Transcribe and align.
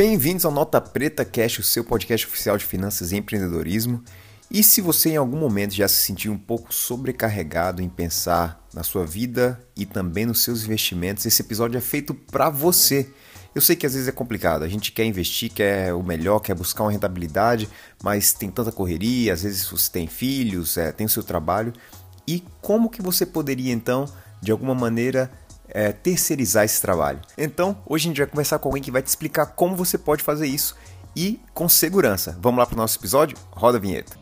Bem-vindos 0.00 0.46
ao 0.46 0.50
Nota 0.50 0.80
Preta 0.80 1.26
Cash, 1.26 1.58
o 1.58 1.62
seu 1.62 1.84
podcast 1.84 2.26
oficial 2.26 2.56
de 2.56 2.64
finanças 2.64 3.12
e 3.12 3.18
empreendedorismo. 3.18 4.02
E 4.50 4.62
se 4.62 4.80
você 4.80 5.10
em 5.10 5.18
algum 5.18 5.36
momento 5.36 5.74
já 5.74 5.86
se 5.86 5.96
sentiu 5.96 6.32
um 6.32 6.38
pouco 6.38 6.72
sobrecarregado 6.72 7.82
em 7.82 7.88
pensar 7.90 8.66
na 8.72 8.82
sua 8.82 9.04
vida 9.04 9.62
e 9.76 9.84
também 9.84 10.24
nos 10.24 10.42
seus 10.42 10.64
investimentos, 10.64 11.26
esse 11.26 11.42
episódio 11.42 11.76
é 11.76 11.82
feito 11.82 12.14
para 12.14 12.48
você. 12.48 13.12
Eu 13.54 13.60
sei 13.60 13.76
que 13.76 13.84
às 13.84 13.92
vezes 13.92 14.08
é 14.08 14.12
complicado, 14.12 14.62
a 14.62 14.68
gente 14.68 14.90
quer 14.90 15.04
investir, 15.04 15.52
quer 15.52 15.92
o 15.92 16.02
melhor, 16.02 16.40
quer 16.40 16.54
buscar 16.54 16.84
uma 16.84 16.92
rentabilidade, 16.92 17.68
mas 18.02 18.32
tem 18.32 18.50
tanta 18.50 18.72
correria, 18.72 19.34
às 19.34 19.42
vezes 19.42 19.68
você 19.68 19.92
tem 19.92 20.06
filhos, 20.06 20.78
é, 20.78 20.92
tem 20.92 21.04
o 21.06 21.10
seu 21.10 21.22
trabalho. 21.22 21.74
E 22.26 22.42
como 22.62 22.88
que 22.88 23.02
você 23.02 23.26
poderia 23.26 23.70
então, 23.70 24.06
de 24.40 24.50
alguma 24.50 24.74
maneira, 24.74 25.30
é, 25.72 25.92
terceirizar 25.92 26.64
esse 26.64 26.80
trabalho. 26.80 27.20
Então, 27.36 27.76
hoje 27.86 28.06
a 28.06 28.08
gente 28.08 28.18
vai 28.18 28.26
conversar 28.26 28.58
com 28.58 28.68
alguém 28.68 28.82
que 28.82 28.90
vai 28.90 29.02
te 29.02 29.08
explicar 29.08 29.46
como 29.46 29.76
você 29.76 29.96
pode 29.96 30.22
fazer 30.22 30.46
isso 30.46 30.76
e 31.14 31.40
com 31.54 31.68
segurança. 31.68 32.36
Vamos 32.40 32.58
lá 32.58 32.66
para 32.66 32.74
o 32.74 32.78
nosso 32.78 32.98
episódio? 32.98 33.36
Roda 33.50 33.78
a 33.78 33.80
vinheta. 33.80 34.16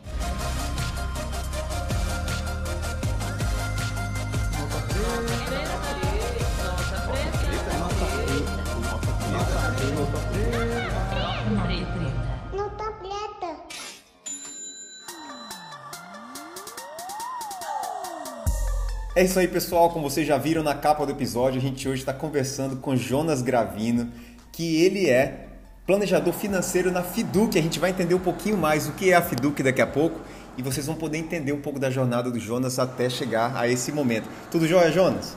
É 19.19 19.23
isso 19.25 19.37
aí, 19.37 19.49
pessoal. 19.49 19.89
Como 19.89 20.09
vocês 20.09 20.25
já 20.25 20.37
viram 20.37 20.63
na 20.63 20.73
capa 20.73 21.05
do 21.05 21.11
episódio, 21.11 21.59
a 21.59 21.61
gente 21.61 21.89
hoje 21.89 21.99
está 21.99 22.13
conversando 22.13 22.77
com 22.77 22.95
Jonas 22.95 23.41
Gravino, 23.41 24.09
que 24.49 24.81
ele 24.81 25.09
é 25.09 25.49
planejador 25.85 26.31
financeiro 26.31 26.89
na 26.89 27.03
Fiduc. 27.03 27.59
A 27.59 27.61
gente 27.61 27.81
vai 27.81 27.89
entender 27.89 28.15
um 28.15 28.19
pouquinho 28.21 28.57
mais 28.57 28.87
o 28.87 28.93
que 28.93 29.11
é 29.11 29.15
a 29.15 29.21
Fiduc 29.21 29.61
daqui 29.61 29.81
a 29.81 29.85
pouco 29.85 30.21
e 30.57 30.63
vocês 30.63 30.85
vão 30.85 30.95
poder 30.95 31.17
entender 31.17 31.51
um 31.51 31.59
pouco 31.59 31.77
da 31.77 31.89
jornada 31.89 32.31
do 32.31 32.39
Jonas 32.39 32.79
até 32.79 33.09
chegar 33.09 33.57
a 33.57 33.67
esse 33.67 33.91
momento. 33.91 34.29
Tudo 34.49 34.65
jóia, 34.65 34.89
Jonas? 34.89 35.35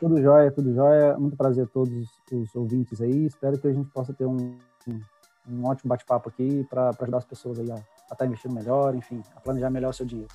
Tudo 0.00 0.20
jóia, 0.20 0.50
tudo 0.50 0.74
jóia. 0.74 1.16
Muito 1.16 1.36
prazer 1.36 1.66
a 1.66 1.68
todos 1.68 1.92
os 2.32 2.56
ouvintes 2.56 3.00
aí. 3.00 3.26
Espero 3.26 3.56
que 3.60 3.68
a 3.68 3.72
gente 3.72 3.88
possa 3.90 4.12
ter 4.12 4.26
um, 4.26 4.56
um, 5.48 5.64
ótimo 5.64 5.88
bate-papo 5.88 6.30
aqui 6.30 6.66
para 6.68 6.90
ajudar 7.00 7.18
as 7.18 7.24
pessoas 7.24 7.60
aí 7.60 7.70
a 7.70 7.76
estar 7.76 8.16
tá 8.16 8.26
investindo 8.26 8.52
melhor, 8.56 8.92
enfim, 8.92 9.22
a 9.36 9.40
planejar 9.40 9.70
melhor 9.70 9.90
o 9.90 9.94
seu 9.94 10.04
dinheiro. 10.04 10.34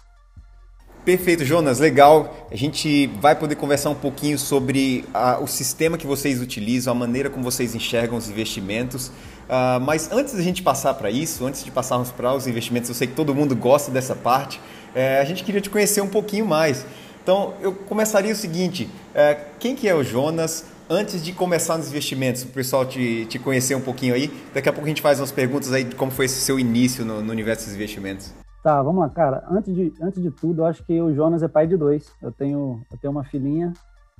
Perfeito, 1.05 1.45
Jonas, 1.45 1.79
legal. 1.79 2.47
A 2.51 2.55
gente 2.55 3.07
vai 3.19 3.33
poder 3.33 3.55
conversar 3.55 3.89
um 3.89 3.95
pouquinho 3.95 4.37
sobre 4.37 5.05
a, 5.13 5.39
o 5.39 5.47
sistema 5.47 5.97
que 5.97 6.05
vocês 6.05 6.41
utilizam, 6.41 6.91
a 6.91 6.95
maneira 6.95 7.29
como 7.29 7.43
vocês 7.43 7.73
enxergam 7.73 8.17
os 8.17 8.29
investimentos. 8.29 9.07
Uh, 9.07 9.79
mas 9.81 10.11
antes 10.11 10.35
da 10.35 10.41
gente 10.41 10.61
passar 10.61 10.93
para 10.93 11.09
isso, 11.09 11.45
antes 11.45 11.63
de 11.63 11.71
passarmos 11.71 12.11
para 12.11 12.33
os 12.33 12.45
investimentos, 12.45 12.89
eu 12.89 12.95
sei 12.95 13.07
que 13.07 13.13
todo 13.13 13.33
mundo 13.33 13.55
gosta 13.55 13.89
dessa 13.89 14.15
parte, 14.15 14.61
é, 14.93 15.19
a 15.19 15.25
gente 15.25 15.43
queria 15.43 15.61
te 15.61 15.69
conhecer 15.69 16.01
um 16.01 16.07
pouquinho 16.07 16.45
mais. 16.45 16.85
Então, 17.23 17.53
eu 17.61 17.73
começaria 17.73 18.31
o 18.31 18.35
seguinte: 18.35 18.89
é, 19.15 19.37
quem 19.59 19.75
que 19.75 19.87
é 19.87 19.95
o 19.95 20.03
Jonas? 20.03 20.65
Antes 20.91 21.23
de 21.23 21.31
começar 21.33 21.77
nos 21.77 21.87
investimentos, 21.87 22.41
o 22.41 22.47
pessoal 22.47 22.83
te, 22.83 23.27
te 23.29 23.37
conhecer 23.37 23.75
um 23.75 23.81
pouquinho 23.81 24.15
aí. 24.15 24.31
Daqui 24.53 24.67
a 24.69 24.73
pouco 24.73 24.87
a 24.87 24.89
gente 24.89 25.03
faz 25.03 25.19
umas 25.19 25.31
perguntas 25.31 25.71
aí 25.71 25.83
de 25.83 25.95
como 25.95 26.11
foi 26.11 26.25
esse 26.25 26.41
seu 26.41 26.59
início 26.59 27.05
no, 27.05 27.21
no 27.21 27.31
universo 27.31 27.65
dos 27.65 27.75
investimentos. 27.75 28.33
Tá, 28.69 28.83
vamos 28.83 29.01
lá, 29.01 29.09
cara. 29.09 29.43
Antes 29.49 29.73
de, 29.73 29.91
antes 29.99 30.21
de 30.21 30.29
tudo, 30.29 30.61
eu 30.61 30.65
acho 30.67 30.83
que 30.83 31.01
o 31.01 31.11
Jonas 31.11 31.41
é 31.41 31.47
pai 31.47 31.65
de 31.65 31.75
dois. 31.75 32.13
Eu 32.21 32.31
tenho, 32.31 32.85
eu 32.91 32.99
tenho 32.99 33.09
uma 33.09 33.23
filhinha 33.23 33.73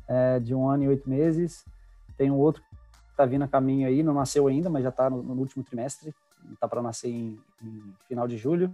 é, 0.08 0.40
de 0.40 0.56
um 0.56 0.68
ano 0.68 0.86
e 0.86 0.88
oito 0.88 1.08
meses. 1.08 1.64
Tenho 2.18 2.34
outro 2.34 2.64
que 2.64 3.16
tá 3.16 3.28
vindo 3.28 3.44
a 3.44 3.48
caminho 3.48 3.88
aí, 3.88 4.02
não 4.02 4.12
nasceu 4.12 4.48
ainda, 4.48 4.68
mas 4.68 4.84
já 4.84 4.92
tá 4.92 5.08
no, 5.08 5.22
no 5.22 5.36
último 5.36 5.64
trimestre. 5.64 6.16
Tá 6.60 6.68
para 6.68 6.82
nascer 6.82 7.10
em, 7.10 7.40
em, 7.62 7.94
final 8.08 8.28
de 8.28 8.38
julho. 8.38 8.74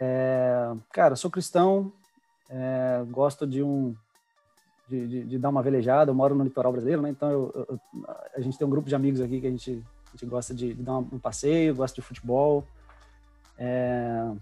É, 0.00 0.72
cara, 0.90 1.16
sou 1.16 1.30
cristão, 1.30 1.92
é, 2.48 3.04
gosto 3.10 3.46
de 3.46 3.62
um 3.62 3.94
de, 4.88 5.06
de, 5.06 5.24
de, 5.24 5.38
dar 5.38 5.50
uma 5.50 5.62
velejada. 5.62 6.10
Eu 6.10 6.14
moro 6.14 6.34
no 6.34 6.44
litoral 6.44 6.72
brasileiro, 6.72 7.02
né? 7.02 7.10
Então 7.10 7.30
eu, 7.30 7.66
eu, 7.68 7.80
a 8.34 8.40
gente 8.40 8.56
tem 8.56 8.66
um 8.66 8.70
grupo 8.70 8.88
de 8.88 8.94
amigos 8.94 9.20
aqui 9.20 9.38
que 9.38 9.46
a 9.46 9.50
gente, 9.50 9.84
a 10.08 10.10
gente 10.12 10.24
gosta 10.24 10.54
de, 10.54 10.72
de 10.72 10.82
dar 10.82 10.96
um 10.96 11.18
passeio, 11.18 11.74
gosta 11.74 11.94
de 11.94 12.00
futebol. 12.00 12.64
É, 13.58 14.32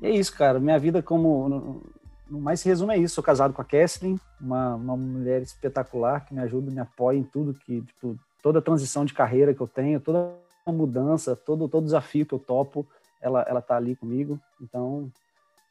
e 0.00 0.06
é 0.06 0.10
isso, 0.10 0.34
cara. 0.36 0.58
Minha 0.58 0.78
vida, 0.78 1.02
como 1.02 1.48
no, 1.48 1.82
mais 2.30 2.60
se 2.60 2.68
resume 2.68 2.94
é 2.94 2.98
isso. 2.98 3.14
Sou 3.14 3.24
casado 3.24 3.52
com 3.52 3.62
a 3.62 3.64
Kesslin, 3.64 4.18
uma, 4.40 4.74
uma 4.74 4.96
mulher 4.96 5.42
espetacular 5.42 6.24
que 6.24 6.34
me 6.34 6.40
ajuda, 6.40 6.70
me 6.70 6.80
apoia 6.80 7.18
em 7.18 7.24
tudo 7.24 7.54
que, 7.54 7.80
tipo, 7.82 8.18
toda 8.42 8.58
a 8.58 8.62
transição 8.62 9.04
de 9.04 9.14
carreira 9.14 9.54
que 9.54 9.60
eu 9.60 9.68
tenho, 9.68 10.00
toda 10.00 10.34
a 10.64 10.72
mudança, 10.72 11.34
todo 11.34 11.68
todo 11.68 11.84
desafio 11.84 12.26
que 12.26 12.34
eu 12.34 12.38
topo, 12.38 12.86
ela 13.20 13.42
ela 13.42 13.60
tá 13.60 13.76
ali 13.76 13.96
comigo. 13.96 14.38
Então, 14.60 15.10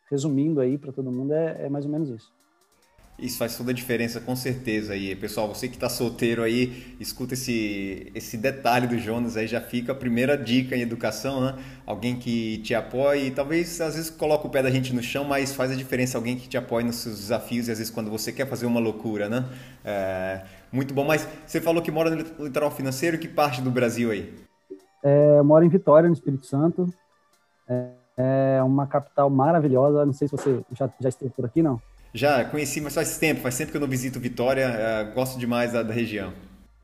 resumindo 0.10 0.59
aí 0.59 0.78
para 0.78 0.92
todo 0.92 1.12
mundo 1.12 1.34
é, 1.34 1.66
é 1.66 1.70
mais 1.70 1.86
ou 1.86 1.92
menos 1.92 2.09
isso. 2.09 2.37
Isso 3.19 3.39
faz 3.39 3.57
toda 3.57 3.72
a 3.72 3.73
diferença, 3.73 4.22
com 4.22 4.35
certeza. 4.35 4.94
aí 4.94 5.16
pessoal, 5.16 5.47
você 5.47 5.67
que 5.67 5.73
está 5.73 5.89
solteiro 5.89 6.44
aí, 6.44 6.95
escuta 7.00 7.33
esse, 7.33 8.11
esse 8.13 8.38
detalhe 8.38 8.85
do 8.85 9.00
Jonas 9.00 9.35
aí, 9.35 9.47
já 9.47 9.59
fica 9.59 9.91
a 9.91 9.95
primeira 9.95 10.38
dica 10.38 10.75
em 10.75 10.81
educação, 10.81 11.41
né? 11.41 11.55
Alguém 11.83 12.19
que 12.19 12.59
te 12.59 12.75
apoie, 12.75 13.31
talvez 13.31 13.81
às 13.81 13.95
vezes 13.95 14.11
coloca 14.11 14.45
o 14.45 14.51
pé 14.51 14.61
da 14.61 14.69
gente 14.69 14.94
no 14.94 15.01
chão, 15.01 15.23
mas 15.23 15.55
faz 15.55 15.72
a 15.72 15.75
diferença 15.75 16.16
alguém 16.16 16.38
que 16.38 16.47
te 16.47 16.57
apoie 16.57 16.83
nos 16.83 16.97
seus 16.97 17.17
desafios 17.17 17.67
e 17.67 17.72
às 17.72 17.79
vezes 17.79 17.91
quando 17.91 18.11
você 18.11 18.31
quer 18.31 18.47
fazer 18.47 18.67
uma 18.67 18.79
loucura, 18.79 19.28
né? 19.28 19.45
É, 19.84 20.44
muito 20.72 20.94
bom. 20.94 21.03
Mas 21.03 21.28
você 21.44 21.59
falou 21.59 21.81
que 21.81 21.89
mora 21.89 22.11
no 22.11 22.45
litoral 22.45 22.69
financeiro, 22.69 23.17
que 23.17 23.28
parte 23.28 23.63
do 23.63 23.72
Brasil 23.72 24.11
aí? 24.11 24.31
É, 25.03 25.41
moro 25.41 25.66
em 25.66 25.69
Vitória, 25.69 26.07
no 26.07 26.13
Espírito 26.13 26.45
Santo. 26.45 26.88
É, 27.67 27.89
é 28.17 28.63
uma 28.63 28.85
capital 28.85 29.28
maravilhosa. 29.28 30.05
Não 30.05 30.13
sei 30.13 30.28
se 30.28 30.34
você 30.34 30.61
já, 30.72 30.88
já 30.99 31.09
esteve 31.09 31.31
por 31.31 31.45
aqui, 31.45 31.63
não? 31.63 31.81
Já 32.17 32.44
conheci, 32.44 32.81
mas 32.81 32.95
faz 32.95 33.19
tempo, 33.19 33.41
faz 33.41 33.55
tempo 33.55 33.69
que 33.69 33.78
eu 33.78 33.81
não 33.81 33.88
visito 33.88 34.19
Vitória, 34.19 34.67
uh, 34.67 35.13
gosto 35.13 35.38
demais 35.38 35.72
da, 35.72 35.83
da, 35.83 35.94
região. 35.94 36.33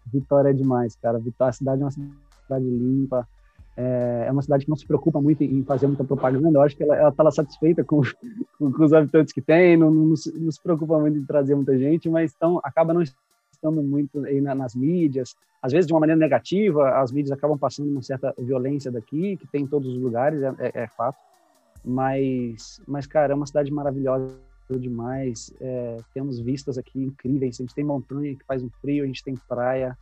Vitória 0.05 0.49
é 0.49 0.53
demais, 0.53 0.95
cara. 0.95 1.17
Vitória, 1.17 1.49
a 1.49 1.53
cidade 1.53 1.81
é 1.81 1.85
uma 1.85 1.91
cidade 1.91 2.63
limpa, 2.63 3.27
é, 3.75 4.25
é 4.27 4.31
uma 4.31 4.43
cidade 4.43 4.63
que 4.63 4.69
não 4.69 4.77
se 4.77 4.85
preocupa 4.85 5.19
muito 5.19 5.43
em 5.43 5.63
fazer 5.63 5.87
muita 5.87 6.03
propaganda. 6.03 6.59
Eu 6.59 6.61
acho 6.61 6.77
que 6.77 6.83
ela 6.83 7.09
está 7.09 7.31
satisfeita 7.31 7.81
com, 7.83 8.03
com, 8.59 8.83
os 8.83 8.93
habitantes 8.93 9.33
que 9.33 9.41
tem, 9.41 9.75
não, 9.75 9.89
não, 9.89 10.05
não, 10.05 10.15
se 10.15 10.61
preocupa 10.61 10.99
muito 10.99 11.17
em 11.17 11.25
trazer 11.25 11.55
muita 11.55 11.75
gente, 11.79 12.07
mas 12.09 12.31
então 12.35 12.61
acaba 12.63 12.93
não 12.93 13.01
estando 13.01 13.81
muito 13.81 14.23
aí 14.25 14.39
nas 14.39 14.75
mídias, 14.75 15.35
às 15.63 15.71
vezes 15.71 15.87
de 15.87 15.93
uma 15.93 16.01
maneira 16.01 16.19
negativa, 16.19 17.01
as 17.01 17.11
mídias 17.11 17.31
acabam 17.31 17.57
passando 17.57 17.89
uma 17.89 18.03
certa 18.03 18.35
violência 18.37 18.91
daqui, 18.91 19.35
que 19.37 19.47
tem 19.47 19.63
em 19.63 19.67
todos 19.67 19.89
os 19.89 19.97
lugares, 19.97 20.43
é, 20.43 20.53
é, 20.59 20.83
é 20.83 20.87
fato. 20.87 21.17
Mas, 21.83 22.79
mas, 22.87 23.07
cara, 23.07 23.33
é 23.33 23.35
uma 23.35 23.47
cidade 23.47 23.71
maravilhosa 23.71 24.52
demais. 24.79 25.53
É, 25.59 25.97
temos 26.13 26.39
vistas 26.39 26.77
aqui 26.77 27.03
incríveis. 27.03 27.59
A 27.59 27.63
gente 27.63 27.75
tem 27.75 27.83
montanha 27.83 28.35
que 28.35 28.45
faz 28.45 28.63
um 28.63 28.69
frio, 28.81 29.03
a 29.03 29.07
gente 29.07 29.23
tem 29.23 29.35
praia. 29.47 29.97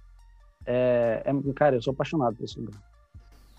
É, 0.65 1.23
é, 1.25 1.53
cara, 1.53 1.75
eu 1.75 1.81
sou 1.81 1.91
apaixonado 1.91 2.35
por 2.35 2.45
esse 2.45 2.59
lugar. 2.59 2.79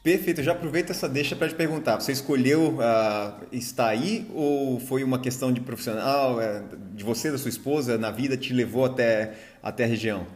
Perfeito, 0.03 0.43
já 0.43 0.51
aproveito 0.51 0.91
essa 0.91 1.09
deixa 1.09 1.37
para 1.37 1.49
te 1.49 1.55
perguntar. 1.55 2.01
Você 2.01 2.11
escolheu 2.11 2.75
uh, 2.75 3.47
estar 3.53 3.87
aí 3.87 4.29
ou 4.35 4.81
foi 4.81 5.05
uma 5.05 5.21
questão 5.21 5.53
de 5.53 5.61
profissional, 5.61 6.41
é, 6.41 6.61
de 6.93 7.05
você, 7.05 7.31
da 7.31 7.39
sua 7.39 7.49
esposa, 7.49 7.97
na 7.97 8.11
vida, 8.11 8.37
te 8.37 8.53
levou 8.53 8.85
até, 8.85 9.35
até 9.63 9.85
a 9.85 9.87
região? 9.87 10.27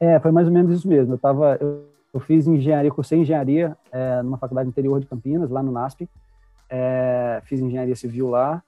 É, 0.00 0.18
foi 0.20 0.30
mais 0.30 0.46
ou 0.46 0.54
menos 0.54 0.72
isso 0.72 0.88
mesmo. 0.88 1.14
Eu, 1.14 1.18
tava, 1.18 1.58
eu, 1.60 1.84
eu 2.14 2.20
fiz 2.20 2.46
engenharia, 2.46 2.90
cursei 2.90 3.18
engenharia 3.18 3.76
é, 3.92 4.22
numa 4.22 4.38
faculdade 4.38 4.70
interior 4.70 4.98
de 5.00 5.06
Campinas, 5.06 5.50
lá 5.50 5.62
no 5.62 5.70
NASP. 5.70 6.08
É, 6.70 7.42
fiz 7.44 7.60
engenharia 7.60 7.94
civil 7.94 8.30
lá. 8.30 8.62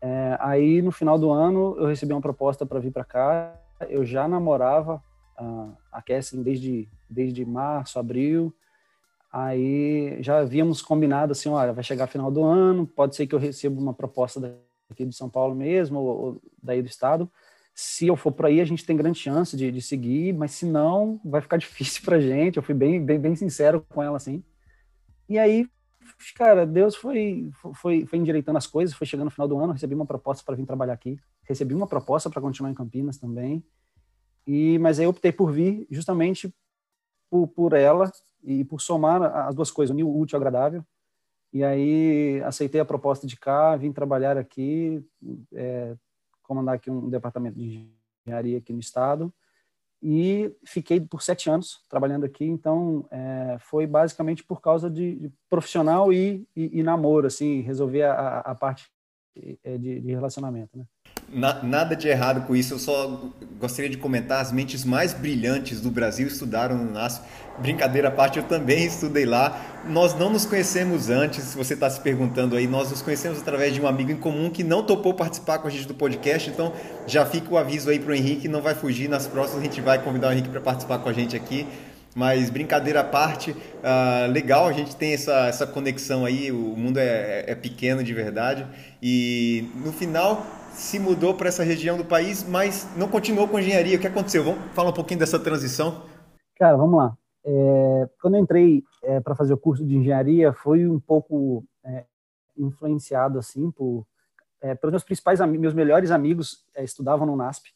É, 0.00 0.36
aí, 0.40 0.80
no 0.80 0.90
final 0.90 1.18
do 1.18 1.30
ano, 1.30 1.76
eu 1.78 1.86
recebi 1.86 2.12
uma 2.12 2.20
proposta 2.20 2.64
para 2.64 2.80
vir 2.80 2.90
para 2.90 3.04
cá. 3.04 3.54
Eu 3.88 4.04
já 4.04 4.26
namorava 4.26 5.02
a, 5.36 5.72
a 5.92 6.02
Kesslin 6.02 6.42
desde, 6.42 6.88
desde 7.08 7.44
março, 7.44 7.98
abril. 7.98 8.54
Aí 9.32 10.20
já 10.22 10.38
havíamos 10.38 10.82
combinado 10.82 11.32
assim, 11.32 11.48
olha, 11.48 11.72
vai 11.72 11.84
chegar 11.84 12.06
final 12.06 12.30
do 12.30 12.42
ano, 12.42 12.86
pode 12.86 13.14
ser 13.14 13.26
que 13.26 13.34
eu 13.34 13.38
receba 13.38 13.80
uma 13.80 13.94
proposta 13.94 14.40
daqui 14.88 15.04
de 15.04 15.14
São 15.14 15.28
Paulo 15.28 15.54
mesmo, 15.54 16.00
ou, 16.00 16.06
ou 16.06 16.42
daí 16.60 16.82
do 16.82 16.88
estado. 16.88 17.30
Se 17.72 18.08
eu 18.08 18.16
for 18.16 18.32
por 18.32 18.46
aí, 18.46 18.60
a 18.60 18.64
gente 18.64 18.84
tem 18.84 18.96
grande 18.96 19.18
chance 19.18 19.56
de, 19.56 19.70
de 19.70 19.80
seguir, 19.80 20.34
mas 20.34 20.50
se 20.50 20.66
não, 20.66 21.20
vai 21.24 21.40
ficar 21.40 21.56
difícil 21.58 22.02
para 22.04 22.20
gente. 22.20 22.56
Eu 22.56 22.62
fui 22.62 22.74
bem, 22.74 23.04
bem, 23.04 23.20
bem 23.20 23.36
sincero 23.36 23.86
com 23.88 24.02
ela 24.02 24.16
assim. 24.16 24.42
E 25.28 25.38
aí 25.38 25.68
cara, 26.34 26.66
Deus 26.66 26.96
foi, 26.96 27.50
foi, 27.74 28.06
foi 28.06 28.18
endireitando 28.18 28.58
as 28.58 28.66
coisas, 28.66 28.96
foi 28.96 29.06
chegando 29.06 29.26
no 29.26 29.30
final 29.30 29.48
do 29.48 29.58
ano, 29.58 29.72
recebi 29.72 29.94
uma 29.94 30.06
proposta 30.06 30.44
para 30.44 30.54
vir 30.54 30.66
trabalhar 30.66 30.92
aqui, 30.92 31.18
recebi 31.42 31.74
uma 31.74 31.86
proposta 31.86 32.30
para 32.30 32.40
continuar 32.40 32.70
em 32.70 32.74
Campinas 32.74 33.18
também, 33.18 33.64
e 34.46 34.78
mas 34.78 34.98
aí 34.98 35.04
eu 35.04 35.10
optei 35.10 35.32
por 35.32 35.52
vir 35.52 35.86
justamente 35.90 36.54
por, 37.28 37.48
por 37.48 37.72
ela 37.72 38.10
e 38.42 38.64
por 38.64 38.80
somar 38.80 39.22
as 39.22 39.54
duas 39.54 39.70
coisas, 39.70 39.92
unir 39.92 40.04
o 40.04 40.18
útil 40.18 40.36
ao 40.36 40.40
agradável, 40.40 40.84
e 41.52 41.64
aí 41.64 42.42
aceitei 42.44 42.80
a 42.80 42.84
proposta 42.84 43.26
de 43.26 43.36
cá, 43.36 43.76
vim 43.76 43.92
trabalhar 43.92 44.36
aqui, 44.36 45.04
é, 45.52 45.96
comandar 46.42 46.76
aqui 46.76 46.90
um 46.90 47.08
departamento 47.08 47.58
de 47.58 47.88
engenharia 48.26 48.58
aqui 48.58 48.72
no 48.72 48.80
estado, 48.80 49.32
e 50.02 50.54
fiquei 50.64 51.00
por 51.00 51.22
sete 51.22 51.50
anos 51.50 51.84
trabalhando 51.88 52.24
aqui. 52.24 52.44
Então, 52.44 53.06
é, 53.10 53.56
foi 53.60 53.86
basicamente 53.86 54.42
por 54.42 54.60
causa 54.60 54.90
de, 54.90 55.16
de 55.16 55.32
profissional 55.48 56.12
e, 56.12 56.46
e, 56.56 56.80
e, 56.80 56.82
namoro, 56.82 57.26
assim, 57.26 57.60
resolver 57.60 58.02
a, 58.02 58.40
a 58.40 58.54
parte 58.54 58.90
é, 59.62 59.76
de, 59.76 60.00
de 60.00 60.10
relacionamento, 60.10 60.76
né? 60.76 60.84
Na, 61.32 61.62
nada 61.62 61.94
de 61.94 62.08
errado 62.08 62.44
com 62.44 62.56
isso, 62.56 62.74
eu 62.74 62.78
só 62.78 63.30
gostaria 63.58 63.88
de 63.88 63.96
comentar: 63.96 64.40
as 64.40 64.50
mentes 64.50 64.84
mais 64.84 65.12
brilhantes 65.12 65.80
do 65.80 65.90
Brasil 65.90 66.26
estudaram 66.26 66.76
no 66.76 66.90
NASP. 66.90 67.24
Brincadeira 67.58 68.08
à 68.08 68.10
parte, 68.10 68.38
eu 68.38 68.44
também 68.44 68.86
estudei 68.86 69.24
lá. 69.24 69.60
Nós 69.86 70.14
não 70.18 70.30
nos 70.30 70.44
conhecemos 70.44 71.08
antes, 71.08 71.44
se 71.44 71.56
você 71.56 71.74
está 71.74 71.88
se 71.88 72.00
perguntando 72.00 72.56
aí, 72.56 72.66
nós 72.66 72.90
nos 72.90 73.02
conhecemos 73.02 73.38
através 73.38 73.74
de 73.74 73.80
um 73.80 73.86
amigo 73.86 74.10
em 74.10 74.16
comum 74.16 74.50
que 74.50 74.64
não 74.64 74.82
topou 74.82 75.14
participar 75.14 75.58
com 75.58 75.68
a 75.68 75.70
gente 75.70 75.86
do 75.86 75.94
podcast. 75.94 76.50
Então 76.50 76.72
já 77.06 77.24
fica 77.24 77.52
o 77.52 77.58
aviso 77.58 77.90
aí 77.90 78.00
para 78.00 78.10
o 78.10 78.14
Henrique, 78.14 78.48
não 78.48 78.62
vai 78.62 78.74
fugir. 78.74 79.08
Nas 79.08 79.26
próximas 79.26 79.62
a 79.62 79.64
gente 79.64 79.80
vai 79.80 80.02
convidar 80.02 80.28
o 80.28 80.32
Henrique 80.32 80.48
para 80.48 80.60
participar 80.60 80.98
com 80.98 81.08
a 81.08 81.12
gente 81.12 81.36
aqui. 81.36 81.66
Mas 82.14 82.50
brincadeira 82.50 83.00
à 83.00 83.04
parte, 83.04 83.52
uh, 83.52 84.30
legal, 84.32 84.66
a 84.66 84.72
gente 84.72 84.96
tem 84.96 85.14
essa, 85.14 85.46
essa 85.46 85.64
conexão 85.64 86.24
aí, 86.24 86.50
o 86.50 86.76
mundo 86.76 86.98
é, 86.98 87.44
é 87.46 87.54
pequeno 87.54 88.02
de 88.02 88.12
verdade. 88.12 88.66
E 89.00 89.70
no 89.76 89.92
final, 89.92 90.44
se 90.72 90.98
mudou 90.98 91.34
para 91.34 91.48
essa 91.48 91.62
região 91.62 91.96
do 91.96 92.04
país, 92.04 92.42
mas 92.42 92.88
não 92.96 93.08
continuou 93.08 93.46
com 93.48 93.58
engenharia. 93.58 93.96
O 93.96 94.00
que 94.00 94.06
aconteceu? 94.06 94.44
Vamos 94.44 94.72
falar 94.72 94.90
um 94.90 94.94
pouquinho 94.94 95.20
dessa 95.20 95.38
transição? 95.38 96.02
Cara, 96.56 96.76
vamos 96.76 96.96
lá. 96.96 97.16
É, 97.44 98.08
quando 98.20 98.34
eu 98.34 98.40
entrei 98.40 98.84
é, 99.02 99.20
para 99.20 99.34
fazer 99.34 99.52
o 99.54 99.58
curso 99.58 99.84
de 99.84 99.96
engenharia, 99.96 100.52
foi 100.52 100.86
um 100.86 101.00
pouco 101.00 101.64
é, 101.84 102.04
influenciado 102.56 103.38
assim 103.38 103.70
por 103.70 104.06
é, 104.60 104.74
pelos 104.74 104.92
meus 104.92 105.04
principais 105.04 105.40
meus 105.40 105.72
melhores 105.72 106.10
amigos 106.10 106.66
é, 106.74 106.84
estudavam 106.84 107.26
no 107.26 107.34
NASP. 107.34 107.70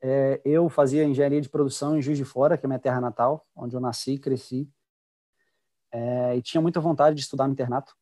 É, 0.00 0.40
eu 0.44 0.68
fazia 0.68 1.04
engenharia 1.04 1.40
de 1.40 1.48
produção 1.48 1.96
em 1.96 2.02
Juiz 2.02 2.16
de 2.16 2.24
Fora, 2.24 2.56
que 2.56 2.64
é 2.64 2.68
minha 2.68 2.78
terra 2.78 3.00
natal, 3.00 3.46
onde 3.54 3.76
eu 3.76 3.80
nasci, 3.80 4.18
cresci, 4.18 4.68
e 6.34 6.40
tinha 6.40 6.60
muita 6.60 6.80
vontade 6.80 7.14
de 7.14 7.20
estudar 7.20 7.46
no 7.46 7.52
internato. 7.52 7.94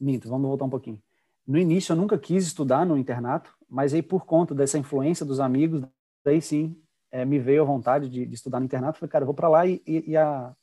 minto, 0.00 0.28
vamos 0.28 0.46
voltar 0.46 0.64
um 0.64 0.70
pouquinho. 0.70 1.02
No 1.46 1.58
início 1.58 1.92
eu 1.92 1.96
nunca 1.96 2.18
quis 2.18 2.46
estudar 2.46 2.86
no 2.86 2.96
internato, 2.96 3.52
mas 3.68 3.92
aí 3.92 4.02
por 4.02 4.24
conta 4.24 4.54
dessa 4.54 4.78
influência 4.78 5.26
dos 5.26 5.40
amigos, 5.40 5.82
daí 6.24 6.40
sim 6.40 6.80
é, 7.10 7.24
me 7.24 7.38
veio 7.38 7.62
a 7.62 7.66
vontade 7.66 8.08
de, 8.08 8.24
de, 8.24 8.34
estudar 8.34 8.60
no 8.60 8.66
internato. 8.66 8.98
Falei, 8.98 9.10
cara, 9.10 9.22
eu 9.22 9.26
vou 9.26 9.34
para 9.34 9.48
lá 9.48 9.66
e, 9.66 9.82
e, 9.86 10.10
e, 10.10 10.16
a, 10.16 10.54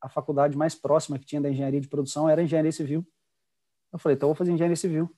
a 0.00 0.08
faculdade 0.08 0.56
mais 0.56 0.74
próxima 0.74 1.18
que 1.18 1.24
tinha 1.24 1.40
da 1.40 1.50
engenharia 1.50 1.80
de 1.80 1.88
produção 1.88 2.28
era 2.28 2.42
engenharia 2.42 2.72
civil. 2.72 3.06
Eu 3.92 3.98
falei, 3.98 4.16
então 4.16 4.28
eu 4.28 4.34
vou 4.34 4.38
fazer 4.38 4.52
engenharia 4.52 4.76
civil. 4.76 5.10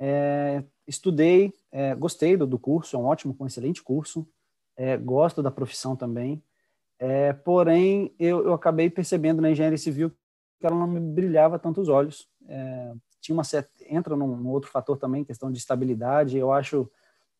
É, 0.00 0.64
estudei, 0.86 1.52
é, 1.70 1.94
gostei 1.94 2.36
do, 2.36 2.46
do, 2.46 2.58
curso, 2.58 2.96
é 2.96 2.98
um 2.98 3.04
ótimo, 3.04 3.36
um 3.38 3.46
excelente 3.46 3.82
curso. 3.82 4.26
É, 4.76 4.96
gosto 4.96 5.42
da 5.42 5.50
profissão 5.50 5.94
também. 5.94 6.42
É, 6.98 7.32
porém, 7.32 8.14
eu, 8.18 8.44
eu 8.44 8.52
acabei 8.52 8.90
percebendo 8.90 9.40
na 9.40 9.50
engenharia 9.50 9.78
civil 9.78 10.10
que 10.58 10.66
ela 10.66 10.76
não 10.76 10.86
me 10.86 11.00
brilhava 11.00 11.58
tanto 11.58 11.80
os 11.80 11.88
olhos. 11.88 12.28
Tinha 13.22 13.34
uma 13.34 13.44
certa, 13.44 13.70
entra 13.88 14.16
num, 14.16 14.36
num, 14.36 14.50
outro 14.50 14.70
fator 14.70 14.98
também, 14.98 15.24
questão 15.24 15.50
de 15.50 15.58
estabilidade. 15.58 16.36
Eu 16.36 16.52
acho 16.52 16.90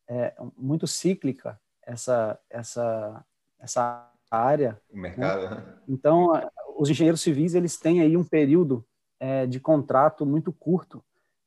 é, 0.07 0.33
muito 0.57 0.87
cíclica 0.87 1.59
essa 1.83 2.39
essa 2.49 3.23
essa 3.59 4.09
área. 4.31 4.81
O 4.89 4.97
mercado. 4.97 5.55
Né? 5.55 5.63
Então, 5.87 6.31
os 6.77 6.89
engenheiros 6.89 7.21
civis 7.21 7.53
eles 7.53 7.77
têm 7.77 8.01
aí 8.01 8.17
um 8.17 8.23
período 8.23 8.83
é, 9.19 9.45
de 9.45 9.59
contrato 9.59 10.25
muito 10.25 10.51
curto. 10.51 11.03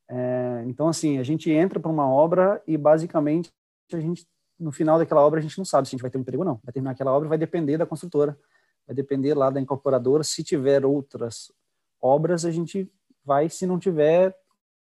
É, 0.09 0.62
então, 0.67 0.87
assim, 0.87 1.19
a 1.19 1.23
gente 1.23 1.50
entra 1.50 1.81
para 1.81 1.91
uma 1.91 2.09
obra 2.09 2.62
e 2.67 2.77
basicamente 2.77 3.50
a 3.93 3.99
gente 3.99 4.27
no 4.59 4.73
final 4.73 4.99
daquela 4.99 5.21
obra 5.21 5.38
a 5.38 5.43
gente 5.43 5.59
não 5.59 5.65
sabe 5.65 5.87
se 5.87 5.94
a 5.94 5.94
gente 5.97 6.03
vai 6.03 6.11
ter 6.11 6.19
um 6.19 6.23
emprego 6.23 6.43
ou 6.43 6.49
não. 6.49 6.61
Vai 6.62 6.73
terminar 6.73 6.93
aquela 6.93 7.12
obra, 7.12 7.29
vai 7.29 7.38
depender 7.38 7.77
da 7.79 7.87
construtora, 7.87 8.38
vai 8.87 8.94
depender 8.94 9.35
lá 9.35 9.50
da 9.50 9.61
incorporadora. 9.61 10.23
Se 10.23 10.43
tiver 10.43 10.85
outras 10.85 11.53
obras, 12.00 12.44
a 12.44 12.50
gente 12.50 12.91
vai, 13.26 13.49
se 13.49 13.67
não 13.67 13.78
tiver, 13.78 14.34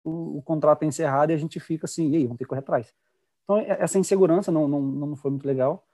o, 0.05 0.39
o 0.39 0.43
contrato 0.43 0.83
é 0.83 0.87
encerrado 0.87 1.31
e 1.31 1.35
a 1.35 1.39
gente 1.39 1.61
fica 1.61 1.87
assim, 1.87 2.11
e 2.11 2.17
aí, 2.17 2.25
vamos 2.25 2.39
ter 2.39 2.45
que 2.45 2.49
correr 2.49 2.61
atrás. 2.61 2.93
Então, 3.45 3.59
essa 3.59 3.99
insegurança 3.99 4.51
não, 4.51 4.67
não, 4.67 4.83
não 4.83 5.17
foi 5.17 5.31
muito 5.31 5.47
legal. 5.47 5.87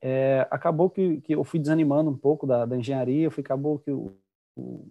É, 0.00 0.46
acabou 0.50 0.88
que, 0.88 1.20
que 1.20 1.34
eu 1.34 1.44
fui 1.44 1.60
desanimando 1.60 2.10
um 2.10 2.16
pouco 2.16 2.46
da, 2.46 2.64
da 2.64 2.76
engenharia, 2.76 3.30
fui, 3.30 3.42
acabou 3.42 3.78
que 3.78 3.90
o, 3.90 4.16
o 4.56 4.86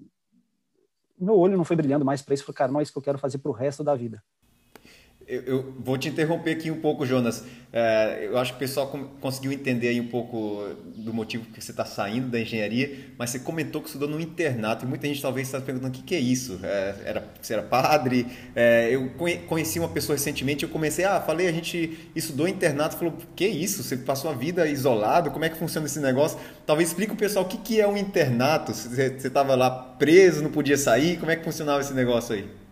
meu 1.18 1.36
olho 1.36 1.58
não 1.58 1.66
foi 1.66 1.76
brilhando 1.76 2.06
mais 2.06 2.22
para 2.22 2.36
isso. 2.36 2.44
Falei, 2.44 2.58
cara, 2.58 2.72
não 2.72 2.80
é 2.80 2.84
isso 2.84 2.92
que 2.92 2.98
eu 2.98 3.04
quero 3.04 3.18
fazer 3.18 3.40
para 3.40 3.50
o 3.50 3.54
resto 3.54 3.84
da 3.84 3.96
vida. 3.96 4.24
Eu, 5.28 5.42
eu, 5.42 5.74
vou 5.78 5.98
te 5.98 6.08
interromper 6.08 6.52
aqui 6.52 6.72
um 6.72 6.80
pouco, 6.80 7.06
Jonas. 7.06 7.44
É, 7.74 8.28
eu 8.32 8.38
acho 8.38 8.54
que 8.54 8.56
o 8.56 8.60
pessoal 8.60 8.88
conseguiu 9.20 9.52
entender 9.52 9.90
aí 9.90 10.00
um 10.00 10.08
pouco 10.08 10.64
do 10.96 11.14
motivo 11.14 11.46
que 11.48 11.62
você 11.62 11.72
está 11.72 11.84
saindo 11.84 12.30
da 12.30 12.40
engenharia, 12.40 13.12
mas 13.18 13.32
você 13.32 13.40
comentou 13.40 13.82
que 13.82 13.88
estudou 13.88 14.08
no 14.08 14.22
internato 14.22 14.86
e 14.86 14.88
muita 14.88 15.06
gente 15.06 15.22
talvez 15.22 15.50
está 15.50 15.60
perguntando 15.60 15.94
o 15.94 15.98
que, 15.98 16.02
que 16.02 16.16
é 16.16 16.20
isso. 16.20 16.62
É, 16.64 16.96
era, 17.04 17.28
você 17.42 17.56
era 17.56 17.62
padre? 17.62 18.26
É, 18.56 18.90
eu 18.90 19.12
conheci 19.48 19.80
uma 19.80 19.90
pessoa 19.90 20.16
recentemente, 20.16 20.64
eu 20.64 20.70
comecei, 20.70 21.04
ah, 21.04 21.20
falei, 21.20 21.48
a 21.48 21.52
gente 21.52 22.10
estudou 22.16 22.48
internato, 22.48 22.96
falou, 22.96 23.14
que 23.36 23.46
isso? 23.46 23.84
Você 23.84 23.98
passou 23.98 24.32
a 24.32 24.34
vida 24.34 24.66
isolado? 24.66 25.30
Como 25.32 25.44
é 25.44 25.50
que 25.50 25.58
funciona 25.58 25.88
esse 25.88 26.00
negócio? 26.00 26.40
Talvez 26.66 26.88
explique 26.88 27.12
o 27.12 27.18
pessoal 27.18 27.44
o 27.44 27.50
que, 27.50 27.58
que 27.58 27.82
é 27.82 27.88
um 27.88 27.98
internato. 27.98 28.74
Você 28.74 29.18
estava 29.18 29.56
lá 29.56 29.70
preso, 29.70 30.42
não 30.42 30.52
podia 30.52 30.78
sair? 30.78 31.18
Como 31.20 31.30
é 31.30 31.36
que 31.36 31.44
funcionava 31.44 31.82
esse 31.82 31.94
negócio 31.94 32.34
aí? 32.34 32.67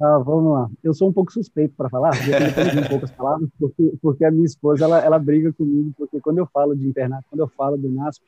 Ah, 0.00 0.18
vamos 0.18 0.52
lá. 0.52 0.70
Eu 0.82 0.94
sou 0.94 1.08
um 1.08 1.12
pouco 1.12 1.32
suspeito 1.32 1.74
para 1.76 1.90
falar, 1.90 2.12
eu 2.14 2.88
poucas 2.88 3.10
palavras, 3.10 3.50
porque, 3.58 3.92
porque 4.00 4.24
a 4.24 4.30
minha 4.30 4.44
esposa 4.44 4.84
ela, 4.84 5.00
ela 5.00 5.18
briga 5.18 5.52
comigo, 5.52 5.92
porque 5.96 6.20
quando 6.20 6.38
eu 6.38 6.46
falo 6.46 6.76
de 6.76 6.86
internato, 6.86 7.26
quando 7.28 7.40
eu 7.40 7.48
falo 7.48 7.76
do 7.76 7.90
NASP, 7.90 8.24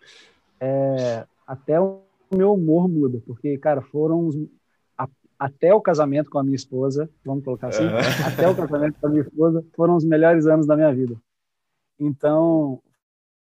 é, 0.58 1.24
até 1.46 1.80
o 1.80 2.00
meu 2.34 2.54
humor 2.54 2.88
muda, 2.88 3.22
porque, 3.24 3.56
cara, 3.56 3.80
foram 3.80 4.26
os, 4.26 4.36
a, 4.98 5.08
até 5.38 5.72
o 5.72 5.80
casamento 5.80 6.28
com 6.28 6.38
a 6.40 6.42
minha 6.42 6.56
esposa, 6.56 7.08
vamos 7.24 7.44
colocar 7.44 7.68
assim, 7.68 7.84
uhum. 7.84 7.98
até 8.26 8.48
o 8.48 8.56
casamento 8.56 8.98
com 9.00 9.06
a 9.06 9.10
minha 9.10 9.22
esposa, 9.22 9.64
foram 9.74 9.94
os 9.94 10.04
melhores 10.04 10.46
anos 10.46 10.66
da 10.66 10.74
minha 10.74 10.92
vida. 10.92 11.14
Então, 12.00 12.82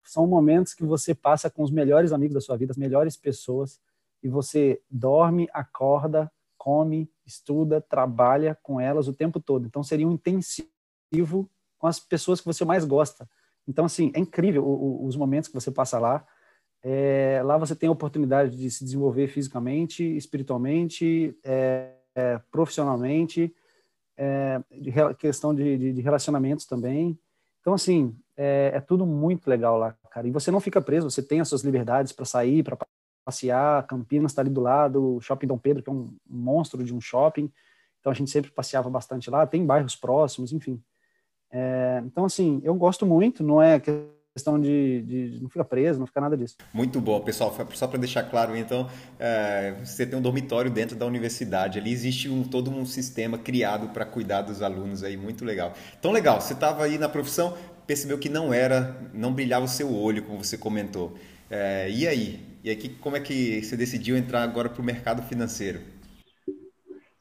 são 0.05 0.27
momentos 0.27 0.75
que 0.75 0.85
você 0.85 1.15
passa 1.15 1.49
com 1.49 1.63
os 1.63 1.71
melhores 1.71 2.13
amigos 2.13 2.35
da 2.35 2.41
sua 2.43 2.57
vida, 2.59 2.73
as 2.73 2.79
melhores 2.79 3.17
pessoas, 3.17 3.81
e 4.23 4.29
você 4.29 4.81
dorme, 4.91 5.49
acorda, 5.53 6.31
come, 6.57 7.09
estuda, 7.29 7.81
trabalha 7.81 8.59
com 8.63 8.81
elas 8.81 9.09
o 9.09 9.13
tempo 9.13 9.39
todo. 9.39 9.67
Então 9.67 9.83
seria 9.83 10.09
um 10.09 10.13
intensivo 10.13 11.49
com 11.79 11.87
as 11.87 12.01
pessoas 12.01 12.41
que 12.41 12.47
você 12.47 12.65
mais 12.65 12.85
gosta. 12.85 13.29
Então 13.67 13.85
assim 13.85 14.11
é 14.15 14.19
incrível 14.19 14.65
o, 14.65 15.03
o, 15.03 15.07
os 15.07 15.17
momentos 15.17 15.49
que 15.49 15.55
você 15.55 15.71
passa 15.71 15.99
lá. 15.99 16.27
É, 16.83 17.41
lá 17.45 17.57
você 17.57 17.75
tem 17.75 17.89
a 17.89 17.93
oportunidade 17.93 18.57
de 18.57 18.71
se 18.71 18.85
desenvolver 18.85 19.29
fisicamente, 19.29 20.03
espiritualmente, 20.17 21.37
é, 21.45 21.93
é, 22.15 22.41
profissionalmente, 22.51 23.55
é, 24.17 24.61
de 24.71 24.93
questão 25.19 25.55
de, 25.55 25.77
de, 25.77 25.93
de, 25.93 26.01
relacionamentos 26.01 26.67
também. 26.67 27.19
Então 27.61 27.75
assim 27.75 28.17
é, 28.37 28.73
é 28.75 28.81
tudo 28.81 29.05
muito 29.05 29.49
legal 29.49 29.77
lá, 29.77 29.97
cara. 30.11 30.27
E 30.27 30.31
você 30.31 30.51
não 30.51 30.61
fica 30.61 30.81
preso, 30.81 31.11
você 31.11 31.23
tem 31.23 31.41
as 31.41 31.49
suas 31.49 31.63
liberdades 31.63 32.13
para 32.13 32.25
sair, 32.25 32.63
para 32.63 32.79
passear, 33.29 33.87
Campinas 33.87 34.33
está 34.33 34.41
ali 34.41 34.49
do 34.49 34.63
lado, 34.63 35.17
o 35.17 35.21
Shopping 35.21 35.47
Dom 35.47 35.59
Pedro, 35.59 35.83
que 35.83 35.91
é 35.91 35.93
um 35.93 36.09
monstro 36.27 36.83
de 36.83 36.95
um 36.95 37.01
shopping, 37.01 37.53
então 38.01 38.11
a 38.11 38.15
gente 38.15 38.31
sempre 38.31 38.51
passeava 38.51 38.89
bastante 38.89 39.29
lá, 39.29 39.47
tem 39.47 39.67
bairros 39.67 39.95
próximos, 39.95 40.51
enfim. 40.51 40.83
É, 41.51 42.03
então, 42.07 42.25
assim, 42.25 42.63
eu 42.65 42.75
gosto 42.75 43.05
muito, 43.05 43.45
não 43.45 43.61
é 43.61 43.79
questão 44.33 44.59
de, 44.59 45.03
de, 45.03 45.43
não 45.43 45.51
ficar 45.51 45.65
preso, 45.65 45.99
não 45.99 46.07
fica 46.07 46.23
nada 46.23 46.39
disso. 46.39 46.57
Muito 46.73 47.03
bom, 47.03 47.21
pessoal. 47.21 47.55
Só 47.75 47.87
para 47.87 47.99
deixar 47.99 48.23
claro, 48.23 48.57
então, 48.57 48.89
é, 49.19 49.75
você 49.85 50.07
tem 50.07 50.19
um 50.19 50.23
dormitório 50.23 50.71
dentro 50.71 50.97
da 50.97 51.05
universidade. 51.05 51.79
Ali 51.79 51.93
existe 51.93 52.31
um, 52.31 52.43
todo 52.43 52.71
um 52.71 52.87
sistema 52.87 53.37
criado 53.37 53.89
para 53.89 54.07
cuidar 54.07 54.41
dos 54.41 54.63
alunos 54.63 55.05
aí, 55.05 55.19
muito 55.19 55.45
legal. 55.45 55.75
Então, 55.99 56.13
legal. 56.13 56.41
Você 56.41 56.55
estava 56.55 56.85
aí 56.85 56.97
na 56.97 57.11
profissão, 57.11 57.55
percebeu 57.87 58.17
que 58.19 58.31
não 58.31 58.55
era, 58.55 58.97
não 59.13 59.35
brilhava 59.35 59.67
o 59.67 59.69
seu 59.69 59.95
olho, 59.95 60.23
como 60.23 60.43
você 60.43 60.57
comentou. 60.57 61.15
É, 61.51 61.91
e 61.91 62.07
aí? 62.07 62.41
E 62.63 62.71
aí, 62.71 62.89
como 62.97 63.17
é 63.17 63.21
que 63.21 63.63
você 63.63 63.77
decidiu 63.77 64.17
entrar 64.17 64.43
agora 64.43 64.69
para 64.69 64.83
o 64.83 64.85
mercado 64.85 65.23
financeiro? 65.23 65.81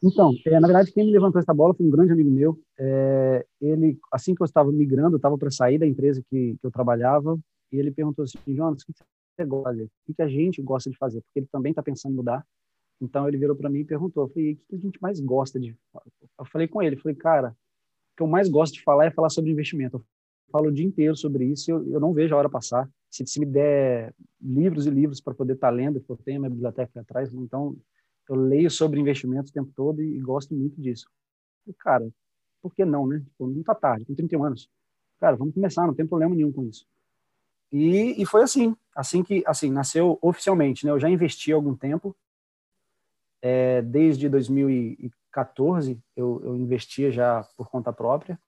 Então, 0.03 0.31
é, 0.45 0.59
na 0.59 0.67
verdade, 0.67 0.91
quem 0.91 1.05
me 1.05 1.11
levantou 1.11 1.39
essa 1.39 1.53
bola 1.53 1.73
foi 1.73 1.85
um 1.85 1.89
grande 1.89 2.11
amigo 2.11 2.29
meu. 2.29 2.59
É, 2.77 3.45
ele, 3.61 3.97
assim 4.11 4.35
que 4.35 4.41
eu 4.41 4.45
estava 4.45 4.71
migrando, 4.71 5.15
eu 5.15 5.17
estava 5.17 5.37
para 5.37 5.49
sair 5.49 5.77
da 5.77 5.87
empresa 5.87 6.21
que, 6.29 6.55
que 6.59 6.65
eu 6.67 6.71
trabalhava, 6.71 7.39
e 7.71 7.77
ele 7.77 7.91
perguntou 7.91 8.23
assim, 8.23 8.37
Jonas, 8.47 8.81
o 8.83 8.85
que 8.85 8.93
você 8.93 9.45
gosta? 9.45 9.83
O 10.07 10.13
que 10.13 10.21
a 10.21 10.27
gente 10.27 10.61
gosta 10.61 10.89
de 10.89 10.97
fazer? 10.97 11.21
Porque 11.21 11.39
ele 11.39 11.49
também 11.51 11.71
está 11.71 11.81
pensando 11.81 12.13
em 12.13 12.15
mudar. 12.15 12.45
Então, 13.01 13.27
ele 13.27 13.37
virou 13.37 13.55
para 13.55 13.69
mim 13.69 13.79
e 13.79 13.85
perguntou, 13.85 14.25
eu 14.25 14.29
falei, 14.29 14.53
o 14.53 14.57
que 14.69 14.75
a 14.75 14.79
gente 14.79 15.01
mais 15.01 15.19
gosta 15.19 15.59
de... 15.59 15.75
Eu 16.39 16.45
falei 16.45 16.67
com 16.67 16.81
ele, 16.81 16.97
falei, 16.97 17.15
cara, 17.15 17.49
o 17.49 18.17
que 18.17 18.23
eu 18.23 18.27
mais 18.27 18.49
gosto 18.49 18.73
de 18.73 18.83
falar 18.83 19.05
é 19.05 19.11
falar 19.11 19.29
sobre 19.29 19.51
investimento. 19.51 19.97
Eu 19.97 20.05
falo 20.51 20.67
o 20.67 20.71
dia 20.71 20.85
inteiro 20.85 21.15
sobre 21.15 21.45
isso 21.45 21.71
eu, 21.71 21.87
eu 21.91 21.99
não 21.99 22.13
vejo 22.13 22.33
a 22.33 22.37
hora 22.37 22.49
passar 22.49 22.89
se, 23.09 23.25
se 23.25 23.39
me 23.39 23.45
der 23.45 24.13
livros 24.41 24.85
e 24.85 24.89
livros 24.89 25.21
para 25.21 25.33
poder 25.33 25.53
estar 25.53 25.67
tá 25.67 25.73
lendo, 25.73 26.01
que 26.01 26.09
eu 26.09 26.17
tenho 26.17 26.37
a 26.37 26.41
minha 26.41 26.49
biblioteca 26.49 27.01
atrás, 27.01 27.33
então 27.33 27.75
eu 28.29 28.35
leio 28.35 28.69
sobre 28.69 28.99
investimentos 28.99 29.49
o 29.49 29.53
tempo 29.53 29.71
todo 29.75 30.01
e, 30.01 30.17
e 30.17 30.19
gosto 30.19 30.53
muito 30.53 30.79
disso. 30.79 31.09
E, 31.65 31.73
cara, 31.73 32.07
por 32.61 32.73
que 32.73 32.83
não, 32.85 33.07
né? 33.07 33.19
Tipo, 33.19 33.47
não 33.47 33.59
está 33.59 33.73
tarde, 33.73 34.05
com 34.05 34.13
31 34.13 34.43
anos. 34.43 34.69
cara, 35.19 35.35
vamos 35.35 35.53
começar, 35.53 35.87
não 35.87 35.93
tem 35.93 36.05
problema 36.05 36.35
nenhum 36.35 36.51
com 36.51 36.65
isso. 36.65 36.85
E, 37.71 38.21
e 38.21 38.25
foi 38.25 38.43
assim, 38.43 38.75
assim 38.95 39.23
que 39.23 39.43
assim 39.45 39.71
nasceu 39.71 40.17
oficialmente, 40.21 40.85
né? 40.85 40.91
Eu 40.91 40.99
já 40.99 41.09
investi 41.09 41.51
algum 41.51 41.75
tempo, 41.75 42.15
é, 43.41 43.81
desde 43.81 44.27
2014 44.29 45.99
eu, 46.15 46.41
eu 46.43 46.55
investia 46.55 47.11
já 47.11 47.43
por 47.55 47.69
conta 47.69 47.93
própria, 47.93 48.39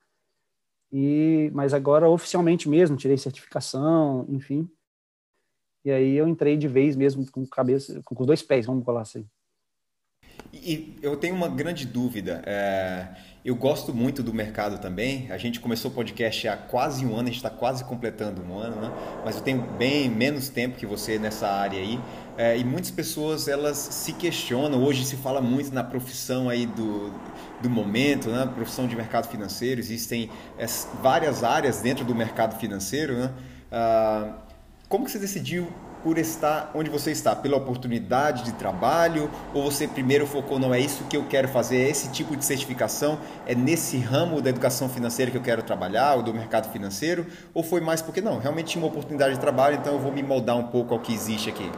e 0.91 1.51
mas 1.53 1.73
agora 1.73 2.09
oficialmente 2.09 2.67
mesmo 2.67 2.97
tirei 2.97 3.17
certificação, 3.17 4.25
enfim. 4.29 4.69
E 5.85 5.91
aí 5.91 6.15
eu 6.15 6.27
entrei 6.27 6.57
de 6.57 6.67
vez 6.67 6.95
mesmo 6.95 7.29
com 7.31 7.45
cabeça, 7.47 8.01
com 8.03 8.15
os 8.19 8.27
dois 8.27 8.41
pés, 8.41 8.65
vamos 8.65 8.83
falar 8.83 9.01
assim. 9.01 9.25
E 10.51 10.97
eu 11.01 11.15
tenho 11.15 11.35
uma 11.35 11.47
grande 11.47 11.85
dúvida. 11.85 12.41
É, 12.45 13.07
eu 13.45 13.55
gosto 13.55 13.93
muito 13.93 14.23
do 14.23 14.33
mercado 14.33 14.79
também. 14.79 15.31
A 15.31 15.37
gente 15.37 15.59
começou 15.59 15.91
o 15.91 15.93
podcast 15.93 16.47
há 16.47 16.57
quase 16.57 17.05
um 17.05 17.13
ano, 17.13 17.23
a 17.23 17.31
gente 17.31 17.35
está 17.35 17.49
quase 17.49 17.83
completando 17.83 18.41
um 18.41 18.57
ano, 18.57 18.81
né? 18.81 18.91
Mas 19.23 19.37
eu 19.37 19.43
tenho 19.43 19.61
bem 19.77 20.09
menos 20.09 20.49
tempo 20.49 20.77
que 20.77 20.85
você 20.85 21.19
nessa 21.19 21.47
área 21.47 21.79
aí. 21.79 21.99
É, 22.39 22.57
e 22.57 22.63
muitas 22.63 22.89
pessoas 22.89 23.49
elas 23.49 23.77
se 23.77 24.13
questionam. 24.13 24.81
Hoje 24.81 25.03
se 25.03 25.17
fala 25.17 25.41
muito 25.41 25.73
na 25.73 25.83
profissão 25.83 26.47
aí 26.47 26.65
do, 26.65 27.11
do 27.61 27.69
momento, 27.69 28.29
né? 28.29 28.49
Profissão 28.55 28.87
de 28.87 28.95
mercado 28.95 29.27
financeiro. 29.27 29.81
Existem 29.81 30.29
é, 30.57 30.65
várias 31.03 31.43
áreas 31.43 31.81
dentro 31.81 32.05
do 32.05 32.15
mercado 32.15 32.57
financeiro, 32.57 33.13
né? 33.17 33.33
Ah, 33.69 34.35
como 34.87 35.03
que 35.03 35.11
você 35.11 35.19
decidiu 35.19 35.67
por 36.01 36.17
estar 36.17 36.71
onde 36.73 36.89
você 36.89 37.11
está? 37.11 37.35
Pela 37.35 37.57
oportunidade 37.57 38.45
de 38.45 38.53
trabalho? 38.53 39.29
Ou 39.53 39.69
você 39.69 39.85
primeiro 39.85 40.25
focou, 40.25 40.57
não 40.57 40.73
é 40.73 40.79
isso 40.79 41.03
que 41.09 41.17
eu 41.17 41.25
quero 41.25 41.49
fazer, 41.49 41.81
é 41.81 41.89
esse 41.89 42.09
tipo 42.09 42.37
de 42.37 42.45
certificação, 42.45 43.19
é 43.45 43.53
nesse 43.53 43.97
ramo 43.97 44.41
da 44.41 44.49
educação 44.49 44.87
financeira 44.87 45.29
que 45.29 45.35
eu 45.35 45.43
quero 45.43 45.61
trabalhar, 45.61 46.15
ou 46.15 46.23
do 46.23 46.33
mercado 46.33 46.71
financeiro? 46.71 47.27
Ou 47.53 47.63
foi 47.63 47.81
mais 47.81 48.01
porque, 48.01 48.21
não, 48.21 48.39
realmente 48.39 48.67
tinha 48.67 48.81
uma 48.81 48.89
oportunidade 48.89 49.33
de 49.33 49.41
trabalho, 49.41 49.75
então 49.75 49.91
eu 49.91 49.99
vou 49.99 50.13
me 50.13 50.23
moldar 50.23 50.55
um 50.55 50.67
pouco 50.67 50.93
ao 50.93 51.01
que 51.01 51.13
existe 51.13 51.49
aqui? 51.49 51.69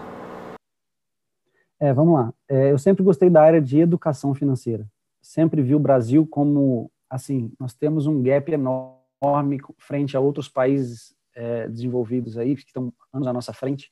É, 1.82 1.94
vamos 1.94 2.14
lá. 2.14 2.34
É, 2.48 2.72
eu 2.72 2.78
sempre 2.78 3.04
gostei 3.04 3.30
da 3.30 3.42
área 3.42 3.62
de 3.62 3.80
educação 3.80 4.34
financeira. 4.34 4.88
Sempre 5.22 5.62
vi 5.62 5.76
o 5.76 5.80
Brasil 5.80 6.26
como, 6.26 6.92
assim, 7.10 7.52
nós 7.60 7.74
temos 7.74 8.06
um 8.06 8.22
gap 8.22 8.52
enorme 8.52 9.60
frente 9.80 10.16
a 10.16 10.20
outros 10.20 10.48
países 10.48 11.14
é, 11.36 11.68
desenvolvidos 11.68 12.38
aí, 12.38 12.56
que 12.56 12.62
estão 12.62 12.94
anos 13.12 13.28
à 13.28 13.34
nossa 13.34 13.52
frente, 13.52 13.92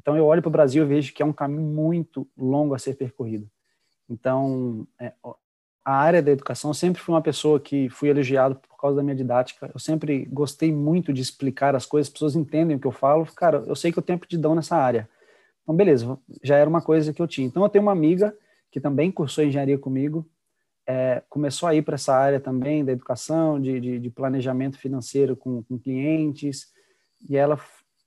então, 0.00 0.16
eu 0.16 0.26
olho 0.26 0.42
para 0.42 0.48
o 0.48 0.52
Brasil 0.52 0.84
e 0.84 0.86
vejo 0.86 1.14
que 1.14 1.22
é 1.22 1.26
um 1.26 1.32
caminho 1.32 1.62
muito 1.62 2.28
longo 2.36 2.74
a 2.74 2.78
ser 2.78 2.94
percorrido. 2.94 3.48
Então, 4.08 4.86
é, 5.00 5.12
a 5.84 5.96
área 5.96 6.22
da 6.22 6.30
educação, 6.30 6.70
eu 6.70 6.74
sempre 6.74 7.00
fui 7.00 7.14
uma 7.14 7.22
pessoa 7.22 7.60
que 7.60 7.88
fui 7.88 8.08
elogiado 8.08 8.56
por 8.56 8.76
causa 8.76 8.96
da 8.96 9.02
minha 9.02 9.14
didática. 9.14 9.70
Eu 9.72 9.78
sempre 9.78 10.26
gostei 10.26 10.72
muito 10.72 11.12
de 11.12 11.22
explicar 11.22 11.74
as 11.74 11.86
coisas, 11.86 12.08
as 12.08 12.12
pessoas 12.12 12.36
entendem 12.36 12.76
o 12.76 12.80
que 12.80 12.86
eu 12.86 12.92
falo. 12.92 13.26
Cara, 13.34 13.62
eu 13.66 13.76
sei 13.76 13.92
que 13.92 13.98
eu 13.98 14.02
tenho 14.02 14.16
aptidão 14.16 14.54
nessa 14.54 14.76
área. 14.76 15.08
Então, 15.64 15.74
beleza, 15.74 16.18
já 16.42 16.56
era 16.56 16.70
uma 16.70 16.80
coisa 16.80 17.12
que 17.12 17.20
eu 17.20 17.26
tinha. 17.26 17.46
Então, 17.46 17.62
eu 17.62 17.68
tenho 17.68 17.82
uma 17.82 17.92
amiga 17.92 18.36
que 18.70 18.80
também 18.80 19.10
cursou 19.10 19.42
engenharia 19.42 19.78
comigo, 19.78 20.28
é, 20.86 21.22
começou 21.28 21.68
a 21.68 21.74
ir 21.74 21.82
para 21.82 21.94
essa 21.94 22.14
área 22.14 22.38
também 22.38 22.84
da 22.84 22.92
educação, 22.92 23.60
de, 23.60 23.80
de, 23.80 23.98
de 23.98 24.10
planejamento 24.10 24.78
financeiro 24.78 25.34
com, 25.34 25.62
com 25.62 25.78
clientes, 25.78 26.66
e 27.28 27.36
ela 27.36 27.58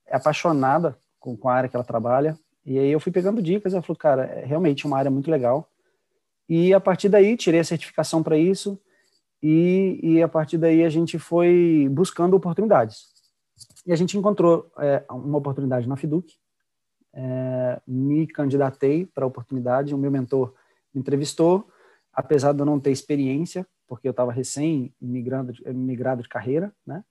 é 0.06 0.16
apaixonada 0.16 0.98
com, 1.20 1.36
com 1.36 1.50
a 1.50 1.54
área 1.56 1.70
que 1.70 1.76
ela 1.76 1.84
trabalha. 1.84 2.38
E 2.66 2.78
aí 2.78 2.92
eu 2.92 3.00
fui 3.00 3.12
pegando 3.12 3.42
dicas, 3.42 3.74
ela 3.74 3.82
falou, 3.82 3.98
cara, 3.98 4.26
é 4.26 4.46
realmente 4.46 4.86
uma 4.86 4.98
área 4.98 5.10
muito 5.10 5.32
legal. 5.32 5.70
E 6.48 6.74
a 6.74 6.80
partir 6.80 7.10
daí 7.10 7.36
tirei 7.36 7.60
a 7.60 7.64
certificação 7.64 8.22
para 8.22 8.38
isso 8.38 8.80
e, 9.42 10.00
e 10.02 10.22
a 10.22 10.28
partir 10.28 10.58
daí 10.58 10.84
a 10.84 10.90
gente 10.90 11.18
foi 11.18 11.88
buscando 11.92 12.36
oportunidades. 12.36 13.08
E 13.86 13.92
a 13.92 13.96
gente 13.96 14.18
encontrou 14.18 14.72
é, 14.78 15.04
uma 15.10 15.38
oportunidade 15.38 15.88
na 15.88 15.96
Fiduc, 15.96 16.36
é, 17.20 17.82
me 17.88 18.28
candidatei 18.28 19.08
para 19.08 19.26
a 19.26 19.28
oportunidade, 19.28 19.96
o 19.96 19.98
meu 19.98 20.12
mentor 20.12 20.54
me 20.94 21.02
entrevistou, 21.02 21.68
apesar 22.14 22.54
de 22.54 22.60
eu 22.60 22.66
não 22.66 22.80
ter 22.80 22.92
experiência, 22.92 23.66
porque 23.88 24.08
eu 24.08 24.12
estava 24.12 24.32
recém 24.32 24.94
migrando, 25.02 25.52
migrado 25.74 26.22
de 26.22 26.30
carreira, 26.30 26.72
né? 26.86 27.04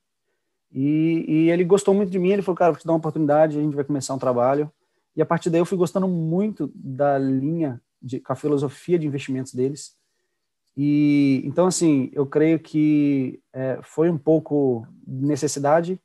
E, 0.73 1.25
e, 1.27 1.51
ele 1.51 1.65
gostou 1.65 1.93
muito 1.95 2.11
de 2.11 2.19
mim, 2.19 2.31
ele 2.31 2.43
falou, 2.43 2.57
cara, 2.57 2.73
vou 2.73 2.81
te 2.81 2.87
dar 2.87 2.93
uma 2.93 2.99
oportunidade, 2.99 3.59
a 3.59 3.63
gente 3.63 3.75
vai 3.75 3.85
começar 3.85 4.15
um 4.15 4.19
trabalho. 4.19 4.71
E 5.15 5.23
a 5.23 5.27
partir 5.27 5.49
daí 5.49 5.61
eu 5.61 5.67
fui 5.67 5.79
gostando 5.79 6.07
muito 6.07 6.71
da 6.75 7.19
linha, 7.19 7.81
de, 8.01 8.21
com 8.21 8.33
a 8.33 8.37
filosofia 8.37 8.99
de 8.99 9.07
investimentos 9.07 9.55
deles. 9.55 9.97
E 10.77 11.41
então, 11.45 11.67
assim, 11.67 12.11
eu 12.13 12.27
creio 12.27 12.59
que 12.59 13.41
é, 13.53 13.79
foi 13.83 14.11
um 14.11 14.19
pouco 14.19 14.87
necessidade 15.07 15.99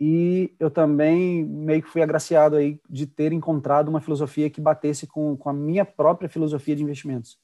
e 0.00 0.54
eu 0.58 0.70
também 0.70 1.44
meio 1.44 1.82
que 1.82 1.90
fui 1.90 2.00
agraciado 2.00 2.56
aí 2.56 2.80
de 2.88 3.06
ter 3.06 3.32
encontrado 3.34 3.88
uma 3.88 4.00
filosofia 4.00 4.48
que 4.48 4.60
batesse 4.60 5.06
com, 5.06 5.36
com 5.36 5.50
a 5.50 5.52
minha 5.52 5.84
própria 5.84 6.28
filosofia 6.28 6.74
de 6.74 6.82
investimentos. 6.82 7.38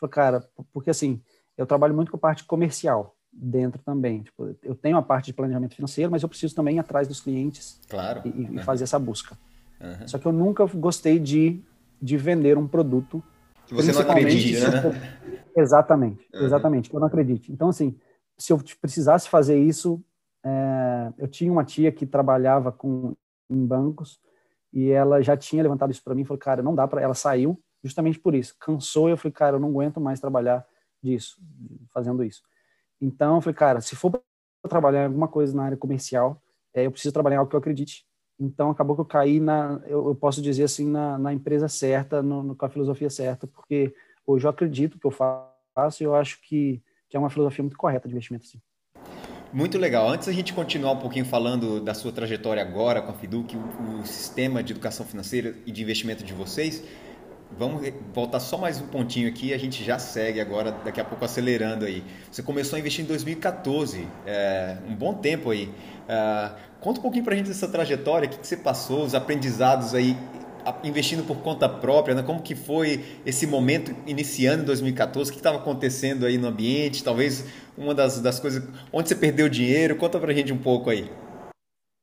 Falei, 0.00 0.12
cara, 0.12 0.48
porque 0.72 0.90
assim, 0.90 1.22
eu 1.56 1.64
trabalho 1.64 1.94
muito 1.94 2.10
com 2.10 2.16
a 2.16 2.20
parte 2.20 2.42
comercial 2.44 3.14
dentro 3.32 3.80
também. 3.84 4.22
Tipo, 4.22 4.56
eu 4.64 4.74
tenho 4.74 4.96
a 4.96 5.02
parte 5.02 5.26
de 5.26 5.32
planejamento 5.32 5.76
financeiro, 5.76 6.10
mas 6.10 6.24
eu 6.24 6.28
preciso 6.28 6.56
também 6.56 6.76
ir 6.76 6.80
atrás 6.80 7.06
dos 7.06 7.20
clientes 7.20 7.80
claro. 7.88 8.20
e, 8.24 8.30
uhum. 8.30 8.58
fazer 8.64 8.82
essa 8.82 8.98
busca. 8.98 9.38
Uhum. 9.80 10.08
Só 10.08 10.18
que 10.18 10.26
eu 10.26 10.32
nunca 10.32 10.66
gostei 10.66 11.20
de, 11.20 11.62
de 12.00 12.16
vender 12.16 12.58
um 12.58 12.66
produto 12.66 13.22
que 13.64 13.74
você 13.74 13.92
não 13.92 14.00
acredite, 14.00 14.60
né? 14.60 15.40
Exatamente, 15.56 16.26
uhum. 16.34 16.46
exatamente, 16.46 16.90
que 16.90 16.96
eu 16.96 17.00
não 17.00 17.06
acredite. 17.06 17.52
Então, 17.52 17.68
assim, 17.68 17.94
se 18.36 18.52
eu 18.52 18.60
precisasse 18.80 19.28
fazer 19.28 19.56
isso, 19.56 20.02
é, 20.44 21.12
eu 21.18 21.28
tinha 21.28 21.52
uma 21.52 21.64
tia 21.64 21.92
que 21.92 22.06
trabalhava 22.06 22.72
com 22.72 23.14
em 23.50 23.66
bancos 23.66 24.20
e 24.72 24.90
ela 24.90 25.20
já 25.20 25.36
tinha 25.36 25.62
levantado 25.62 25.90
isso 25.90 26.02
para 26.02 26.14
mim, 26.14 26.24
falou, 26.24 26.38
cara, 26.38 26.62
não 26.62 26.74
dá 26.74 26.88
para, 26.88 27.02
ela 27.02 27.14
saiu 27.14 27.62
justamente 27.82 28.18
por 28.18 28.34
isso, 28.34 28.56
cansou 28.58 29.08
e 29.08 29.12
eu 29.12 29.16
falei, 29.16 29.32
cara, 29.32 29.56
eu 29.56 29.60
não 29.60 29.68
aguento 29.68 30.00
mais 30.00 30.20
trabalhar 30.20 30.64
disso, 31.02 31.36
fazendo 31.92 32.22
isso. 32.24 32.42
Então, 33.00 33.36
eu 33.36 33.40
falei, 33.40 33.54
cara, 33.54 33.80
se 33.80 33.96
for 33.96 34.22
trabalhar 34.68 35.02
em 35.02 35.06
alguma 35.06 35.26
coisa 35.26 35.54
na 35.54 35.64
área 35.64 35.76
comercial, 35.76 36.40
é, 36.72 36.86
eu 36.86 36.92
preciso 36.92 37.12
trabalhar 37.12 37.36
em 37.36 37.38
algo 37.40 37.50
que 37.50 37.56
eu 37.56 37.60
acredite. 37.60 38.06
Então, 38.38 38.70
acabou 38.70 38.94
que 38.94 39.02
eu 39.02 39.06
caí 39.06 39.40
na, 39.40 39.82
eu, 39.86 40.06
eu 40.06 40.14
posso 40.14 40.40
dizer 40.40 40.64
assim, 40.64 40.88
na, 40.88 41.18
na 41.18 41.32
empresa 41.32 41.68
certa, 41.68 42.22
no, 42.22 42.42
no, 42.42 42.56
com 42.56 42.64
a 42.64 42.70
filosofia 42.70 43.10
certa, 43.10 43.46
porque 43.46 43.94
hoje 44.24 44.46
eu 44.46 44.50
acredito 44.50 44.98
que 44.98 45.06
eu 45.06 45.10
faço 45.10 46.02
e 46.02 46.04
eu 46.04 46.14
acho 46.14 46.40
que, 46.42 46.82
que 47.08 47.16
é 47.16 47.20
uma 47.20 47.30
filosofia 47.30 47.62
muito 47.62 47.76
correta 47.76 48.08
de 48.08 48.14
investimento, 48.14 48.46
sim. 48.46 48.60
Muito 49.52 49.76
legal. 49.76 50.08
Antes 50.08 50.28
a 50.28 50.32
gente 50.32 50.54
continuar 50.54 50.92
um 50.92 50.96
pouquinho 50.96 51.26
falando 51.26 51.78
da 51.78 51.92
sua 51.92 52.10
trajetória 52.10 52.62
agora 52.62 53.02
com 53.02 53.10
a 53.10 53.14
Fiduc, 53.14 53.54
o, 53.54 54.00
o 54.00 54.06
sistema 54.06 54.62
de 54.62 54.72
educação 54.72 55.04
financeira 55.04 55.54
e 55.66 55.70
de 55.70 55.82
investimento 55.82 56.24
de 56.24 56.32
vocês, 56.32 56.82
Vamos 57.58 57.86
voltar 58.14 58.40
só 58.40 58.56
mais 58.56 58.80
um 58.80 58.86
pontinho 58.86 59.28
aqui 59.28 59.48
e 59.48 59.54
a 59.54 59.58
gente 59.58 59.84
já 59.84 59.98
segue 59.98 60.40
agora, 60.40 60.72
daqui 60.72 61.00
a 61.00 61.04
pouco 61.04 61.22
acelerando 61.22 61.84
aí. 61.84 62.02
Você 62.30 62.42
começou 62.42 62.76
a 62.76 62.80
investir 62.80 63.04
em 63.04 63.08
2014, 63.08 64.08
é, 64.26 64.78
um 64.88 64.94
bom 64.94 65.12
tempo 65.12 65.50
aí. 65.50 65.70
É, 66.08 66.50
conta 66.80 67.00
um 67.00 67.02
pouquinho 67.02 67.22
para 67.22 67.34
a 67.34 67.36
gente 67.36 67.48
dessa 67.48 67.68
trajetória, 67.68 68.26
o 68.26 68.30
que, 68.30 68.38
que 68.38 68.46
você 68.46 68.56
passou, 68.56 69.04
os 69.04 69.14
aprendizados 69.14 69.94
aí 69.94 70.16
investindo 70.84 71.26
por 71.26 71.38
conta 71.38 71.68
própria, 71.68 72.14
né? 72.14 72.22
como 72.22 72.42
que 72.42 72.54
foi 72.54 73.04
esse 73.24 73.46
momento 73.46 73.94
iniciando 74.06 74.62
em 74.62 74.66
2014, 74.66 75.30
o 75.30 75.32
que 75.32 75.38
estava 75.38 75.58
acontecendo 75.58 76.26
aí 76.26 76.38
no 76.38 76.48
ambiente, 76.48 77.02
talvez 77.04 77.46
uma 77.76 77.94
das, 77.94 78.20
das 78.20 78.38
coisas, 78.40 78.62
onde 78.92 79.08
você 79.08 79.14
perdeu 79.14 79.48
dinheiro, 79.48 79.96
conta 79.96 80.18
para 80.18 80.30
a 80.30 80.34
gente 80.34 80.52
um 80.52 80.58
pouco 80.58 80.90
aí. 80.90 81.10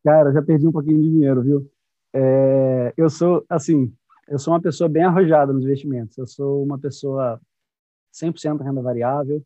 Cara, 0.03 0.31
já 0.31 0.41
perdi 0.41 0.67
um 0.67 0.71
pouquinho 0.71 1.01
de 1.01 1.09
dinheiro, 1.09 1.41
viu? 1.41 1.71
É, 2.13 2.93
eu 2.97 3.09
sou, 3.09 3.45
assim, 3.49 3.93
eu 4.27 4.37
sou 4.37 4.53
uma 4.53 4.61
pessoa 4.61 4.87
bem 4.87 5.03
arrojada 5.03 5.51
nos 5.51 5.63
investimentos. 5.63 6.17
Eu 6.17 6.27
sou 6.27 6.63
uma 6.63 6.77
pessoa 6.77 7.41
100% 8.13 8.61
renda 8.61 8.81
variável 8.81 9.43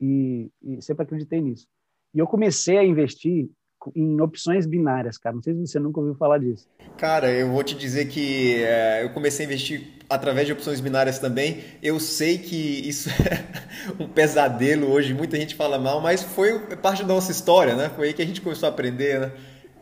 e, 0.00 0.50
e, 0.62 0.82
sempre 0.82 1.04
acreditei 1.04 1.40
nisso. 1.40 1.66
E 2.14 2.18
eu 2.18 2.26
comecei 2.26 2.76
a 2.78 2.84
investir 2.84 3.50
em 3.94 4.20
opções 4.20 4.66
binárias, 4.66 5.18
cara. 5.18 5.34
Não 5.34 5.42
sei 5.42 5.54
se 5.54 5.66
você 5.66 5.78
nunca 5.78 6.00
ouviu 6.00 6.14
falar 6.14 6.38
disso. 6.38 6.68
Cara, 6.96 7.30
eu 7.30 7.50
vou 7.50 7.62
te 7.62 7.74
dizer 7.74 8.06
que 8.06 8.62
é, 8.62 9.04
eu 9.04 9.10
comecei 9.10 9.44
a 9.44 9.48
investir 9.48 9.96
através 10.08 10.46
de 10.46 10.52
opções 10.52 10.80
binárias 10.80 11.18
também. 11.18 11.60
Eu 11.82 11.98
sei 12.00 12.38
que 12.38 12.88
isso 12.88 13.08
é 13.22 14.02
um 14.02 14.08
pesadelo 14.08 14.90
hoje, 14.90 15.14
muita 15.14 15.36
gente 15.36 15.54
fala 15.54 15.78
mal, 15.78 16.00
mas 16.00 16.22
foi 16.22 16.58
parte 16.76 17.02
da 17.02 17.14
nossa 17.14 17.30
história, 17.32 17.74
né? 17.74 17.90
Foi 17.90 18.08
aí 18.08 18.14
que 18.14 18.22
a 18.22 18.26
gente 18.26 18.40
começou 18.40 18.68
a 18.68 18.72
aprender, 18.72 19.20
né? 19.20 19.32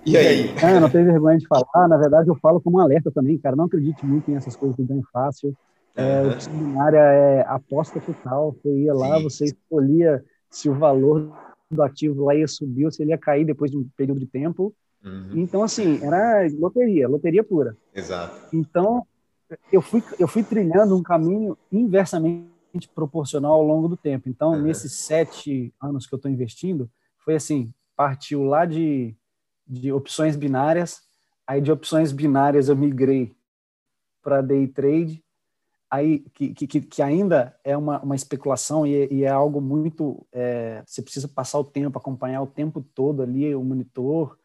E 0.07 0.17
aí? 0.17 0.55
É, 0.63 0.79
não 0.79 0.91
tem 0.91 1.05
vergonha 1.05 1.39
de 1.39 1.47
falar. 1.47 1.89
Na 1.89 1.97
verdade, 1.97 2.29
eu 2.29 2.35
falo 2.37 2.61
como 2.61 2.79
um 2.79 2.81
alerta 2.81 3.11
também, 3.11 3.39
cara. 3.39 3.57
Não 3.57 3.65
acredite 3.65 4.05
muito 4.05 4.31
em 4.31 4.37
essas 4.37 4.55
coisas 4.55 4.77
de 4.77 4.85
ganho 4.85 5.03
fácil. 5.11 5.57
É, 5.97 6.23
uhum. 6.23 6.29
O 6.29 6.41
seminário 6.41 6.99
é 6.99 7.45
aposta 7.49 8.01
total. 8.01 8.53
Você 8.53 8.69
ia 8.69 8.93
lá, 8.93 9.17
Sim. 9.17 9.23
você 9.23 9.45
escolhia 9.45 10.23
se 10.51 10.69
o 10.69 10.75
valor 10.75 11.33
do 11.75 11.83
ativo 11.83 12.25
lá 12.25 12.35
ia 12.35 12.49
subir 12.49 12.87
ou 12.87 12.91
se 12.91 13.03
ele 13.03 13.11
ia 13.11 13.19
cair 13.19 13.45
depois 13.45 13.71
de 13.71 13.77
um 13.77 13.89
período 13.97 14.21
de 14.21 14.27
tempo. 14.27 14.75
Uhum. 15.05 15.33
Então, 15.35 15.63
assim, 15.63 16.03
era 16.03 16.49
loteria, 16.59 17.09
loteria 17.09 17.45
pura. 17.45 17.77
Exato. 17.95 18.49
Então, 18.55 19.07
eu 19.73 19.83
fui, 19.83 20.03
eu 20.19 20.27
fui 20.27 20.43
trilhando 20.43 20.97
um 20.97 21.03
caminho 21.03 21.57
inversamente 21.71 22.49
proporcional 22.95 23.53
ao 23.53 23.63
longo 23.63 23.89
do 23.89 23.97
tempo. 23.97 24.29
Então, 24.29 24.53
uhum. 24.53 24.63
nesses 24.63 24.93
sete 24.93 25.73
anos 25.81 26.07
que 26.07 26.15
eu 26.15 26.17
estou 26.17 26.31
investindo, 26.31 26.91
foi 27.19 27.35
assim, 27.35 27.73
partiu 27.97 28.43
lá 28.43 28.65
de, 28.65 29.15
de 29.67 29.93
opções 29.93 30.37
binárias, 30.37 31.03
aí 31.47 31.61
de 31.61 31.73
opções 31.73 32.13
binárias 32.13 32.69
eu 32.69 32.77
migrei 32.77 33.33
para 34.23 34.41
day 34.41 34.67
trade, 34.67 35.24
aí 35.91 36.21
que, 36.35 36.55
que, 36.55 36.81
que 36.81 37.03
ainda 37.03 37.55
é 37.63 37.77
uma, 37.77 38.01
uma 38.01 38.17
especulação 38.17 38.87
e, 38.87 39.09
e 39.13 39.25
é 39.25 39.29
algo 39.29 39.61
muito 39.61 40.27
é, 40.33 40.83
você 40.87 41.03
precisa 41.03 41.29
passar 41.29 41.59
o 41.59 41.65
tempo 41.65 41.99
acompanhar 41.99 42.43
o 42.43 42.47
tempo 42.47 42.81
todo 42.95 43.23
ali 43.23 43.55
o 43.55 43.63
monitor 43.63 44.39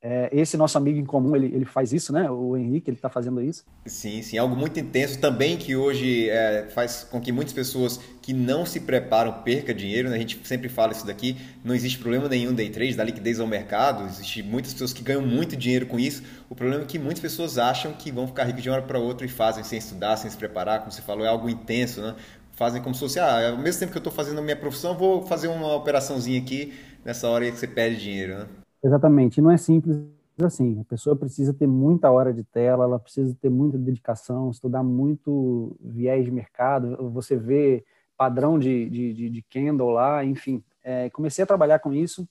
é, 0.00 0.28
esse 0.32 0.56
nosso 0.56 0.78
amigo 0.78 0.98
em 0.98 1.04
comum, 1.04 1.34
ele, 1.34 1.46
ele 1.46 1.64
faz 1.64 1.92
isso, 1.92 2.12
né? 2.12 2.30
O 2.30 2.56
Henrique, 2.56 2.88
ele 2.88 2.96
está 2.96 3.08
fazendo 3.08 3.40
isso. 3.40 3.64
Sim, 3.84 4.22
sim. 4.22 4.38
Algo 4.38 4.54
muito 4.54 4.78
intenso 4.78 5.18
também 5.18 5.56
que 5.56 5.74
hoje 5.74 6.30
é, 6.30 6.68
faz 6.70 7.02
com 7.02 7.20
que 7.20 7.32
muitas 7.32 7.52
pessoas 7.52 7.98
que 8.22 8.32
não 8.32 8.64
se 8.64 8.80
preparam 8.80 9.42
percam 9.42 9.74
dinheiro. 9.74 10.08
Né? 10.08 10.16
A 10.16 10.18
gente 10.18 10.40
sempre 10.46 10.68
fala 10.68 10.92
isso 10.92 11.04
daqui. 11.04 11.36
Não 11.64 11.74
existe 11.74 11.98
problema 11.98 12.28
nenhum 12.28 12.54
day 12.54 12.70
trade, 12.70 12.94
da 12.94 13.02
liquidez 13.02 13.40
ao 13.40 13.46
mercado. 13.46 14.04
Existem 14.04 14.42
muitas 14.44 14.72
pessoas 14.72 14.92
que 14.92 15.02
ganham 15.02 15.22
muito 15.22 15.56
dinheiro 15.56 15.86
com 15.86 15.98
isso. 15.98 16.22
O 16.48 16.54
problema 16.54 16.84
é 16.84 16.86
que 16.86 16.98
muitas 16.98 17.20
pessoas 17.20 17.58
acham 17.58 17.92
que 17.92 18.12
vão 18.12 18.28
ficar 18.28 18.44
ricos 18.44 18.62
de 18.62 18.68
uma 18.68 18.76
hora 18.76 18.86
para 18.86 19.00
outra 19.00 19.26
e 19.26 19.28
fazem 19.28 19.64
sem 19.64 19.80
estudar, 19.80 20.16
sem 20.16 20.30
se 20.30 20.36
preparar. 20.36 20.78
Como 20.78 20.92
você 20.92 21.02
falou, 21.02 21.24
é 21.24 21.28
algo 21.28 21.48
intenso, 21.48 22.00
né? 22.00 22.14
Fazem 22.52 22.82
como 22.82 22.94
se 22.94 23.00
fosse, 23.00 23.20
ah, 23.20 23.50
ao 23.50 23.58
mesmo 23.58 23.80
tempo 23.80 23.92
que 23.92 23.98
eu 23.98 24.00
estou 24.00 24.12
fazendo 24.12 24.38
a 24.38 24.42
minha 24.42 24.56
profissão, 24.56 24.96
vou 24.96 25.24
fazer 25.26 25.46
uma 25.46 25.74
operaçãozinha 25.76 26.40
aqui 26.40 26.72
nessa 27.04 27.28
hora 27.28 27.48
que 27.50 27.56
você 27.56 27.68
perde 27.68 28.00
dinheiro, 28.00 28.38
né? 28.38 28.46
Exatamente, 28.82 29.40
não 29.40 29.50
é 29.50 29.56
simples 29.56 29.96
assim. 30.40 30.80
A 30.80 30.84
pessoa 30.84 31.16
precisa 31.16 31.52
ter 31.52 31.66
muita 31.66 32.10
hora 32.10 32.32
de 32.32 32.44
tela, 32.44 32.84
ela 32.84 32.98
precisa 32.98 33.36
ter 33.40 33.48
muita 33.50 33.76
dedicação, 33.76 34.50
estudar 34.50 34.82
muito 34.82 35.76
viés 35.80 36.24
de 36.24 36.30
mercado. 36.30 37.10
Você 37.10 37.36
vê 37.36 37.84
padrão 38.16 38.58
de, 38.58 38.88
de, 38.88 39.30
de 39.30 39.42
candle 39.42 39.90
lá, 39.90 40.24
enfim. 40.24 40.62
É, 40.82 41.10
comecei 41.10 41.42
a 41.42 41.46
trabalhar 41.46 41.80
com 41.80 41.92
isso, 41.92 42.28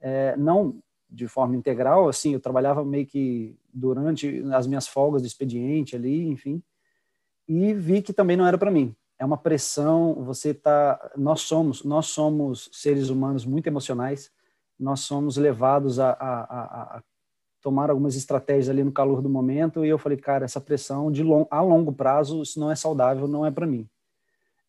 é, 0.00 0.36
não 0.36 0.80
de 1.10 1.26
forma 1.26 1.56
integral, 1.56 2.08
assim, 2.08 2.34
eu 2.34 2.40
trabalhava 2.40 2.84
meio 2.84 3.06
que 3.06 3.56
durante 3.72 4.42
as 4.52 4.66
minhas 4.66 4.86
folgas 4.86 5.22
do 5.22 5.26
expediente 5.26 5.96
ali, 5.96 6.28
enfim, 6.28 6.62
e 7.46 7.72
vi 7.72 8.02
que 8.02 8.12
também 8.12 8.36
não 8.36 8.46
era 8.46 8.58
para 8.58 8.70
mim. 8.70 8.94
É 9.18 9.24
uma 9.24 9.38
pressão, 9.38 10.14
você 10.22 10.52
tá, 10.52 11.12
nós 11.16 11.40
somos, 11.40 11.82
nós 11.82 12.06
somos 12.06 12.68
seres 12.72 13.08
humanos 13.08 13.46
muito 13.46 13.66
emocionais, 13.66 14.30
nós 14.78 15.00
somos 15.00 15.36
levados 15.36 15.98
a, 15.98 16.10
a, 16.10 16.96
a, 16.96 17.02
tomar 17.60 17.90
algumas 17.90 18.14
estratégias 18.14 18.68
ali 18.68 18.84
no 18.84 18.92
calor 18.92 19.20
do 19.20 19.28
momento 19.28 19.84
e 19.84 19.88
eu 19.88 19.98
falei, 19.98 20.16
cara, 20.16 20.44
essa 20.44 20.60
pressão 20.60 21.10
de 21.10 21.22
long, 21.22 21.46
a 21.50 21.60
longo 21.60 21.92
prazo, 21.92 22.42
isso 22.42 22.60
não 22.60 22.70
é 22.70 22.76
saudável, 22.76 23.26
não 23.26 23.44
é 23.44 23.50
para 23.50 23.66
mim. 23.66 23.88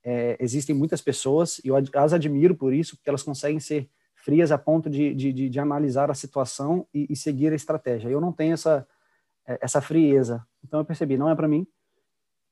É, 0.04 0.38
existem 0.40 0.76
muitas 0.76 1.02
pessoas, 1.02 1.60
e 1.60 1.68
eu 1.68 1.76
as 1.76 2.14
admiro 2.14 2.56
por 2.56 2.74
isso, 2.74 2.96
porque 2.96 3.10
elas 3.10 3.24
conseguem 3.24 3.60
ser 3.60 3.90
frias 4.16 4.52
a 4.52 4.58
ponto 4.58 4.90
de, 4.90 5.14
de, 5.14 5.32
de, 5.32 5.50
de 5.50 5.60
analisar 5.60 6.10
a 6.10 6.16
situação 6.16 6.88
e, 6.94 7.08
e, 7.10 7.16
seguir 7.16 7.52
a 7.52 7.56
estratégia. 7.56 8.10
Eu 8.10 8.20
não 8.20 8.32
tenho 8.32 8.54
essa, 8.54 8.88
é, 9.48 9.60
essa 9.62 9.82
frieza. 9.82 10.46
Então 10.64 10.80
eu 10.80 10.86
percebi, 10.86 11.18
não 11.18 11.30
é 11.30 11.36
para 11.36 11.48
mim. 11.48 11.68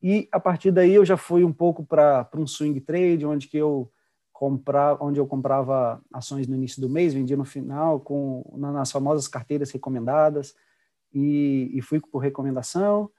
E 0.02 0.28
a 0.32 0.40
partir 0.40 0.72
daí 0.72 0.94
eu 0.94 1.06
já 1.06 1.18
fui 1.18 1.44
um 1.44 1.54
pouco 1.54 1.86
para 1.86 2.30
um 2.36 2.46
swing 2.46 2.80
trade, 2.82 3.26
onde 3.26 3.48
que 3.48 3.58
eu 3.58 3.92
comprar, 4.38 5.02
onde 5.02 5.20
eu 5.20 5.26
comprava 5.26 6.00
ações 6.14 6.48
no 6.48 6.56
início 6.56 6.80
do 6.80 6.88
mês, 6.88 7.12
vendia 7.12 7.36
no 7.36 7.44
final, 7.44 8.00
com 8.00 8.44
nas 8.56 8.92
famosas 8.92 9.28
carteiras 9.28 9.72
recomendadas, 9.72 10.54
e, 11.12 11.72
e 11.74 11.82
fui 11.82 12.00
por 12.00 12.20
recomendação. 12.20 13.10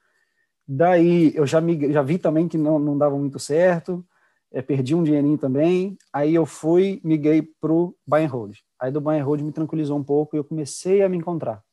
Daí 0.64 1.32
eu 1.34 1.44
já, 1.44 1.60
me, 1.60 1.92
já 1.92 2.02
vi 2.02 2.18
também 2.18 2.46
que 2.46 2.56
não, 2.56 2.78
não 2.78 2.96
dava 2.96 3.18
muito 3.18 3.36
certo, 3.40 4.06
é, 4.52 4.62
perdi 4.62 4.94
um 4.94 5.02
dinheirinho 5.02 5.36
também. 5.36 5.98
Aí 6.12 6.36
eu 6.36 6.46
fui, 6.46 7.00
migrei 7.02 7.42
para 7.42 7.72
o 7.72 7.96
buy 8.06 8.22
and 8.22 8.28
hold. 8.28 8.56
Aí 8.78 8.92
do 8.92 9.00
buy 9.00 9.18
and 9.18 9.24
hold 9.24 9.40
me 9.40 9.50
tranquilizou 9.50 9.98
um 9.98 10.04
pouco 10.04 10.36
e 10.36 10.38
eu 10.38 10.44
comecei 10.44 11.02
a 11.02 11.08
me 11.08 11.16
encontrar. 11.16 11.64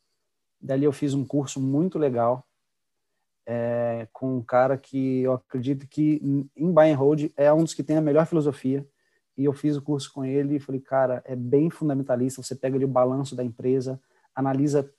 Dali 0.59 0.85
eu 0.85 0.91
fiz 0.91 1.13
um 1.13 1.23
curso 1.23 1.61
muito 1.61 1.99
legal 1.99 2.43
é, 3.47 4.07
com 4.11 4.37
um 4.37 4.41
cara 4.41 4.75
que 4.75 5.21
eu 5.21 5.33
acredito 5.33 5.87
que 5.87 6.19
em 6.57 6.71
buy 6.73 6.89
and 6.89 6.97
hold 6.97 7.31
é 7.37 7.53
um 7.53 7.63
dos 7.63 7.75
que 7.75 7.83
tem 7.83 7.97
a 7.97 8.01
melhor 8.01 8.25
filosofia 8.25 8.83
e 9.37 9.45
eu 9.45 9.53
fiz 9.53 9.75
o 9.75 9.81
curso 9.81 10.11
com 10.13 10.23
ele 10.23 10.55
e 10.55 10.59
falei, 10.59 10.79
cara, 10.79 11.21
é 11.25 11.35
bem 11.35 11.69
fundamentalista. 11.69 12.41
Você 12.41 12.55
pega 12.55 12.75
ali 12.77 12.85
o 12.85 12.89
balanço 12.89 13.35
da 13.35 13.43
empresa, 13.43 13.99
analisa 14.33 14.89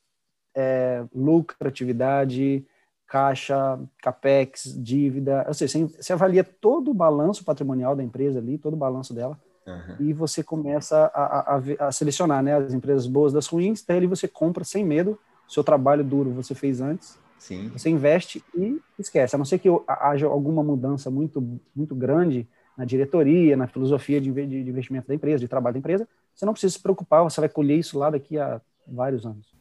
é, 0.54 1.04
lucratividade, 1.14 2.66
caixa, 3.06 3.78
capex, 4.02 4.74
dívida, 4.76 5.44
ou 5.46 5.54
seja, 5.54 5.86
você, 5.86 6.12
avalia 6.12 6.42
todo 6.42 6.90
o 6.90 6.94
balanço 6.94 7.44
patrimonial 7.44 7.94
da 7.94 8.02
empresa 8.02 8.38
ali, 8.38 8.58
todo 8.58 8.74
o 8.74 8.78
balanço 8.78 9.14
dela, 9.14 9.38
uhum. 9.66 9.96
e 10.00 10.12
você 10.12 10.42
começa 10.42 11.10
a, 11.14 11.56
a, 11.56 11.86
a, 11.86 11.92
selecionar 11.92 12.42
né, 12.42 12.54
as 12.54 12.74
empresas 12.74 13.06
boas 13.06 13.32
das 13.32 13.46
ruins, 13.46 13.84
daí 13.86 13.98
ali 13.98 14.06
você 14.06 14.26
compra 14.26 14.64
sem 14.64 14.84
medo, 14.84 15.18
seu 15.46 15.62
trabalho 15.62 16.02
duro 16.02 16.30
você 16.30 16.54
fez 16.54 16.80
antes, 16.80 17.16
Sim. 17.38 17.68
você 17.68 17.88
investe 17.88 18.42
e 18.56 18.80
esquece, 18.98 19.36
a 19.36 19.38
não 19.38 19.44
ser 19.44 19.60
que 19.60 19.68
haja 19.86 20.26
alguma 20.26 20.64
mudança 20.64 21.08
muito, 21.08 21.60
muito 21.76 21.94
grande, 21.94 22.48
na 22.76 22.84
diretoria, 22.84 23.56
na 23.56 23.66
filosofia 23.66 24.20
de, 24.20 24.30
de 24.30 24.68
investimento 24.68 25.08
da 25.08 25.14
empresa, 25.14 25.38
de 25.38 25.48
trabalho 25.48 25.74
da 25.74 25.78
empresa, 25.78 26.08
você 26.34 26.44
não 26.44 26.52
precisa 26.52 26.74
se 26.74 26.80
preocupar, 26.80 27.22
você 27.22 27.40
vai 27.40 27.48
colher 27.48 27.78
isso 27.78 27.98
lá 27.98 28.10
daqui 28.10 28.38
a 28.38 28.60
vários 28.86 29.24
anos. 29.24 29.56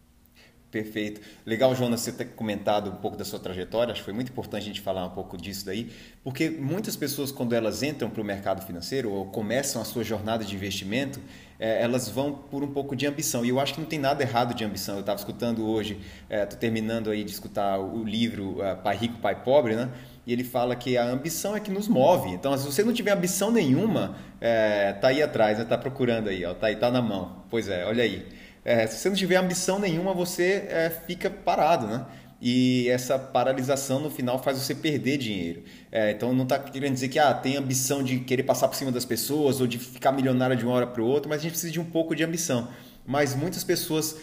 Perfeito. 0.76 1.22
Legal, 1.46 1.74
Jonas, 1.74 2.02
você 2.02 2.12
ter 2.12 2.26
comentado 2.36 2.90
um 2.90 2.96
pouco 2.98 3.16
da 3.16 3.24
sua 3.24 3.40
trajetória. 3.40 3.94
Acho 3.94 4.02
que 4.02 4.06
foi 4.06 4.14
muito 4.14 4.30
importante 4.30 4.64
a 4.64 4.66
gente 4.66 4.82
falar 4.82 5.06
um 5.06 5.12
pouco 5.12 5.38
disso 5.38 5.66
daí, 5.66 5.90
porque 6.22 6.50
muitas 6.50 6.98
pessoas, 6.98 7.32
quando 7.32 7.54
elas 7.54 7.82
entram 7.82 8.10
para 8.10 8.22
o 8.22 8.26
mercado 8.26 8.62
financeiro 8.62 9.10
ou 9.10 9.26
começam 9.28 9.82
a 9.82 9.86
sua 9.86 10.04
jornada 10.04 10.44
de 10.44 10.54
investimento, 10.54 11.22
é, 11.58 11.82
elas 11.82 12.10
vão 12.10 12.34
por 12.34 12.62
um 12.62 12.74
pouco 12.74 12.94
de 12.94 13.08
ambição. 13.08 13.46
E 13.46 13.50
eu 13.50 13.58
acho 13.58 13.76
que 13.76 13.80
não 13.80 13.88
tem 13.88 14.00
nada 14.00 14.22
errado 14.22 14.54
de 14.54 14.66
ambição. 14.66 14.96
Eu 14.96 15.00
estava 15.00 15.18
escutando 15.18 15.66
hoje, 15.66 15.94
estou 16.30 16.58
é, 16.58 16.60
terminando 16.60 17.10
aí 17.10 17.24
de 17.24 17.32
escutar 17.32 17.80
o 17.80 18.04
livro 18.04 18.60
uh, 18.60 18.76
Pai 18.84 18.98
Rico, 18.98 19.18
Pai 19.20 19.44
Pobre, 19.44 19.78
né? 19.78 19.90
E 20.26 20.34
ele 20.34 20.44
fala 20.44 20.76
que 20.76 20.98
a 20.98 21.06
ambição 21.06 21.56
é 21.56 21.60
que 21.60 21.72
nos 21.72 21.88
move. 21.88 22.30
Então, 22.30 22.58
se 22.58 22.66
você 22.66 22.84
não 22.84 22.94
tiver 22.94 23.12
ambição 23.12 23.52
nenhuma, 23.52 24.16
é, 24.42 24.94
tá 24.94 25.10
aí 25.10 25.22
atrás, 25.22 25.58
né? 25.60 25.66
tá 25.66 25.78
procurando 25.78 26.30
aí, 26.30 26.44
ó, 26.44 26.54
tá 26.54 26.68
aí, 26.68 26.76
tá 26.76 26.90
na 26.90 27.02
mão. 27.02 27.44
Pois 27.50 27.68
é, 27.68 27.86
olha 27.86 28.04
aí. 28.04 28.26
É, 28.64 28.88
se 28.88 28.98
você 28.98 29.10
não 29.10 29.16
tiver 29.16 29.36
ambição 29.36 29.78
nenhuma, 29.78 30.14
você 30.14 30.66
é, 30.68 30.90
fica 30.90 31.30
parado, 31.30 31.86
né? 31.86 32.06
E 32.42 32.90
essa 32.90 33.18
paralisação 33.18 34.00
no 34.00 34.10
final 34.10 34.42
faz 34.42 34.58
você 34.58 34.76
perder 34.76 35.18
dinheiro. 35.18 35.64
É, 35.92 36.12
então 36.12 36.34
não 36.34 36.44
está 36.44 36.60
querendo 36.60 36.94
dizer 36.94 37.08
que 37.08 37.18
ah, 37.18 37.34
tem 37.34 37.56
ambição 37.56 38.04
de 38.04 38.20
querer 38.20 38.44
passar 38.44 38.68
por 38.68 38.76
cima 38.76 38.92
das 38.92 39.06
pessoas 39.06 39.62
ou 39.62 39.68
de 39.68 39.80
ficar 39.80 40.12
milionário 40.12 40.56
de 40.56 40.66
uma 40.66 40.74
hora 40.74 40.88
para 40.88 41.02
outra, 41.02 41.30
mas 41.30 41.40
a 41.40 41.42
gente 41.44 41.52
precisa 41.52 41.72
de 41.72 41.80
um 41.80 41.86
pouco 41.86 42.16
de 42.16 42.24
ambição. 42.24 42.68
Mas 43.06 43.36
muitas 43.36 43.64
pessoas 43.64 44.18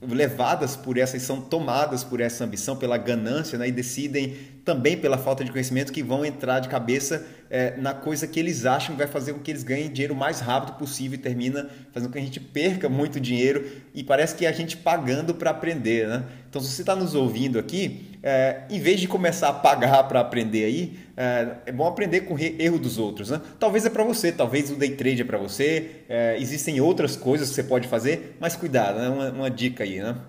levadas 0.00 0.76
por 0.76 0.96
essa, 0.96 1.18
são 1.18 1.40
tomadas 1.40 2.04
por 2.04 2.20
essa 2.20 2.44
ambição, 2.44 2.76
pela 2.76 2.96
ganância, 2.96 3.58
né? 3.58 3.68
e 3.68 3.72
decidem 3.72 4.36
também 4.64 4.96
pela 4.96 5.18
falta 5.18 5.44
de 5.44 5.50
conhecimento 5.50 5.92
que 5.92 6.02
vão 6.02 6.24
entrar 6.24 6.60
de 6.60 6.68
cabeça 6.68 7.26
é, 7.50 7.76
na 7.76 7.92
coisa 7.92 8.26
que 8.26 8.38
eles 8.38 8.64
acham 8.64 8.94
que 8.94 8.98
vai 8.98 9.06
fazer 9.06 9.32
com 9.32 9.40
que 9.40 9.50
eles 9.50 9.62
ganhem 9.62 9.90
dinheiro 9.90 10.14
o 10.14 10.16
mais 10.16 10.40
rápido 10.40 10.78
possível 10.78 11.16
e 11.16 11.18
termina 11.18 11.68
fazendo 11.92 12.08
com 12.08 12.14
que 12.14 12.18
a 12.18 12.22
gente 12.22 12.40
perca 12.40 12.88
muito 12.88 13.20
dinheiro 13.20 13.68
e 13.92 14.02
parece 14.02 14.34
que 14.36 14.46
é 14.46 14.48
a 14.48 14.52
gente 14.52 14.76
pagando 14.76 15.34
para 15.34 15.50
aprender, 15.50 16.08
né? 16.08 16.24
Então, 16.48 16.62
se 16.62 16.70
você 16.70 16.82
está 16.82 16.94
nos 16.94 17.14
ouvindo 17.14 17.58
aqui, 17.58 18.18
é, 18.22 18.62
em 18.70 18.80
vez 18.80 19.00
de 19.00 19.08
começar 19.08 19.48
a 19.48 19.52
pagar 19.52 20.04
para 20.04 20.20
aprender 20.20 20.64
aí, 20.64 20.98
é, 21.16 21.58
é, 21.66 21.72
bom 21.72 21.86
aprender 21.86 22.22
com 22.22 22.34
o 22.34 22.38
erro 22.38 22.78
dos 22.78 22.98
outros, 22.98 23.30
né? 23.30 23.40
Talvez 23.58 23.86
é 23.86 23.90
para 23.90 24.04
você, 24.04 24.32
talvez 24.32 24.70
o 24.70 24.76
day 24.76 24.96
trade 24.96 25.22
é 25.22 25.24
para 25.24 25.38
você, 25.38 26.04
é, 26.08 26.36
existem 26.38 26.80
outras 26.80 27.16
coisas 27.16 27.48
que 27.48 27.54
você 27.54 27.64
pode 27.64 27.88
fazer, 27.88 28.36
mas 28.40 28.56
cuidado, 28.56 28.98
né? 28.98 29.08
Uma, 29.08 29.30
uma 29.30 29.50
dica 29.50 29.84
aí, 29.84 30.00
né? 30.00 30.20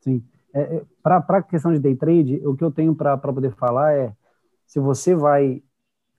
Sim. 0.00 0.22
É, 0.54 0.60
é 0.60 0.82
para 1.02 1.18
a 1.18 1.42
questão 1.42 1.72
de 1.72 1.78
day 1.78 1.94
trade, 1.94 2.40
o 2.46 2.56
que 2.56 2.64
eu 2.64 2.70
tenho 2.70 2.94
para 2.94 3.16
poder 3.18 3.52
falar 3.52 3.94
é 3.94 4.12
se 4.66 4.80
você 4.80 5.14
vai 5.14 5.62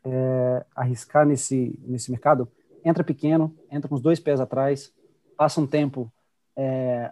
é, 0.03 0.65
arriscar 0.75 1.25
nesse, 1.25 1.79
nesse 1.85 2.11
mercado, 2.11 2.47
entra 2.83 3.03
pequeno, 3.03 3.55
entra 3.71 3.87
com 3.87 3.95
os 3.95 4.01
dois 4.01 4.19
pés 4.19 4.39
atrás, 4.39 4.93
passa 5.37 5.59
um 5.59 5.67
tempo 5.67 6.11
é, 6.55 7.11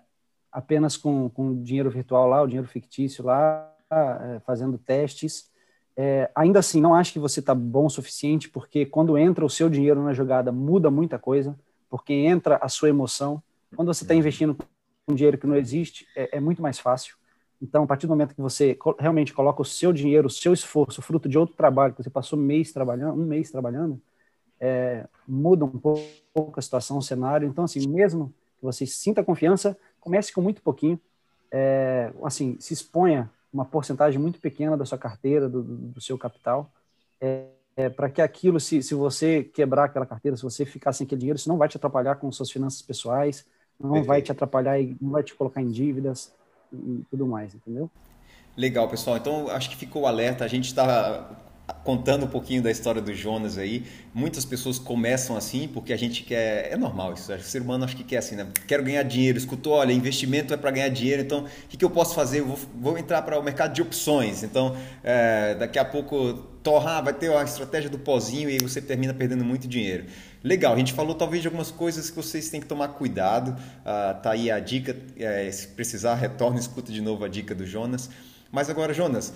apenas 0.52 0.98
com, 0.98 1.30
com 1.30 1.62
dinheiro 1.62 1.90
virtual 1.90 2.28
lá, 2.28 2.42
o 2.42 2.48
dinheiro 2.48 2.68
fictício 2.68 3.26
lá, 3.26 3.74
é, 3.90 4.40
fazendo 4.42 4.78
testes. 4.78 5.51
É, 5.96 6.32
ainda 6.34 6.60
assim, 6.60 6.80
não 6.80 6.96
acho 6.96 7.14
que 7.14 7.20
você 7.20 7.40
está 7.40 7.54
bom 7.54 7.86
o 7.86 7.90
suficiente, 7.90 8.50
porque 8.50 8.86
quando 8.86 9.18
entra 9.18 9.46
o 9.46 9.50
seu 9.50 9.70
dinheiro 9.70 10.02
na 10.04 10.14
jogada, 10.14 10.52
muda 10.52 10.90
muita 10.90 11.20
coisa, 11.20 11.58
porque 11.90 12.14
entra 12.14 12.58
a 12.62 12.70
sua 12.70 12.90
emoção. 12.90 13.42
Quando 13.76 13.94
você 13.94 14.04
está 14.04 14.16
investindo 14.16 14.56
com 15.06 15.16
dinheiro 15.16 15.38
que 15.38 15.48
não 15.48 15.56
existe, 15.56 16.08
é, 16.16 16.38
é 16.38 16.40
muito 16.40 16.62
mais 16.62 16.80
fácil. 16.80 17.16
Então, 17.62 17.84
a 17.84 17.88
partir 17.88 18.08
do 18.08 18.10
momento 18.10 18.34
que 18.34 18.42
você 18.42 18.78
realmente 18.98 19.34
coloca 19.34 19.62
o 19.62 19.66
seu 19.66 19.94
dinheiro, 19.94 20.28
o 20.28 20.32
seu 20.32 20.54
esforço, 20.54 21.02
fruto 21.02 21.30
de 21.30 21.38
outro 21.38 21.56
trabalho 21.56 21.94
que 21.94 22.02
você 22.02 22.10
passou 22.10 22.40
um 22.40 22.42
mês 22.42 22.72
trabalhando, 22.72 23.22
um 23.22 23.26
mês 23.26 23.52
trabalhando, 23.52 24.02
é, 24.60 25.06
muda 25.28 25.66
um 25.66 25.78
pouco 25.78 26.54
a 26.56 26.62
situação, 26.62 26.98
o 26.98 27.02
cenário. 27.02 27.48
Então, 27.48 27.64
assim, 27.64 27.88
mesmo 27.88 28.34
que 28.58 28.64
você 28.64 28.86
sinta 28.88 29.24
confiança, 29.24 29.78
comece 30.00 30.34
com 30.34 30.42
muito 30.42 30.62
pouquinho. 30.62 31.00
É, 31.52 32.12
assim, 32.24 32.58
se 32.60 32.74
exponha 32.74 33.30
uma 33.54 33.66
porcentagem 33.66 34.20
muito 34.20 34.40
pequena 34.40 34.78
da 34.78 34.86
sua 34.86 34.98
carteira, 34.98 35.50
do, 35.50 35.64
do 35.64 36.02
seu 36.02 36.18
capital. 36.18 36.72
É, 37.20 37.46
é, 37.76 37.90
para 37.90 38.10
que 38.10 38.22
aquilo, 38.22 38.60
se, 38.60 38.84
se 38.84 38.94
você 38.94 39.44
quebrar 39.44 39.86
aquela 39.86 40.06
carteira, 40.06 40.36
se 40.36 40.44
você 40.44 40.66
ficar 40.66 40.94
sem 40.94 41.06
aquele 41.06 41.20
dinheiro, 41.20 41.38
isso 41.38 41.50
não 41.50 41.58
vai 41.58 41.68
te 41.68 41.78
atrapalhar 41.78 42.16
com 42.16 42.32
suas 42.32 42.52
finanças 42.52 42.82
pessoais, 42.82 43.46
não 43.80 43.92
Perfeito. 43.92 44.08
vai 44.08 44.22
te 44.22 44.32
atrapalhar 44.32 44.80
e 44.80 44.96
não 45.02 45.12
vai 45.12 45.24
te 45.24 45.34
colocar 45.34 45.62
em 45.62 45.70
dívidas 45.70 46.34
e 46.72 47.04
tudo 47.10 47.26
mais, 47.28 47.56
entendeu? 47.56 47.90
Legal, 48.56 48.88
pessoal. 48.88 49.18
Então, 49.18 49.50
acho 49.50 49.70
que 49.70 49.76
ficou 49.76 50.04
o 50.04 50.08
alerta. 50.08 50.44
A 50.44 50.48
gente 50.48 50.66
está 50.66 51.30
contando 51.84 52.26
um 52.26 52.28
pouquinho 52.28 52.62
da 52.62 52.70
história 52.70 53.02
do 53.02 53.14
Jonas 53.14 53.58
aí. 53.58 53.86
Muitas 54.14 54.46
pessoas 54.46 54.78
começam 54.78 55.36
assim 55.36 55.68
porque 55.68 55.94
a 55.94 55.98
gente 55.98 56.24
quer. 56.24 56.72
É 56.72 56.78
normal 56.78 57.14
isso. 57.14 57.34
O 57.34 57.40
ser 57.42 57.62
humano 57.62 57.86
acho 57.86 57.96
que 57.96 58.04
quer 58.04 58.18
assim, 58.18 58.36
né? 58.36 58.48
Quero 58.68 58.84
ganhar 58.84 59.04
dinheiro. 59.04 59.38
Escutou, 59.38 59.74
olha, 59.74 59.92
investimento 59.92 60.54
é 60.54 60.58
para 60.58 60.72
ganhar 60.72 60.90
dinheiro. 60.90 61.22
Então, 61.22 61.46
o 61.46 61.68
que, 61.68 61.78
que 61.78 61.86
eu 61.86 61.90
posso 61.90 62.14
fazer? 62.16 62.40
Eu 62.40 62.48
vou, 62.48 62.60
vou 62.76 62.98
entrar 62.98 63.22
para 63.24 63.40
o 63.40 63.44
mercado 63.44 63.74
de 63.74 63.82
opções. 63.82 64.44
Então, 64.44 64.76
é, 65.04 65.56
daqui 65.56 65.80
a 65.80 65.86
pouco 65.86 66.34
torrar, 66.62 67.04
vai 67.04 67.14
ter 67.14 67.36
a 67.36 67.44
estratégia 67.44 67.90
do 67.90 67.98
pozinho 67.98 68.50
e 68.50 68.60
você 68.60 68.80
termina 68.80 69.14
perdendo 69.14 69.44
muito 69.44 69.68
dinheiro. 69.68 70.06
Legal, 70.44 70.74
a 70.74 70.78
gente 70.78 70.94
falou 70.94 71.16
talvez 71.16 71.42
de 71.42 71.48
algumas 71.48 71.72
coisas 71.72 72.10
que 72.10 72.16
vocês 72.16 72.50
têm 72.50 72.60
que 72.60 72.68
tomar 72.68 72.90
cuidado. 72.90 73.56
Ah, 73.86 74.20
tá 74.22 74.32
aí 74.32 74.52
a 74.52 74.60
dica. 74.60 74.96
É, 75.18 75.50
se 75.52 75.68
precisar, 75.68 76.16
retorne 76.16 76.58
e 76.58 76.60
escuta 76.60 76.92
de 76.92 77.02
novo 77.02 77.24
a 77.24 77.28
dica 77.28 77.56
do 77.56 77.66
Jonas. 77.66 78.10
Mas 78.52 78.70
agora, 78.70 78.94
Jonas, 78.94 79.34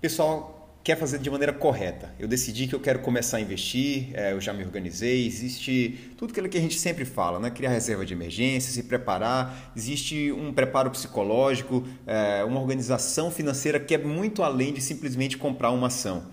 pessoal 0.00 0.63
quer 0.84 0.98
fazer 0.98 1.18
de 1.18 1.30
maneira 1.30 1.52
correta. 1.52 2.14
Eu 2.18 2.28
decidi 2.28 2.68
que 2.68 2.74
eu 2.74 2.78
quero 2.78 2.98
começar 2.98 3.38
a 3.38 3.40
investir, 3.40 4.10
é, 4.12 4.32
eu 4.32 4.40
já 4.40 4.52
me 4.52 4.62
organizei, 4.62 5.26
existe 5.26 6.12
tudo 6.18 6.30
aquilo 6.30 6.46
que 6.46 6.58
a 6.58 6.60
gente 6.60 6.78
sempre 6.78 7.06
fala, 7.06 7.40
né? 7.40 7.48
criar 7.48 7.70
reserva 7.70 8.04
de 8.04 8.12
emergência, 8.12 8.70
se 8.70 8.82
preparar, 8.82 9.72
existe 9.74 10.30
um 10.30 10.52
preparo 10.52 10.90
psicológico, 10.90 11.88
é, 12.06 12.44
uma 12.44 12.60
organização 12.60 13.30
financeira 13.30 13.80
que 13.80 13.94
é 13.94 13.98
muito 13.98 14.42
além 14.42 14.74
de 14.74 14.82
simplesmente 14.82 15.38
comprar 15.38 15.70
uma 15.70 15.86
ação. 15.86 16.26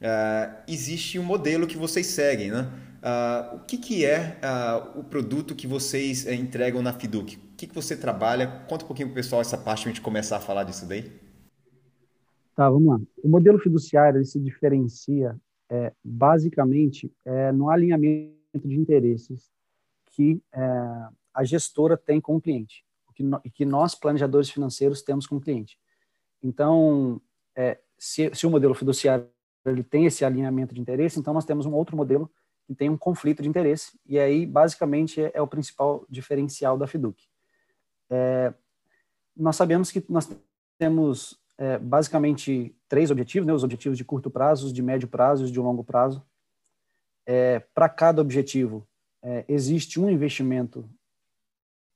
É, 0.00 0.50
existe 0.68 1.18
um 1.18 1.24
modelo 1.24 1.66
que 1.66 1.76
vocês 1.76 2.06
seguem, 2.06 2.52
né? 2.52 2.68
Uh, 2.96 3.56
o 3.56 3.58
que, 3.60 3.78
que 3.78 4.04
é 4.04 4.36
uh, 4.42 4.98
o 4.98 5.04
produto 5.04 5.54
que 5.54 5.64
vocês 5.64 6.24
uh, 6.24 6.32
entregam 6.32 6.82
na 6.82 6.92
Fiduc? 6.92 7.36
O 7.36 7.40
que, 7.56 7.68
que 7.68 7.74
você 7.74 7.96
trabalha? 7.96 8.48
Conta 8.66 8.84
um 8.84 8.88
pouquinho 8.88 9.08
para 9.08 9.12
o 9.12 9.14
pessoal 9.14 9.40
essa 9.40 9.56
parte 9.56 9.82
para 9.82 9.90
a 9.90 9.94
gente 9.94 10.00
começar 10.00 10.38
a 10.38 10.40
falar 10.40 10.64
disso 10.64 10.86
daí. 10.86 11.12
Tá, 12.56 12.68
vamos 12.68 12.88
lá. 12.88 13.00
O 13.22 13.28
modelo 13.28 13.58
fiduciário 13.58 14.24
se 14.24 14.40
diferencia 14.40 15.38
é, 15.70 15.92
basicamente 16.02 17.12
é, 17.24 17.52
no 17.52 17.70
alinhamento 17.70 18.34
de 18.64 18.74
interesses 18.74 19.52
que 20.06 20.42
é, 20.52 20.60
a 21.34 21.44
gestora 21.44 21.96
tem 21.96 22.20
com 22.20 22.36
o 22.36 22.40
cliente 22.40 22.84
que 23.16 23.24
e 23.44 23.50
que 23.50 23.64
nós 23.64 23.94
planejadores 23.94 24.50
financeiros 24.50 25.02
temos 25.02 25.26
com 25.26 25.36
o 25.36 25.40
cliente. 25.40 25.78
Então, 26.42 27.20
é, 27.56 27.80
se, 27.98 28.30
se, 28.34 28.46
o 28.46 28.50
modelo 28.50 28.74
fiduciário 28.74 29.28
ele 29.64 29.82
tem 29.82 30.04
esse 30.04 30.24
alinhamento 30.24 30.74
de 30.74 30.80
interesse, 30.80 31.18
então 31.18 31.34
nós 31.34 31.44
temos 31.44 31.66
um 31.66 31.72
outro 31.72 31.96
modelo 31.96 32.30
que 32.66 32.74
tem 32.74 32.88
um 32.90 32.96
conflito 32.96 33.42
de 33.42 33.48
interesse 33.48 33.98
e 34.06 34.18
aí 34.18 34.46
basicamente 34.46 35.20
é, 35.20 35.32
é 35.34 35.42
o 35.42 35.46
principal 35.46 36.04
diferencial 36.08 36.76
da 36.76 36.86
Fiduc. 36.86 37.24
É, 38.10 38.52
nós 39.36 39.56
sabemos 39.56 39.90
que 39.90 40.04
nós 40.08 40.30
temos 40.78 41.40
é, 41.58 41.78
basicamente 41.78 42.74
três 42.88 43.10
objetivos, 43.10 43.46
né? 43.46 43.52
os 43.52 43.64
objetivos 43.64 43.96
de 43.96 44.04
curto 44.04 44.30
prazo, 44.30 44.72
de 44.72 44.82
médio 44.82 45.08
prazo 45.08 45.46
e 45.46 45.50
de 45.50 45.58
longo 45.58 45.82
prazo. 45.82 46.22
É, 47.24 47.60
Para 47.74 47.88
cada 47.88 48.20
objetivo, 48.20 48.86
é, 49.22 49.44
existe 49.48 49.98
um 49.98 50.08
investimento 50.08 50.88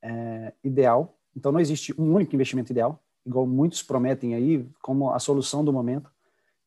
é, 0.02 0.52
ideal, 0.64 1.18
então 1.36 1.52
não 1.52 1.60
existe 1.60 1.94
um 2.00 2.14
único 2.14 2.34
investimento 2.34 2.72
ideal, 2.72 3.02
igual 3.24 3.46
muitos 3.46 3.82
prometem 3.82 4.34
aí, 4.34 4.66
como 4.82 5.10
a 5.12 5.18
solução 5.18 5.64
do 5.64 5.72
momento, 5.72 6.10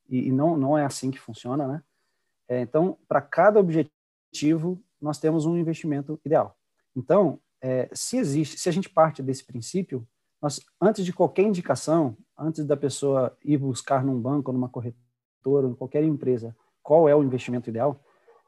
e, 0.08 0.27
e 0.27 0.32
não, 0.32 0.56
não 0.56 0.77
é 0.77 0.86
assim 0.86 1.12
que 1.12 1.19
funciona, 1.19 1.67
né? 1.67 1.84
É, 2.47 2.62
então, 2.62 2.97
para 3.08 3.21
cada 3.21 3.60
objetivo, 3.60 4.82
nós 5.01 5.17
temos 5.17 5.45
um 5.45 5.58
investimento 5.58 6.19
ideal. 6.23 6.58
Então, 6.95 7.39
é, 7.62 7.89
se 7.93 8.17
existe, 8.17 8.58
se 8.60 8.69
a 8.69 8.71
gente 8.71 8.89
parte 8.89 9.23
desse 9.23 9.43
princípio, 9.43 10.08
nós, 10.43 10.60
antes 10.82 11.06
de 11.06 11.13
qualquer 11.13 11.43
indicação, 11.43 12.17
antes 12.38 12.65
da 12.65 12.75
pessoa 12.75 13.34
ir 13.45 13.58
buscar 13.58 14.03
num 14.03 14.19
banco, 14.19 14.51
numa 14.51 14.67
corretora, 14.67 15.69
em 15.69 15.73
qualquer 15.73 16.03
empresa, 16.03 16.53
qual 16.82 17.08
é 17.08 17.15
o 17.15 17.23
investimento 17.23 17.69
ideal, 17.69 17.97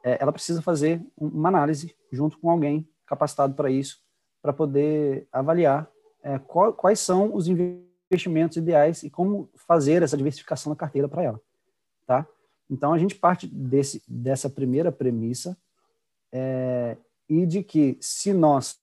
é, 0.04 0.18
ela 0.20 0.30
precisa 0.30 0.60
fazer 0.60 1.02
uma 1.16 1.48
análise 1.48 1.96
junto 2.12 2.38
com 2.38 2.50
alguém 2.50 2.86
capacitado 3.06 3.54
para 3.54 3.70
isso, 3.70 3.98
para 4.42 4.52
poder 4.52 5.26
avaliar 5.32 5.90
é, 6.22 6.38
qual, 6.38 6.70
quais 6.74 7.00
são 7.00 7.34
os 7.34 7.48
investimentos 7.48 8.58
ideais 8.58 9.02
e 9.02 9.08
como 9.08 9.48
fazer 9.66 10.02
essa 10.02 10.18
diversificação 10.18 10.70
da 10.70 10.76
carteira 10.76 11.08
para 11.08 11.22
ela, 11.22 11.40
tá? 12.06 12.28
Então 12.68 12.92
a 12.92 12.98
gente 12.98 13.14
parte 13.14 13.46
desse, 13.46 14.02
dessa 14.06 14.50
primeira 14.50 14.92
premissa 14.92 15.56
é, 16.30 16.98
e 17.26 17.46
de 17.46 17.62
que 17.62 17.96
se 18.02 18.34
nós 18.34 18.78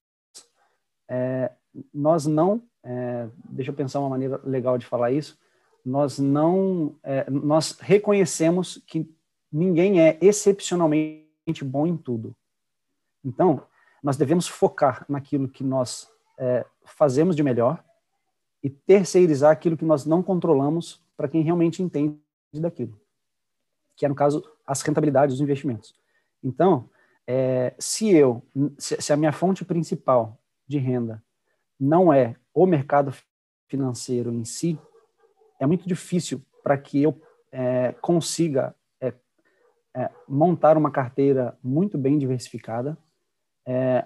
é, 1.08 1.52
nós 1.93 2.26
não 2.26 2.63
é, 2.84 3.28
deixa 3.50 3.72
eu 3.72 3.76
pensar 3.76 4.00
uma 4.00 4.10
maneira 4.10 4.39
legal 4.43 4.78
de 4.78 4.86
falar 4.86 5.12
isso, 5.12 5.39
nós 5.86 6.19
não, 6.19 6.96
é, 7.04 7.30
nós 7.30 7.78
reconhecemos 7.80 8.82
que 8.88 9.10
ninguém 9.52 10.02
é 10.02 10.17
excepcionalmente 10.22 11.63
bom 11.63 11.86
em 11.86 11.98
tudo. 11.98 12.36
Então, 13.24 13.63
nós 14.02 14.17
devemos 14.17 14.48
focar 14.48 15.06
naquilo 15.08 15.48
que 15.48 15.63
nós 15.63 16.10
é, 16.38 16.65
fazemos 16.84 17.36
de 17.36 17.43
melhor 17.43 17.84
e 18.62 18.69
terceirizar 18.69 19.52
aquilo 19.52 19.78
que 19.78 19.86
nós 19.86 20.06
não 20.06 20.24
controlamos 20.24 21.02
para 21.15 21.28
quem 21.28 21.41
realmente 21.41 21.82
entende 21.82 22.17
daquilo, 22.54 23.00
que 23.96 24.06
é, 24.06 24.10
no 24.10 24.15
caso, 24.15 24.43
as 24.65 24.82
rentabilidades 24.82 25.36
dos 25.36 25.41
investimentos. 25.41 25.96
Então, 26.43 26.89
é, 27.28 27.74
se 27.78 28.10
eu, 28.10 28.41
se 28.78 29.13
a 29.13 29.17
minha 29.17 29.32
fonte 29.32 29.63
principal 29.63 30.38
de 30.67 30.78
renda 30.78 31.24
não 31.84 32.13
é 32.13 32.36
o 32.54 32.65
mercado 32.65 33.13
financeiro 33.67 34.32
em 34.32 34.46
si, 34.46 34.80
é 35.60 35.65
muito 35.65 35.88
difícil 35.88 36.41
para 36.63 36.78
que 36.78 37.04
eu 37.04 37.19
é, 37.52 37.93
consiga 38.02 38.74
é, 39.02 39.13
é, 39.96 40.10
montar 40.28 40.78
uma 40.78 40.89
carteira 40.89 41.58
muito 41.62 41.98
bem 41.98 42.17
diversificada, 42.17 42.98
é, 43.65 44.06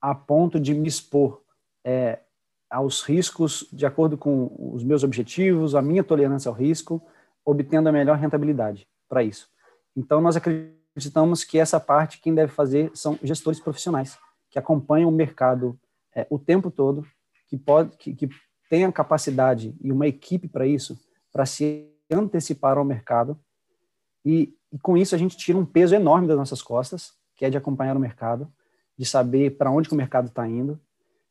a 0.00 0.14
ponto 0.14 0.58
de 0.58 0.74
me 0.74 0.88
expor 0.88 1.42
é, 1.84 2.20
aos 2.68 3.02
riscos 3.02 3.68
de 3.72 3.86
acordo 3.86 4.18
com 4.18 4.72
os 4.74 4.82
meus 4.82 5.04
objetivos, 5.04 5.74
a 5.74 5.82
minha 5.82 6.02
tolerância 6.02 6.48
ao 6.48 6.54
risco, 6.54 7.02
obtendo 7.44 7.88
a 7.88 7.92
melhor 7.92 8.16
rentabilidade 8.16 8.88
para 9.08 9.22
isso. 9.22 9.48
Então, 9.96 10.20
nós 10.20 10.36
acreditamos 10.36 11.44
que 11.44 11.58
essa 11.58 11.78
parte 11.78 12.20
quem 12.20 12.34
deve 12.34 12.52
fazer 12.52 12.90
são 12.94 13.18
gestores 13.22 13.60
profissionais 13.60 14.18
que 14.48 14.58
acompanham 14.58 15.08
o 15.08 15.12
mercado 15.12 15.78
é, 16.14 16.26
o 16.30 16.38
tempo 16.38 16.70
todo, 16.70 17.06
que 17.48 17.56
pode 17.56 17.96
que, 17.96 18.14
que 18.14 18.28
tenha 18.68 18.90
capacidade 18.92 19.74
e 19.80 19.90
uma 19.90 20.06
equipe 20.06 20.46
para 20.46 20.66
isso, 20.66 20.98
para 21.32 21.44
se 21.44 21.88
antecipar 22.10 22.78
ao 22.78 22.84
mercado. 22.84 23.38
E, 24.24 24.54
e, 24.72 24.78
com 24.78 24.96
isso 24.96 25.14
a 25.14 25.18
gente 25.18 25.36
tira 25.36 25.58
um 25.58 25.66
peso 25.66 25.94
enorme 25.94 26.28
das 26.28 26.36
nossas 26.36 26.62
costas, 26.62 27.12
que 27.34 27.44
é 27.44 27.50
de 27.50 27.56
acompanhar 27.56 27.96
o 27.96 28.00
mercado, 28.00 28.52
de 28.96 29.04
saber 29.04 29.56
para 29.56 29.70
onde 29.70 29.90
o 29.90 29.94
mercado 29.94 30.28
está 30.28 30.46
indo. 30.48 30.80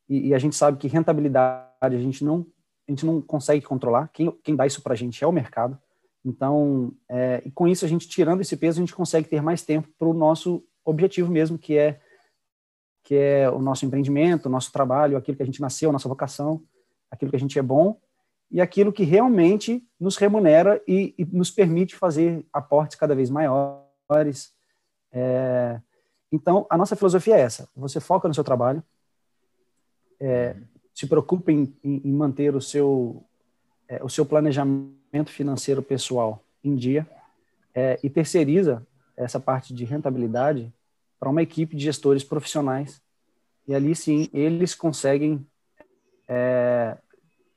E, 0.07 0.29
e, 0.29 0.33
a 0.33 0.39
gente 0.39 0.55
sabe 0.55 0.77
que 0.77 0.87
rentabilidade 0.87 1.69
a 1.81 1.99
gente 1.99 2.23
não 2.23 2.45
a 2.87 2.91
gente 2.91 3.05
não 3.05 3.21
consegue 3.21 3.63
controlar. 3.63 4.09
Quem, 4.11 4.31
quem 4.43 4.55
dá 4.55 4.65
isso 4.65 4.81
para 4.81 4.93
a 4.93 4.97
gente 4.97 5.23
é 5.23 5.27
o 5.27 5.31
mercado. 5.31 5.77
Então, 6.25 6.91
é, 7.07 7.39
e 7.45 7.51
com 7.51 7.67
isso 7.67 7.85
a 7.85 7.87
gente 7.87 8.09
tirando 8.09 8.41
esse 8.41 8.57
peso 8.57 8.79
a 8.79 8.81
gente 8.81 8.95
consegue 8.95 9.29
ter 9.29 9.43
mais 9.43 9.61
tempo 9.61 9.87
para 9.97 10.07
o 10.07 10.13
nosso 10.13 10.63
objetivo 10.83 11.31
mesmo, 11.31 11.55
que 11.55 11.77
é 11.77 12.01
que 13.09 13.15
é 13.15 13.49
o 13.49 13.57
nosso 13.57 13.87
empreendimento, 13.87 14.45
o 14.45 14.51
nosso 14.51 14.71
trabalho, 14.71 15.17
aquilo 15.17 15.35
que 15.35 15.41
a 15.41 15.45
gente 15.47 15.59
nasceu, 15.59 15.89
a 15.89 15.93
nossa 15.93 16.07
vocação, 16.07 16.61
aquilo 17.09 17.31
que 17.31 17.37
a 17.37 17.39
gente 17.39 17.57
é 17.57 17.61
bom 17.63 17.99
e 18.51 18.61
aquilo 18.61 18.93
que 18.93 19.03
realmente 19.03 19.83
nos 19.99 20.15
remunera 20.15 20.79
e, 20.87 21.15
e 21.17 21.25
nos 21.25 21.49
permite 21.49 21.95
fazer 21.95 22.45
aportes 22.53 22.95
cada 22.95 23.15
vez 23.15 23.31
maiores. 23.31 24.53
É, 25.11 25.81
então, 26.31 26.67
a 26.69 26.77
nossa 26.77 26.95
filosofia 26.95 27.35
é 27.35 27.39
essa: 27.39 27.67
você 27.75 27.99
foca 27.99 28.27
no 28.27 28.33
seu 28.35 28.43
trabalho, 28.43 28.83
é, 30.19 30.55
se 30.93 31.07
preocupe 31.07 31.51
em, 31.51 31.75
em, 31.83 32.01
em 32.05 32.13
manter 32.13 32.55
o 32.55 32.61
seu, 32.61 33.25
é, 33.87 34.03
o 34.03 34.09
seu 34.09 34.23
planejamento 34.23 35.31
financeiro 35.31 35.81
pessoal 35.81 36.43
em 36.63 36.75
dia 36.75 37.09
é, 37.73 37.99
e 38.03 38.09
terceiriza 38.09 38.85
essa 39.17 39.39
parte 39.39 39.73
de 39.73 39.83
rentabilidade 39.83 40.71
para 41.19 41.29
uma 41.29 41.41
equipe 41.41 41.75
de 41.75 41.83
gestores 41.83 42.23
profissionais. 42.23 43.01
E 43.67 43.75
ali 43.75 43.95
sim, 43.95 44.29
eles 44.33 44.73
conseguem 44.73 45.45
é, 46.27 46.97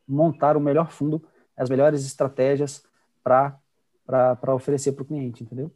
montar 0.07 0.57
o 0.57 0.61
melhor 0.61 0.91
fundo, 0.91 1.23
as 1.57 1.71
melhores 1.71 2.05
estratégias 2.05 2.83
para 3.23 3.59
oferecer 4.49 4.93
para 4.93 5.03
o 5.03 5.07
cliente, 5.07 5.43
entendeu? 5.43 5.71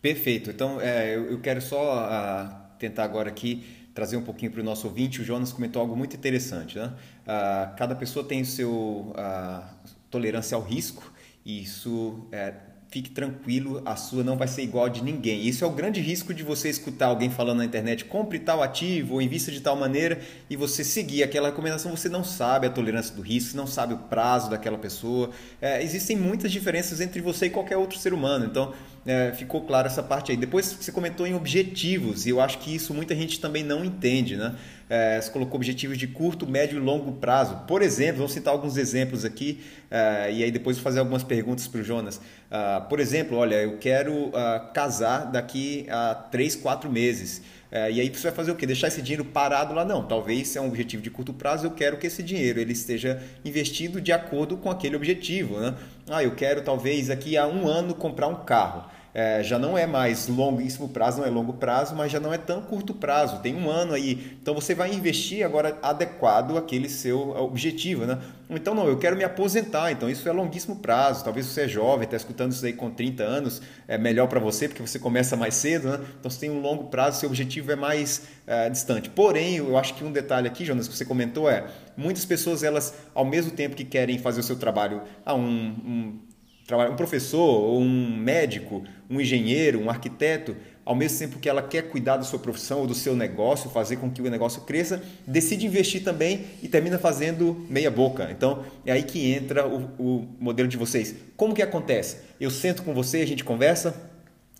Perfeito. 0.00 0.50
Então, 0.50 0.80
é, 0.80 1.14
eu, 1.14 1.30
eu, 1.30 1.40
quero 1.40 1.62
só 1.62 2.06
uh, 2.06 2.76
tentar 2.78 3.04
agora 3.04 3.28
aqui 3.28 3.64
trazer 3.94 4.16
um 4.16 4.24
pouquinho 4.24 4.50
para 4.50 4.60
o 4.60 4.64
nosso 4.64 4.88
ouvinte. 4.88 5.20
O 5.20 5.24
Jonas 5.24 5.52
comentou 5.52 5.80
algo 5.80 5.94
muito 5.94 6.16
interessante. 6.16 6.78
Né? 6.78 6.92
Uh, 7.22 7.76
cada 7.76 7.94
pessoa 7.94 8.24
tem 8.24 8.42
o 8.42 8.46
seu 8.46 8.72
uh, 8.72 9.64
tolerância 10.10 10.56
ao 10.56 10.62
risco 10.62 11.12
e 11.44 11.62
isso 11.62 12.26
é, 12.32 12.54
fique 12.92 13.08
tranquilo, 13.08 13.80
a 13.86 13.96
sua 13.96 14.22
não 14.22 14.36
vai 14.36 14.46
ser 14.46 14.62
igual 14.62 14.84
a 14.84 14.88
de 14.90 15.02
ninguém. 15.02 15.46
Isso 15.48 15.64
é 15.64 15.66
o 15.66 15.70
grande 15.70 15.98
risco 15.98 16.34
de 16.34 16.42
você 16.42 16.68
escutar 16.68 17.06
alguém 17.06 17.30
falando 17.30 17.58
na 17.58 17.64
internet, 17.64 18.04
compre 18.04 18.38
tal 18.38 18.62
ativo 18.62 19.14
ou 19.14 19.22
invista 19.22 19.50
de 19.50 19.62
tal 19.62 19.74
maneira 19.74 20.20
e 20.50 20.56
você 20.56 20.84
seguir 20.84 21.22
aquela 21.22 21.48
recomendação, 21.48 21.90
você 21.90 22.10
não 22.10 22.22
sabe 22.22 22.66
a 22.66 22.70
tolerância 22.70 23.14
do 23.16 23.22
risco, 23.22 23.56
não 23.56 23.66
sabe 23.66 23.94
o 23.94 23.98
prazo 23.98 24.50
daquela 24.50 24.76
pessoa. 24.76 25.30
É, 25.58 25.82
existem 25.82 26.18
muitas 26.18 26.52
diferenças 26.52 27.00
entre 27.00 27.22
você 27.22 27.46
e 27.46 27.50
qualquer 27.50 27.78
outro 27.78 27.98
ser 27.98 28.12
humano. 28.12 28.44
Então, 28.44 28.74
é, 29.06 29.32
ficou 29.32 29.62
claro 29.62 29.86
essa 29.86 30.02
parte 30.02 30.30
aí. 30.30 30.36
Depois 30.36 30.70
você 30.70 30.92
comentou 30.92 31.26
em 31.26 31.34
objetivos, 31.34 32.26
e 32.26 32.28
eu 32.28 32.42
acho 32.42 32.58
que 32.58 32.74
isso 32.74 32.92
muita 32.92 33.16
gente 33.16 33.40
também 33.40 33.64
não 33.64 33.82
entende, 33.82 34.36
né? 34.36 34.54
É, 34.94 35.18
você 35.18 35.30
colocou 35.30 35.56
objetivos 35.56 35.96
de 35.96 36.06
curto, 36.06 36.46
médio 36.46 36.76
e 36.76 36.78
longo 36.78 37.12
prazo. 37.12 37.64
Por 37.66 37.80
exemplo, 37.80 38.18
vamos 38.18 38.32
citar 38.32 38.52
alguns 38.52 38.76
exemplos 38.76 39.24
aqui, 39.24 39.58
é, 39.90 40.30
e 40.30 40.44
aí 40.44 40.50
depois 40.50 40.76
vou 40.76 40.84
fazer 40.84 40.98
algumas 40.98 41.22
perguntas 41.22 41.66
para 41.66 41.80
o 41.80 41.82
Jonas. 41.82 42.16
Uh, 42.16 42.86
por 42.90 43.00
exemplo, 43.00 43.38
olha, 43.38 43.54
eu 43.54 43.78
quero 43.78 44.12
uh, 44.12 44.32
casar 44.74 45.32
daqui 45.32 45.86
a 45.88 46.14
3, 46.14 46.56
4 46.56 46.92
meses. 46.92 47.38
Uh, 47.38 47.90
e 47.90 48.02
aí 48.02 48.08
você 48.10 48.24
vai 48.24 48.32
fazer 48.32 48.50
o 48.50 48.54
quê? 48.54 48.66
Deixar 48.66 48.88
esse 48.88 49.00
dinheiro 49.00 49.24
parado 49.24 49.72
lá? 49.72 49.82
Não, 49.82 50.06
talvez 50.06 50.54
é 50.56 50.60
um 50.60 50.68
objetivo 50.68 51.02
de 51.02 51.10
curto 51.10 51.32
prazo, 51.32 51.64
eu 51.64 51.70
quero 51.70 51.96
que 51.96 52.06
esse 52.06 52.22
dinheiro 52.22 52.60
ele 52.60 52.74
esteja 52.74 53.22
investido 53.46 53.98
de 53.98 54.12
acordo 54.12 54.58
com 54.58 54.70
aquele 54.70 54.94
objetivo. 54.94 55.58
Né? 55.58 55.74
Ah, 56.10 56.22
eu 56.22 56.34
quero 56.34 56.60
talvez 56.60 57.08
aqui 57.08 57.38
a 57.38 57.46
um 57.46 57.66
ano 57.66 57.94
comprar 57.94 58.28
um 58.28 58.44
carro 58.44 58.84
é, 59.14 59.42
já 59.42 59.58
não 59.58 59.76
é 59.76 59.86
mais 59.86 60.26
longuíssimo 60.26 60.88
prazo, 60.88 61.18
não 61.18 61.26
é 61.26 61.30
longo 61.30 61.52
prazo, 61.52 61.94
mas 61.94 62.10
já 62.10 62.18
não 62.18 62.32
é 62.32 62.38
tão 62.38 62.62
curto 62.62 62.94
prazo, 62.94 63.40
tem 63.40 63.54
um 63.54 63.70
ano 63.70 63.92
aí. 63.92 64.36
Então 64.40 64.54
você 64.54 64.74
vai 64.74 64.94
investir 64.94 65.44
agora 65.44 65.78
adequado 65.82 66.56
àquele 66.56 66.88
seu 66.88 67.30
objetivo, 67.36 68.06
né? 68.06 68.18
Então 68.48 68.74
não, 68.74 68.86
eu 68.86 68.98
quero 68.98 69.16
me 69.16 69.24
aposentar, 69.24 69.92
então 69.92 70.08
isso 70.08 70.26
é 70.28 70.32
longuíssimo 70.32 70.76
prazo. 70.76 71.24
Talvez 71.24 71.46
você 71.46 71.62
é 71.62 71.68
jovem, 71.68 72.04
está 72.04 72.16
escutando 72.16 72.52
isso 72.52 72.64
aí 72.64 72.72
com 72.72 72.90
30 72.90 73.22
anos, 73.22 73.62
é 73.86 73.98
melhor 73.98 74.28
para 74.28 74.40
você 74.40 74.66
porque 74.66 74.82
você 74.82 74.98
começa 74.98 75.36
mais 75.36 75.54
cedo, 75.54 75.88
né? 75.90 76.00
Então 76.18 76.30
você 76.30 76.40
tem 76.40 76.50
um 76.50 76.60
longo 76.60 76.84
prazo, 76.84 77.20
seu 77.20 77.28
objetivo 77.28 77.70
é 77.70 77.76
mais 77.76 78.22
é, 78.46 78.70
distante. 78.70 79.10
Porém, 79.10 79.56
eu 79.56 79.76
acho 79.76 79.94
que 79.94 80.04
um 80.04 80.12
detalhe 80.12 80.46
aqui, 80.46 80.64
Jonas, 80.64 80.88
que 80.88 80.96
você 80.96 81.04
comentou 81.04 81.50
é, 81.50 81.66
muitas 81.96 82.24
pessoas 82.24 82.62
elas, 82.62 82.94
ao 83.14 83.24
mesmo 83.24 83.50
tempo 83.50 83.76
que 83.76 83.84
querem 83.84 84.18
fazer 84.18 84.40
o 84.40 84.42
seu 84.42 84.56
trabalho 84.56 85.02
a 85.24 85.34
um, 85.34 85.42
um 85.44 86.31
um 86.70 86.96
professor, 86.96 87.76
um 87.76 88.16
médico, 88.16 88.82
um 89.10 89.20
engenheiro, 89.20 89.80
um 89.80 89.90
arquiteto, 89.90 90.54
ao 90.84 90.94
mesmo 90.94 91.18
tempo 91.18 91.38
que 91.38 91.48
ela 91.48 91.62
quer 91.62 91.88
cuidar 91.90 92.16
da 92.16 92.22
sua 92.22 92.38
profissão 92.38 92.80
ou 92.80 92.86
do 92.86 92.94
seu 92.94 93.14
negócio, 93.14 93.70
fazer 93.70 93.96
com 93.96 94.10
que 94.10 94.20
o 94.20 94.30
negócio 94.30 94.62
cresça, 94.62 95.02
decide 95.26 95.66
investir 95.66 96.02
também 96.02 96.46
e 96.62 96.68
termina 96.68 96.98
fazendo 96.98 97.54
meia 97.68 97.90
boca. 97.90 98.30
Então 98.30 98.64
é 98.84 98.92
aí 98.92 99.02
que 99.02 99.32
entra 99.32 99.66
o, 99.66 99.84
o 99.98 100.28
modelo 100.40 100.68
de 100.68 100.76
vocês. 100.76 101.14
Como 101.36 101.54
que 101.54 101.62
acontece? 101.62 102.18
Eu 102.40 102.50
sento 102.50 102.82
com 102.82 102.94
você, 102.94 103.18
a 103.18 103.26
gente 103.26 103.44
conversa. 103.44 104.10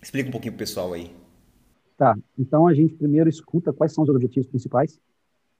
Explica 0.01 0.29
um 0.29 0.31
pouquinho 0.31 0.53
para 0.53 0.57
o 0.57 0.59
pessoal 0.59 0.93
aí. 0.93 1.11
Tá. 1.97 2.17
Então 2.37 2.67
a 2.67 2.73
gente 2.73 2.93
primeiro 2.95 3.29
escuta 3.29 3.71
quais 3.71 3.93
são 3.93 4.03
os 4.03 4.09
objetivos 4.09 4.47
principais. 4.47 4.99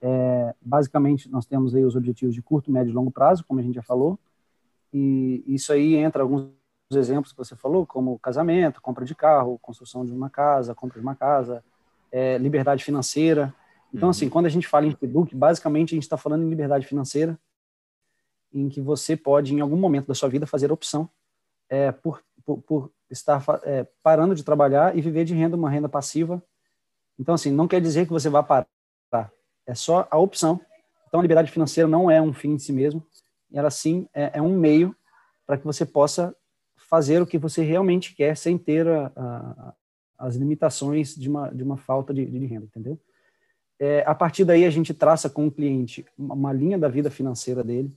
É, 0.01 0.53
basicamente 0.61 1.29
nós 1.29 1.45
temos 1.45 1.73
aí 1.73 1.85
os 1.85 1.95
objetivos 1.95 2.35
de 2.35 2.41
curto, 2.41 2.71
médio 2.71 2.91
e 2.91 2.93
longo 2.93 3.11
prazo, 3.11 3.43
como 3.47 3.59
a 3.59 3.63
gente 3.63 3.75
já 3.75 3.83
falou. 3.83 4.19
E 4.93 5.43
isso 5.47 5.73
aí 5.73 5.95
entra 5.95 6.21
alguns 6.21 6.51
exemplos 6.91 7.31
que 7.31 7.37
você 7.37 7.55
falou, 7.55 7.85
como 7.85 8.19
casamento, 8.19 8.81
compra 8.81 9.03
de 9.03 9.15
carro, 9.15 9.57
construção 9.59 10.05
de 10.05 10.11
uma 10.11 10.29
casa, 10.29 10.75
compra 10.75 10.99
de 10.99 11.03
uma 11.03 11.15
casa, 11.15 11.63
é, 12.11 12.37
liberdade 12.37 12.83
financeira. 12.83 13.53
Então, 13.91 14.09
assim, 14.09 14.25
uhum. 14.25 14.27
assim, 14.27 14.29
quando 14.29 14.45
a 14.45 14.49
gente 14.49 14.67
fala 14.67 14.85
em 14.85 14.91
Facebook, 14.91 15.35
basicamente 15.35 15.93
a 15.93 15.95
gente 15.95 16.03
está 16.03 16.17
falando 16.17 16.43
em 16.43 16.49
liberdade 16.49 16.85
financeira, 16.85 17.39
em 18.53 18.69
que 18.69 18.79
você 18.79 19.17
pode, 19.17 19.55
em 19.55 19.61
algum 19.61 19.77
momento 19.77 20.07
da 20.07 20.13
sua 20.13 20.29
vida, 20.29 20.45
fazer 20.45 20.69
a 20.69 20.73
opção 20.73 21.09
é, 21.67 21.91
por, 21.91 22.23
por, 22.45 22.61
por, 22.61 22.91
estar 23.09 23.43
é, 23.63 23.87
parando 24.01 24.33
de 24.33 24.43
trabalhar 24.43 24.97
e 24.97 25.01
viver 25.01 25.25
de 25.25 25.33
renda, 25.33 25.55
uma 25.55 25.69
renda 25.69 25.89
passiva. 25.89 26.41
Então, 27.17 27.35
assim, 27.35 27.51
não 27.51 27.67
quer 27.67 27.81
dizer 27.81 28.05
que 28.05 28.11
você 28.11 28.29
vá 28.29 28.41
parar, 28.41 28.67
é 29.65 29.75
só 29.75 30.07
a 30.09 30.17
opção. 30.17 30.59
Então, 31.07 31.19
a 31.19 31.23
liberdade 31.23 31.51
financeira 31.51 31.87
não 31.87 32.09
é 32.09 32.21
um 32.21 32.33
fim 32.33 32.51
em 32.51 32.59
si 32.59 32.73
mesmo, 32.73 33.05
ela 33.53 33.69
sim 33.69 34.07
é, 34.13 34.31
é 34.35 34.41
um 34.41 34.57
meio 34.57 34.95
para 35.45 35.57
que 35.57 35.65
você 35.65 35.85
possa 35.85 36.35
fazer 36.75 37.21
o 37.21 37.25
que 37.25 37.37
você 37.37 37.63
realmente 37.63 38.15
quer 38.15 38.35
sem 38.37 38.57
ter 38.57 38.87
a, 38.87 39.11
a, 39.15 39.73
as 40.17 40.35
limitações 40.35 41.15
de 41.15 41.29
uma, 41.29 41.49
de 41.49 41.63
uma 41.63 41.77
falta 41.77 42.13
de, 42.13 42.25
de 42.25 42.45
renda, 42.45 42.65
entendeu? 42.65 42.99
É, 43.79 44.03
a 44.05 44.15
partir 44.15 44.45
daí 44.45 44.65
a 44.65 44.69
gente 44.69 44.93
traça 44.93 45.29
com 45.29 45.47
o 45.47 45.51
cliente 45.51 46.05
uma, 46.17 46.35
uma, 46.35 46.53
linha 46.53 46.77
da 46.77 46.87
vida 46.87 47.09
financeira 47.09 47.63
dele, 47.63 47.93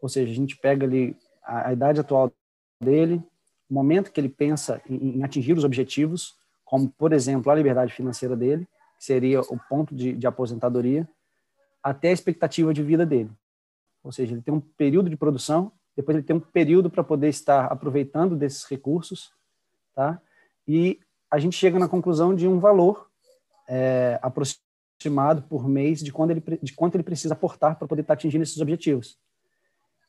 ou 0.00 0.08
seja, 0.08 0.30
a 0.30 0.34
gente 0.34 0.56
pega 0.56 0.84
ali 0.84 1.16
a, 1.42 1.68
a 1.68 1.72
idade 1.72 2.00
atual 2.00 2.32
dele, 2.80 3.22
o 3.70 3.74
momento 3.74 4.12
que 4.12 4.20
ele 4.20 4.28
pensa 4.28 4.82
em, 4.88 5.18
em, 5.18 5.24
atingir 5.24 5.54
os 5.54 5.64
objetivos, 5.64 6.36
como 6.64 6.90
por 6.90 7.12
exemplo 7.12 7.50
a 7.50 7.54
liberdade 7.54 7.92
financeira 7.92 8.36
dele, 8.36 8.66
que 8.98 9.04
seria 9.04 9.40
o 9.40 9.58
ponto 9.68 9.94
de, 9.94 10.12
de 10.12 10.26
aposentadoria, 10.26 11.08
até 11.82 12.08
a 12.10 12.12
expectativa 12.12 12.74
de 12.74 12.82
vida 12.82 13.06
dele. 13.06 13.30
Ou 14.02 14.10
seja, 14.10 14.34
ele 14.34 14.42
tem 14.42 14.52
um 14.52 14.60
período 14.60 15.08
de 15.08 15.16
produção, 15.16 15.72
depois 15.96 16.16
ele 16.16 16.26
tem 16.26 16.36
um 16.36 16.40
período 16.40 16.90
para 16.90 17.04
poder 17.04 17.28
estar 17.28 17.66
aproveitando 17.66 18.36
desses 18.36 18.64
recursos, 18.64 19.32
tá? 19.94 20.20
E 20.66 20.98
a 21.30 21.38
gente 21.38 21.56
chega 21.56 21.78
na 21.78 21.88
conclusão 21.88 22.34
de 22.34 22.48
um 22.48 22.58
valor 22.58 23.08
é, 23.68 24.18
aproximado 24.22 25.42
por 25.42 25.68
mês 25.68 26.02
de, 26.02 26.12
quando 26.12 26.30
ele, 26.30 26.42
de 26.62 26.72
quanto 26.72 26.94
ele 26.96 27.02
precisa 27.02 27.34
aportar 27.34 27.76
para 27.76 27.86
poder 27.86 28.02
estar 28.02 28.14
atingindo 28.14 28.42
esses 28.42 28.60
objetivos. 28.60 29.18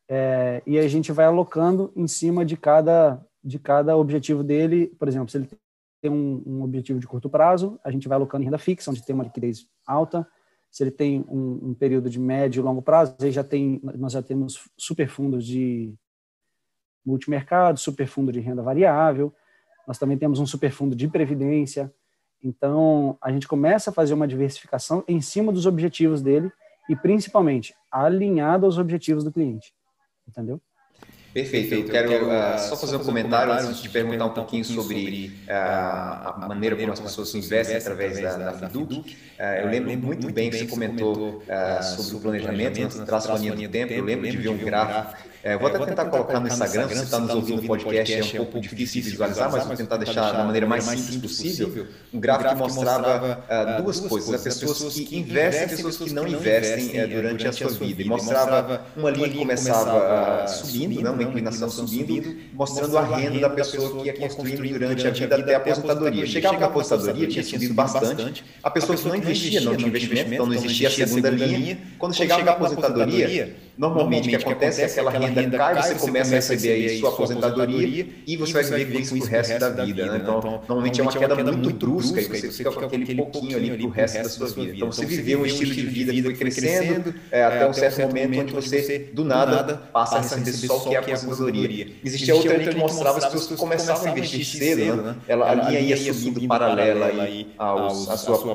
É, 0.07 0.61
e 0.65 0.77
a 0.77 0.87
gente 0.87 1.11
vai 1.11 1.25
alocando 1.25 1.91
em 1.95 2.07
cima 2.07 2.45
de 2.45 2.57
cada, 2.57 3.25
de 3.43 3.57
cada 3.59 3.95
objetivo 3.97 4.43
dele. 4.43 4.87
Por 4.99 5.07
exemplo, 5.07 5.29
se 5.29 5.37
ele 5.37 5.49
tem 6.01 6.11
um, 6.11 6.43
um 6.45 6.63
objetivo 6.63 6.99
de 6.99 7.07
curto 7.07 7.29
prazo, 7.29 7.79
a 7.83 7.91
gente 7.91 8.07
vai 8.07 8.17
alocando 8.17 8.43
em 8.43 8.45
renda 8.45 8.57
fixa, 8.57 8.91
onde 8.91 9.05
tem 9.05 9.15
uma 9.15 9.23
liquidez 9.23 9.67
alta 9.85 10.27
se 10.73 10.81
ele 10.81 10.89
tem 10.89 11.23
um, 11.29 11.69
um, 11.69 11.73
período 11.75 12.09
de 12.09 12.19
médio 12.19 12.59
e 12.59 12.63
longo 12.63 12.81
prazo, 12.81 13.15
aí 13.21 13.29
já 13.29 13.43
tem, 13.43 13.79
nós 13.95 14.11
já 14.11 14.23
temos 14.23 14.67
super 14.75 15.07
fundos 15.07 15.45
de 15.45 15.93
multimercado, 17.05 17.79
super 17.79 18.07
fundo 18.07 18.31
de 18.31 18.39
renda 18.39 18.63
variável, 18.63 19.31
nós 19.87 19.99
também 19.99 20.17
temos 20.17 20.39
um 20.39 20.47
super 20.47 20.71
fundo 20.71 20.95
de 20.95 21.07
previdência. 21.07 21.93
Então, 22.43 23.15
a 23.21 23.31
gente 23.31 23.47
começa 23.47 23.91
a 23.91 23.93
fazer 23.93 24.15
uma 24.15 24.27
diversificação 24.27 25.03
em 25.07 25.21
cima 25.21 25.51
dos 25.51 25.67
objetivos 25.67 26.23
dele 26.23 26.51
e, 26.89 26.95
principalmente, 26.95 27.75
alinhado 27.91 28.65
aos 28.65 28.79
objetivos 28.79 29.23
do 29.23 29.31
cliente. 29.31 29.75
Entendeu? 30.27 30.59
Perfeito. 31.33 31.73
Eu 31.73 31.85
quero, 31.85 32.09
quero 32.09 32.27
uh, 32.27 32.59
só 32.59 32.77
fazer 32.77 32.95
um 32.97 33.03
comentário 33.03 33.51
antes 33.51 33.81
de 33.81 33.89
perguntar 33.89 34.25
um 34.25 34.33
pouquinho 34.33 34.63
sobre 34.63 35.31
uh, 35.47 35.51
a 35.51 36.45
maneira 36.47 36.75
como 36.75 36.91
as 36.91 36.99
pessoas 36.99 37.33
investem 37.33 37.75
através 37.75 38.21
da, 38.21 38.37
da 38.37 38.69
Fiduc. 38.69 38.93
Uh, 38.93 39.43
eu 39.63 39.67
lembro 39.67 39.97
muito 39.97 40.31
bem 40.31 40.51
que 40.51 40.59
você 40.59 40.67
comentou 40.67 41.41
sobre 41.81 42.17
o 42.17 42.19
planejamento, 42.19 43.05
traço 43.05 43.31
a 43.31 43.37
linha 43.37 43.55
do 43.55 43.67
tempo. 43.67 43.91
Eu 43.91 44.03
lembro 44.03 44.29
de 44.29 44.37
ver 44.37 44.49
um 44.49 44.57
gráfico 44.57 45.32
é, 45.43 45.57
vou 45.57 45.67
até 45.67 45.77
tentar 45.85 46.05
colocar 46.05 46.39
no 46.39 46.47
Instagram, 46.47 46.87
se 46.87 46.95
você 46.95 47.03
está 47.03 47.19
nos 47.19 47.35
ouvindo 47.35 47.61
no 47.61 47.67
podcast, 47.67 48.37
é 48.37 48.41
um 48.41 48.45
pouco 48.45 48.61
difícil 48.61 49.01
de 49.01 49.09
visualizar, 49.09 49.51
mas 49.51 49.65
vou 49.65 49.75
tentar 49.75 49.97
deixar 49.97 50.31
da 50.31 50.45
maneira 50.45 50.65
mais 50.65 50.85
simples 50.85 51.17
possível, 51.17 51.85
um 52.13 52.19
gráfico 52.19 52.51
que 52.51 52.55
mostrava 52.55 53.43
uh, 53.43 53.83
duas 53.83 53.99
coisas, 53.99 54.47
as 54.47 54.57
pessoas 54.57 54.93
que 54.93 55.17
investem 55.19 55.65
e 55.65 55.69
pessoas 55.69 55.97
que 55.97 56.13
não 56.13 56.25
investem 56.25 57.03
uh, 57.03 57.07
durante 57.09 57.45
a 57.45 57.51
sua 57.51 57.69
vida. 57.71 58.01
E 58.01 58.05
mostrava 58.05 58.85
uma 58.95 59.11
linha 59.11 59.27
que 59.27 59.37
começava 59.37 60.45
uh, 60.45 60.47
subindo, 60.47 61.01
né, 61.01 61.09
uma 61.09 61.23
inclinação 61.23 61.69
subindo, 61.69 62.37
mostrando 62.53 62.97
a 62.97 63.03
renda 63.03 63.41
da 63.41 63.49
pessoa 63.49 64.01
que 64.01 64.07
ia 64.07 64.13
construindo 64.13 64.79
durante 64.79 65.05
a 65.05 65.11
vida 65.11 65.35
até 65.35 65.55
a 65.55 65.57
aposentadoria. 65.57 66.25
Chegava 66.25 66.57
na 66.57 66.67
aposentadoria, 66.67 67.27
tinha 67.27 67.43
subido 67.43 67.73
bastante, 67.73 68.45
a 68.63 68.71
pessoa 68.71 68.97
que 68.97 69.05
não 69.09 69.15
investia, 69.17 69.59
não 69.59 69.75
tinha 69.75 69.89
investimento, 69.89 70.33
então 70.33 70.45
não 70.45 70.53
existia 70.53 70.87
a 70.87 70.91
segunda 70.91 71.29
linha. 71.29 71.77
Quando 71.99 72.15
chegava 72.15 72.43
na 72.43 72.51
aposentadoria, 72.51 73.57
normalmente 73.77 74.27
o 74.27 74.29
que 74.29 74.35
acontece 74.35 74.81
é 74.81 74.85
aquela 74.85 75.11
renda 75.11 75.41
renda 75.41 75.57
cai, 75.57 75.81
você 75.81 75.95
começa 75.95 76.31
a 76.31 76.35
receber 76.35 76.73
aí 76.73 76.99
sua 76.99 77.09
aposentadoria 77.09 78.07
e 78.25 78.37
você 78.37 78.53
vai 78.53 78.63
viver 78.63 78.93
com 78.93 78.99
isso 78.99 79.17
pro 79.17 79.27
resto 79.27 79.59
da 79.59 79.85
vida. 79.85 80.05
Né? 80.05 80.19
Então, 80.21 80.41
normalmente 80.67 80.99
é 80.99 81.03
uma 81.03 81.11
queda 81.11 81.35
muito 81.35 81.71
brusca 81.71 82.21
e 82.21 82.25
você 82.25 82.51
fica 82.51 82.71
com 82.71 82.85
aquele 82.85 83.15
pouquinho 83.15 83.57
ali 83.57 83.77
pro 83.77 83.89
resto 83.89 84.17
da 84.17 84.29
sua 84.29 84.47
vida. 84.47 84.75
Então, 84.75 84.91
você 84.91 85.05
viveu 85.05 85.41
um 85.41 85.45
estilo 85.45 85.73
de 85.73 85.81
vida 85.81 86.11
que 86.11 86.21
foi 86.21 86.33
crescendo 86.35 87.13
até 87.31 87.67
um 87.67 87.73
certo 87.73 88.01
momento 88.01 88.39
onde 88.39 88.53
você, 88.53 89.09
do 89.13 89.23
nada, 89.23 89.75
passa 89.91 90.17
a 90.17 90.21
receber 90.21 90.67
só 90.67 90.77
o 90.77 90.81
que 90.81 90.95
é 90.95 90.97
a 90.97 91.01
aposentadoria. 91.01 91.87
Existia 92.03 92.35
outra 92.35 92.59
que 92.59 92.75
mostrava 92.75 93.17
as 93.17 93.25
pessoas 93.25 93.47
que 93.47 93.55
começavam 93.55 94.07
a 94.07 94.11
investir 94.11 94.45
cedo, 94.45 95.01
né? 95.01 95.15
Ela, 95.27 95.49
a 95.49 95.55
linha 95.55 95.79
ia 95.79 96.13
subindo 96.13 96.47
paralela 96.47 97.07
aí 97.07 97.47
ao 97.57 97.89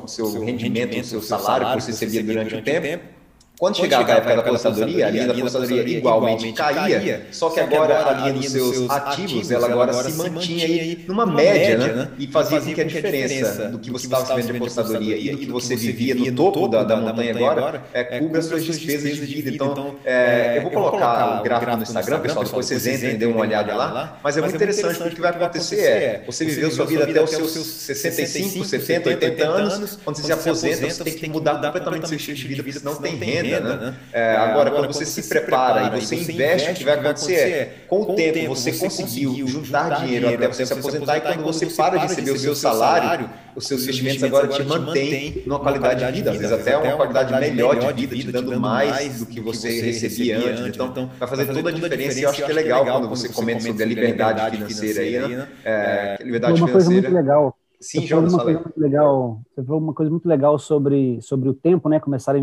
seu 0.07 0.43
rendimento, 0.43 0.97
ao 0.97 1.03
seu 1.03 1.21
salário 1.21 1.67
que 1.67 1.81
você 1.83 1.91
recebia 1.91 2.23
durante 2.23 2.55
o 2.55 2.61
tempo 2.61 3.18
Quando, 3.59 3.75
chegava 3.75 4.09
a 4.09 4.15
época 4.15 4.35
da 4.35 4.41
aposentadoria, 4.41 5.07
a 5.07 5.09
linha 5.09 5.27
da 5.27 5.33
aposentadoria 5.33 5.97
igualmente 5.97 6.53
caía, 6.53 7.27
só 7.29 7.49
que 7.49 7.59
agora 7.59 8.07
a 8.07 8.13
linha 8.13 8.31
dos 8.31 8.51
seus 8.51 8.89
ativos, 8.89 9.51
ela 9.51 9.67
agora 9.67 9.91
se 9.91 10.13
mantinha 10.13 10.63
aí 10.63 11.03
numa 11.05 11.25
média, 11.25 11.77
né? 11.77 11.87
né? 11.87 12.07
E 12.17 12.27
fazia 12.27 12.61
com 12.61 12.73
que 12.73 12.79
a 12.79 12.85
diferença 12.85 13.67
do 13.67 13.77
que 13.77 13.91
você 13.91 14.05
estava 14.05 14.33
recebendo 14.33 14.63
de 14.63 14.69
aposentadoria 14.69 15.17
e 15.17 15.31
do 15.31 15.37
que 15.39 15.45
você 15.47 15.75
vivia 15.75 16.15
no 16.15 16.31
topo 16.31 16.69
da, 16.69 16.85
da 16.85 16.95
montanha 16.95 17.31
agora, 17.31 17.83
é, 17.93 18.05
cubra 18.05 18.39
as 18.39 18.45
suas 18.45 18.63
despesas 18.63 19.17
de 19.17 19.25
vida. 19.25 19.49
Então, 19.49 19.95
é, 20.05 20.59
eu 20.59 20.61
vou 20.61 20.71
colocar 20.71 21.41
o 21.41 21.43
gráfico 21.43 21.75
no 21.75 21.83
Instagram, 21.83 22.19
pessoal, 22.21 22.45
depois 22.45 22.65
vocês 22.65 22.87
entrem 22.87 23.15
e 23.15 23.17
dêem 23.17 23.29
uma 23.29 23.41
olhada 23.41 23.75
lá, 23.75 24.19
mas 24.23 24.37
é 24.37 24.41
muito 24.41 24.55
interessante 24.55 24.95
porque 24.95 25.09
o 25.09 25.15
que 25.15 25.21
vai 25.21 25.31
acontecer 25.31 25.81
é, 25.81 26.23
você 26.25 26.45
viveu 26.45 26.71
sua 26.71 26.85
vida 26.85 27.03
até 27.03 27.21
os 27.21 27.29
seus 27.29 27.51
65, 27.51 28.63
70, 28.63 29.09
80 29.09 29.45
anos, 29.45 29.99
quando 30.01 30.15
você 30.15 30.23
se 30.23 30.31
aposenta, 30.31 30.89
você 30.89 31.03
tem 31.03 31.13
que 31.13 31.29
mudar 31.29 31.55
completamente 31.55 32.07
seu 32.07 32.15
estilo 32.15 32.37
de 32.37 32.47
vida, 32.47 32.63
porque 32.63 32.79
senão 32.79 32.95
tem 32.95 33.15
renda 33.17 33.48
renda, 33.49 33.75
né? 33.75 33.95
É, 34.11 34.19
é, 34.19 34.35
agora, 34.35 34.49
agora, 34.49 34.71
quando 34.71 34.93
você, 34.93 35.05
você 35.05 35.21
se 35.21 35.29
prepara 35.29 35.97
e 35.97 36.01
você 36.01 36.15
investe, 36.15 36.71
o 36.71 36.73
que 36.75 36.83
vai 36.83 36.93
acontecer 36.95 37.33
é, 37.33 37.73
com 37.87 38.01
o 38.01 38.15
tempo, 38.15 38.55
você 38.55 38.71
conseguiu 38.73 39.47
juntar 39.47 40.01
dinheiro 40.01 40.29
até 40.29 40.47
você 40.47 40.65
se 40.65 40.73
aposentar, 40.73 41.17
e 41.17 41.21
quando 41.21 41.43
você 41.43 41.65
para 41.67 41.97
de 41.97 42.07
receber 42.07 42.31
o 42.31 42.37
seu 42.37 42.55
salário, 42.55 43.29
os 43.55 43.67
seus 43.67 43.83
investimentos 43.83 44.23
agora 44.23 44.47
te 44.47 44.63
mantêm 44.63 45.43
numa 45.45 45.59
qualidade 45.59 46.05
de 46.05 46.11
vida, 46.11 46.31
às 46.31 46.37
vezes 46.37 46.51
até 46.51 46.77
uma 46.77 46.95
qualidade 46.95 47.33
melhor 47.39 47.93
de 47.93 48.05
vida, 48.05 48.15
te 48.15 48.31
dando 48.31 48.59
mais 48.59 49.19
do 49.19 49.25
que 49.25 49.39
você 49.39 49.81
recebia 49.81 50.37
antes. 50.37 50.67
Então, 50.67 50.87
então, 50.87 51.09
vai 51.19 51.27
fazer 51.27 51.45
toda 51.47 51.69
a 51.69 51.71
diferença 51.71 52.19
e 52.19 52.23
eu 52.23 52.29
acho 52.29 52.43
que 52.45 52.51
é 52.51 52.53
legal 52.53 52.85
quando 52.85 53.09
você 53.09 53.29
comenta 53.29 53.61
sobre 53.61 53.83
a 53.83 53.85
liberdade 53.85 54.57
financeira 54.57 55.01
aí, 55.01 55.35
né? 55.35 55.47
É, 55.63 56.17
liberdade 56.23 56.61
uma 56.61 56.69
coisa 56.69 56.89
muito 56.89 57.11
legal. 57.11 57.55
Sim, 57.81 58.05
Jonas, 58.05 58.33
uma 58.33 58.43
coisa 58.43 58.59
muito 58.59 58.79
legal. 58.79 59.41
Você 59.55 59.63
falou 59.63 59.81
uma 59.81 59.93
coisa 59.93 60.11
muito 60.11 60.27
legal 60.27 60.59
sobre, 60.59 61.21
sobre 61.21 61.47
o 61.47 61.53
tempo, 61.53 61.87
né? 61.87 61.99
Começar 61.99 62.35
a 62.35 62.39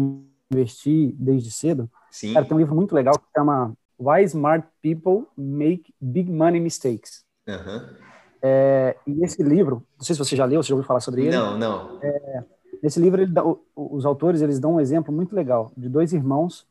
investir 0.50 1.12
desde 1.18 1.50
cedo. 1.50 1.90
Sim. 2.10 2.32
Cara, 2.32 2.44
tem 2.44 2.56
um 2.56 2.60
livro 2.60 2.74
muito 2.74 2.94
legal 2.94 3.18
que 3.18 3.26
chama 3.36 3.74
Why 3.98 4.24
Smart 4.24 4.66
People 4.82 5.26
Make 5.36 5.94
Big 6.00 6.30
Money 6.30 6.60
Mistakes. 6.60 7.24
Uhum. 7.48 8.06
É, 8.42 8.96
e 9.06 9.24
esse 9.24 9.42
livro, 9.42 9.82
não 9.96 10.04
sei 10.04 10.14
se 10.14 10.18
você 10.18 10.36
já 10.36 10.44
leu, 10.44 10.62
você 10.62 10.68
já 10.68 10.74
ouviu 10.74 10.86
falar 10.86 11.00
sobre 11.00 11.22
ele? 11.22 11.36
Não, 11.36 11.58
não. 11.58 11.98
É, 12.02 12.44
nesse 12.82 13.00
livro, 13.00 13.26
dá, 13.26 13.42
os 13.74 14.04
autores 14.04 14.42
eles 14.42 14.58
dão 14.58 14.74
um 14.74 14.80
exemplo 14.80 15.12
muito 15.12 15.34
legal 15.34 15.72
de 15.76 15.88
dois 15.88 16.12
irmãos 16.12 16.66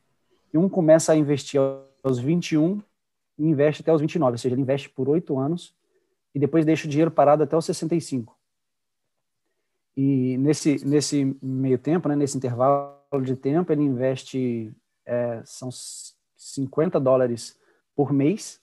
e 0.52 0.58
um 0.58 0.68
começa 0.68 1.12
a 1.12 1.16
investir 1.16 1.60
aos 2.02 2.18
21 2.18 2.80
e 3.38 3.46
investe 3.46 3.82
até 3.82 3.92
os 3.92 4.00
29, 4.00 4.32
ou 4.32 4.38
seja, 4.38 4.54
ele 4.54 4.62
investe 4.62 4.88
por 4.88 5.08
oito 5.08 5.38
anos 5.38 5.74
e 6.34 6.38
depois 6.38 6.64
deixa 6.64 6.86
o 6.86 6.90
dinheiro 6.90 7.10
parado 7.10 7.42
até 7.42 7.56
os 7.56 7.64
65. 7.64 8.36
E 9.96 10.36
nesse, 10.38 10.84
nesse 10.84 11.36
meio 11.42 11.78
tempo, 11.78 12.08
né, 12.08 12.16
nesse 12.16 12.36
intervalo 12.36 12.95
de 13.22 13.36
tempo, 13.36 13.72
ele 13.72 13.82
investe, 13.82 14.72
é, 15.04 15.42
são 15.44 15.70
50 16.36 17.00
dólares 17.00 17.58
por 17.94 18.12
mês, 18.12 18.60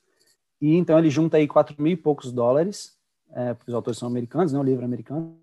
e 0.61 0.75
então 0.75 0.97
ele 0.97 1.09
junta 1.09 1.37
aí 1.37 1.47
4 1.47 1.81
mil 1.81 1.93
e 1.93 1.97
poucos 1.97 2.31
dólares, 2.31 2.97
é, 3.31 3.53
porque 3.53 3.71
os 3.71 3.75
autores 3.75 3.97
são 3.97 4.07
americanos, 4.07 4.53
né, 4.53 4.59
o 4.59 4.63
livro 4.63 4.83
é 4.83 4.85
americano, 4.85 5.37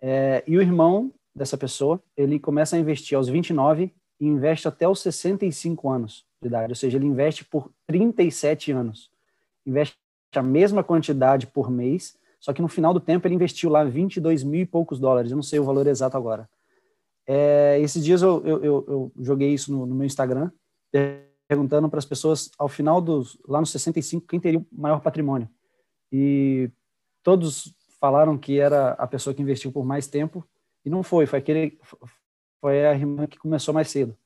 é, 0.00 0.44
e 0.46 0.56
o 0.56 0.62
irmão 0.62 1.12
dessa 1.34 1.58
pessoa, 1.58 2.02
ele 2.16 2.38
começa 2.38 2.76
a 2.76 2.78
investir 2.78 3.16
aos 3.16 3.28
29 3.28 3.92
e 4.20 4.26
investe 4.26 4.68
até 4.68 4.88
os 4.88 5.00
65 5.00 5.90
anos 5.90 6.24
de 6.40 6.48
idade, 6.48 6.72
ou 6.72 6.76
seja, 6.76 6.96
ele 6.98 7.06
investe 7.06 7.44
por 7.44 7.70
37 7.86 8.70
anos. 8.70 9.10
Investe 9.66 9.96
a 10.34 10.42
mesma 10.42 10.84
quantidade 10.84 11.46
por 11.46 11.70
mês, 11.70 12.16
só 12.38 12.52
que 12.52 12.62
no 12.62 12.68
final 12.68 12.92
do 12.92 13.00
tempo 13.00 13.26
ele 13.26 13.34
investiu 13.34 13.70
lá 13.70 13.82
22 13.82 14.44
mil 14.44 14.60
e 14.60 14.66
poucos 14.66 15.00
dólares, 15.00 15.30
eu 15.30 15.36
não 15.36 15.42
sei 15.42 15.58
o 15.58 15.64
valor 15.64 15.86
exato 15.86 16.16
agora. 16.16 16.48
É, 17.26 17.78
esses 17.80 18.04
dias 18.04 18.22
eu, 18.22 18.44
eu, 18.46 18.64
eu, 18.64 19.12
joguei 19.20 19.52
isso 19.52 19.72
no, 19.72 19.86
no, 19.86 19.94
meu 19.94 20.06
Instagram, 20.06 20.50
perguntando 21.48 21.88
para 21.88 21.98
as 21.98 22.04
pessoas, 22.04 22.50
ao 22.58 22.68
final 22.68 23.00
dos, 23.00 23.38
lá 23.48 23.60
nos 23.60 23.70
65, 23.70 24.26
quem 24.26 24.40
teria 24.40 24.58
o 24.58 24.66
maior 24.70 25.00
patrimônio. 25.00 25.48
E 26.12 26.70
todos 27.22 27.74
falaram 28.00 28.36
que 28.36 28.58
era 28.58 28.90
a 28.92 29.06
pessoa 29.06 29.32
que 29.32 29.42
investiu 29.42 29.72
por 29.72 29.84
mais 29.84 30.06
tempo, 30.06 30.46
e 30.84 30.90
não 30.90 31.02
foi, 31.02 31.26
foi 31.26 31.38
aquele, 31.38 31.78
foi 32.60 32.86
a 32.86 32.94
irmã 32.94 33.26
que 33.26 33.38
começou 33.38 33.72
mais 33.72 33.90
cedo. 33.90 34.16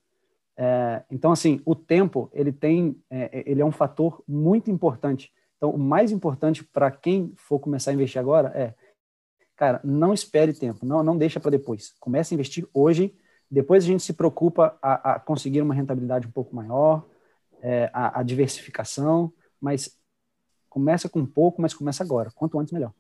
É, 0.57 1.05
então, 1.11 1.31
assim, 1.31 1.61
o 1.65 1.75
tempo, 1.75 2.29
ele 2.33 2.51
tem, 2.51 3.01
é, 3.09 3.45
ele 3.47 3.63
é 3.63 3.65
um 3.65 3.71
fator 3.71 4.23
muito 4.27 4.71
importante 4.71 5.33
então, 5.59 5.71
o 5.71 5.79
mais 5.79 6.13
importante 6.13 6.65
para 6.65 6.91
quem 6.91 7.33
for 7.37 7.59
começar 7.59 7.91
a 7.91 7.95
investir 7.95 8.21
agora 8.21 8.49
é, 8.55 8.75
cara, 9.59 9.81
não 9.85 10.15
espere 10.15 10.53
tempo, 10.55 10.87
não, 10.87 11.03
não 11.03 11.19
deixa 11.19 11.41
para 11.41 11.51
depois. 11.51 11.95
Comece 12.01 12.33
a 12.33 12.37
investir 12.37 12.67
hoje, 12.73 13.15
depois 13.51 13.85
a 13.85 13.87
gente 13.87 14.03
se 14.03 14.13
preocupa 14.13 14.79
a, 14.81 15.15
a 15.15 15.21
conseguir 15.21 15.61
uma 15.61 15.75
rentabilidade 15.75 16.27
um 16.27 16.31
pouco 16.31 16.55
maior, 16.55 17.05
é, 17.61 17.91
a, 17.93 18.21
a 18.21 18.23
diversificação, 18.23 19.33
mas 19.61 19.99
começa 20.69 21.09
com 21.09 21.27
pouco, 21.27 21.61
mas 21.61 21.75
começa 21.75 22.03
agora. 22.05 22.31
Quanto 22.35 22.59
antes, 22.59 22.73
melhor 22.73 22.93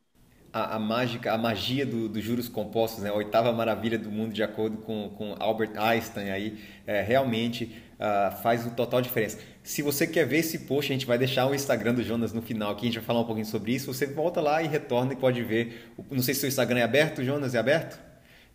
a, 0.52 0.76
a, 0.76 0.78
mágica, 0.78 1.32
a 1.32 1.38
magia 1.38 1.84
dos 1.84 2.08
do 2.08 2.20
juros 2.20 2.48
compostos, 2.48 3.02
né? 3.02 3.10
a 3.10 3.14
oitava 3.14 3.52
maravilha 3.52 3.98
do 3.98 4.10
mundo, 4.10 4.32
de 4.32 4.42
acordo 4.42 4.78
com, 4.78 5.10
com 5.10 5.34
Albert 5.38 5.72
Einstein, 5.76 6.30
aí, 6.30 6.58
é, 6.86 7.02
realmente 7.02 7.76
uh, 7.98 8.36
faz 8.42 8.66
o 8.66 8.70
total 8.70 9.00
diferença. 9.00 9.38
Se 9.62 9.82
você 9.82 10.06
quer 10.06 10.24
ver 10.26 10.38
esse 10.38 10.60
post, 10.60 10.90
a 10.90 10.94
gente 10.94 11.06
vai 11.06 11.18
deixar 11.18 11.46
o 11.46 11.54
Instagram 11.54 11.94
do 11.94 12.02
Jonas 12.02 12.32
no 12.32 12.40
final 12.40 12.72
aqui, 12.72 12.82
a 12.82 12.86
gente 12.86 12.98
vai 12.98 13.04
falar 13.04 13.20
um 13.20 13.24
pouquinho 13.24 13.46
sobre 13.46 13.72
isso. 13.74 13.92
Você 13.92 14.06
volta 14.06 14.40
lá 14.40 14.62
e 14.62 14.66
retorna 14.66 15.12
e 15.12 15.16
pode 15.16 15.42
ver. 15.42 15.92
Não 16.10 16.22
sei 16.22 16.34
se 16.34 16.46
o 16.46 16.48
Instagram 16.48 16.80
é 16.80 16.82
aberto, 16.82 17.22
Jonas, 17.22 17.54
é 17.54 17.58
aberto? 17.58 18.07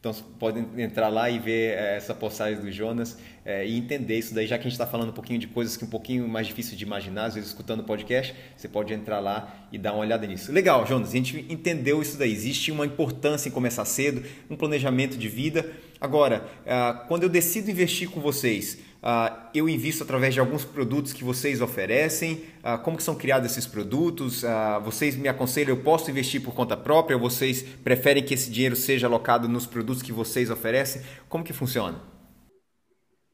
Então, 0.04 0.14
podem 0.38 0.68
entrar 0.80 1.08
lá 1.08 1.30
e 1.30 1.40
ver 1.40 1.78
é, 1.78 1.96
essa 1.96 2.14
postagem 2.14 2.60
do 2.60 2.70
Jonas 2.70 3.18
é, 3.46 3.66
e 3.66 3.78
entender 3.78 4.18
isso 4.18 4.36
daí, 4.36 4.46
já 4.46 4.58
que 4.58 4.64
a 4.64 4.70
gente 4.70 4.74
está 4.74 4.86
falando 4.86 5.12
um 5.12 5.14
pouquinho 5.14 5.40
de 5.40 5.48
coisas 5.48 5.78
que 5.78 5.86
é 5.86 5.88
um 5.88 5.90
pouquinho 5.90 6.28
mais 6.28 6.46
difícil 6.46 6.76
de 6.76 6.84
imaginar, 6.84 7.28
às 7.28 7.36
vezes 7.36 7.52
escutando 7.52 7.80
o 7.80 7.84
podcast, 7.86 8.36
você 8.54 8.68
pode 8.68 8.94
entrar 8.94 9.22
lá 9.22 9.66
e 9.72 9.78
dar 9.78 9.94
uma 9.94 10.02
olhada 10.02 10.28
nisso. 10.28 10.52
Legal, 10.52 10.86
Jonas, 10.86 11.08
a 11.08 11.12
gente 11.14 11.46
entendeu 11.48 12.02
isso 12.02 12.18
daí. 12.18 12.34
Existe 12.34 12.70
uma 12.70 12.86
importância 12.86 13.48
em 13.48 13.52
começar 13.54 13.86
cedo, 13.86 14.22
um 14.50 14.58
planejamento 14.58 15.18
de 15.18 15.30
vida. 15.30 15.72
Agora, 16.02 16.50
ah, 16.68 17.06
quando 17.08 17.24
eu 17.24 17.30
decido 17.30 17.72
investir 17.72 18.10
com 18.10 18.20
vocês, 18.20 18.80
ah, 19.06 19.50
eu 19.54 19.68
invisto 19.68 20.02
através 20.02 20.34
de 20.34 20.40
alguns 20.40 20.64
produtos 20.64 21.12
que 21.12 21.26
vocês 21.26 21.60
oferecem? 21.60 22.44
Ah, 22.64 22.78
como 22.78 22.96
que 22.96 23.04
são 23.04 23.16
criados 23.16 23.52
esses 23.52 23.68
produtos? 23.68 24.46
Ah, 24.46 24.80
vocês 24.80 25.18
me 25.18 25.28
aconselham, 25.28 25.76
eu 25.76 25.84
posso 25.84 26.10
investir 26.10 26.42
por 26.42 26.56
conta 26.56 26.78
própria? 26.78 27.18
Ou 27.18 27.22
vocês 27.22 27.64
preferem 27.84 28.24
que 28.24 28.34
esse 28.34 28.50
dinheiro 28.50 28.78
seja 28.78 29.06
alocado 29.06 29.50
nos 29.50 29.66
produtos 29.66 30.02
que 30.02 30.14
vocês 30.14 30.50
oferecem? 30.50 31.02
Como 31.28 31.44
que 31.44 31.52
funciona? 31.52 32.00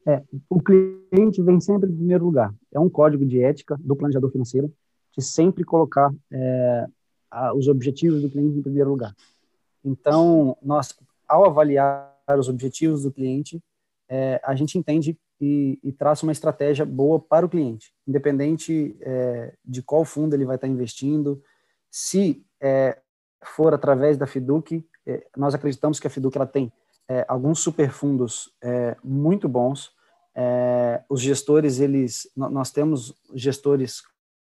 É, 0.04 0.20
o 0.48 0.60
cliente 0.60 1.40
vem 1.40 1.60
sempre 1.60 1.88
em 1.88 1.94
primeiro 1.94 2.24
lugar. 2.24 2.52
É 2.72 2.80
um 2.80 2.90
código 2.90 3.24
de 3.24 3.40
ética 3.40 3.76
do 3.78 3.94
planejador 3.94 4.32
financeiro 4.32 4.72
de 5.16 5.24
sempre 5.24 5.62
colocar 5.62 6.12
é, 6.32 6.86
a, 7.30 7.54
os 7.54 7.68
objetivos 7.68 8.22
do 8.22 8.28
cliente 8.28 8.58
em 8.58 8.62
primeiro 8.62 8.90
lugar. 8.90 9.14
Então, 9.84 10.56
nós, 10.60 10.98
ao 11.28 11.44
avaliar 11.44 12.12
os 12.36 12.48
objetivos 12.48 13.04
do 13.04 13.12
cliente, 13.12 13.62
é, 14.08 14.40
a 14.44 14.56
gente 14.56 14.76
entende 14.76 15.16
e, 15.40 15.78
e, 15.82 15.90
traça 15.90 16.26
uma 16.26 16.32
estratégia 16.32 16.84
boa 16.84 17.18
para 17.18 17.46
o 17.46 17.48
cliente, 17.48 17.94
independente 18.06 18.96
é, 19.00 19.54
de 19.64 19.82
qual 19.82 20.04
fundo 20.04 20.34
ele 20.34 20.44
vai 20.44 20.56
estar 20.56 20.68
investindo. 20.68 21.42
Se 21.90 22.44
é, 22.60 23.00
for 23.42 23.72
através 23.72 24.18
da 24.18 24.26
Fiduc, 24.26 24.86
é, 25.06 25.26
nós 25.36 25.54
acreditamos 25.54 25.98
que 25.98 26.06
a 26.06 26.10
Fiduc 26.10 26.36
ela 26.36 26.46
tem 26.46 26.70
é, 27.08 27.24
alguns 27.26 27.60
superfundos 27.60 28.54
é, 28.62 28.96
muito 29.02 29.48
bons. 29.48 29.92
É, 30.34 31.02
os 31.08 31.20
gestores, 31.20 31.80
eles, 31.80 32.30
nós 32.36 32.70
temos 32.70 33.14
gestores 33.34 34.02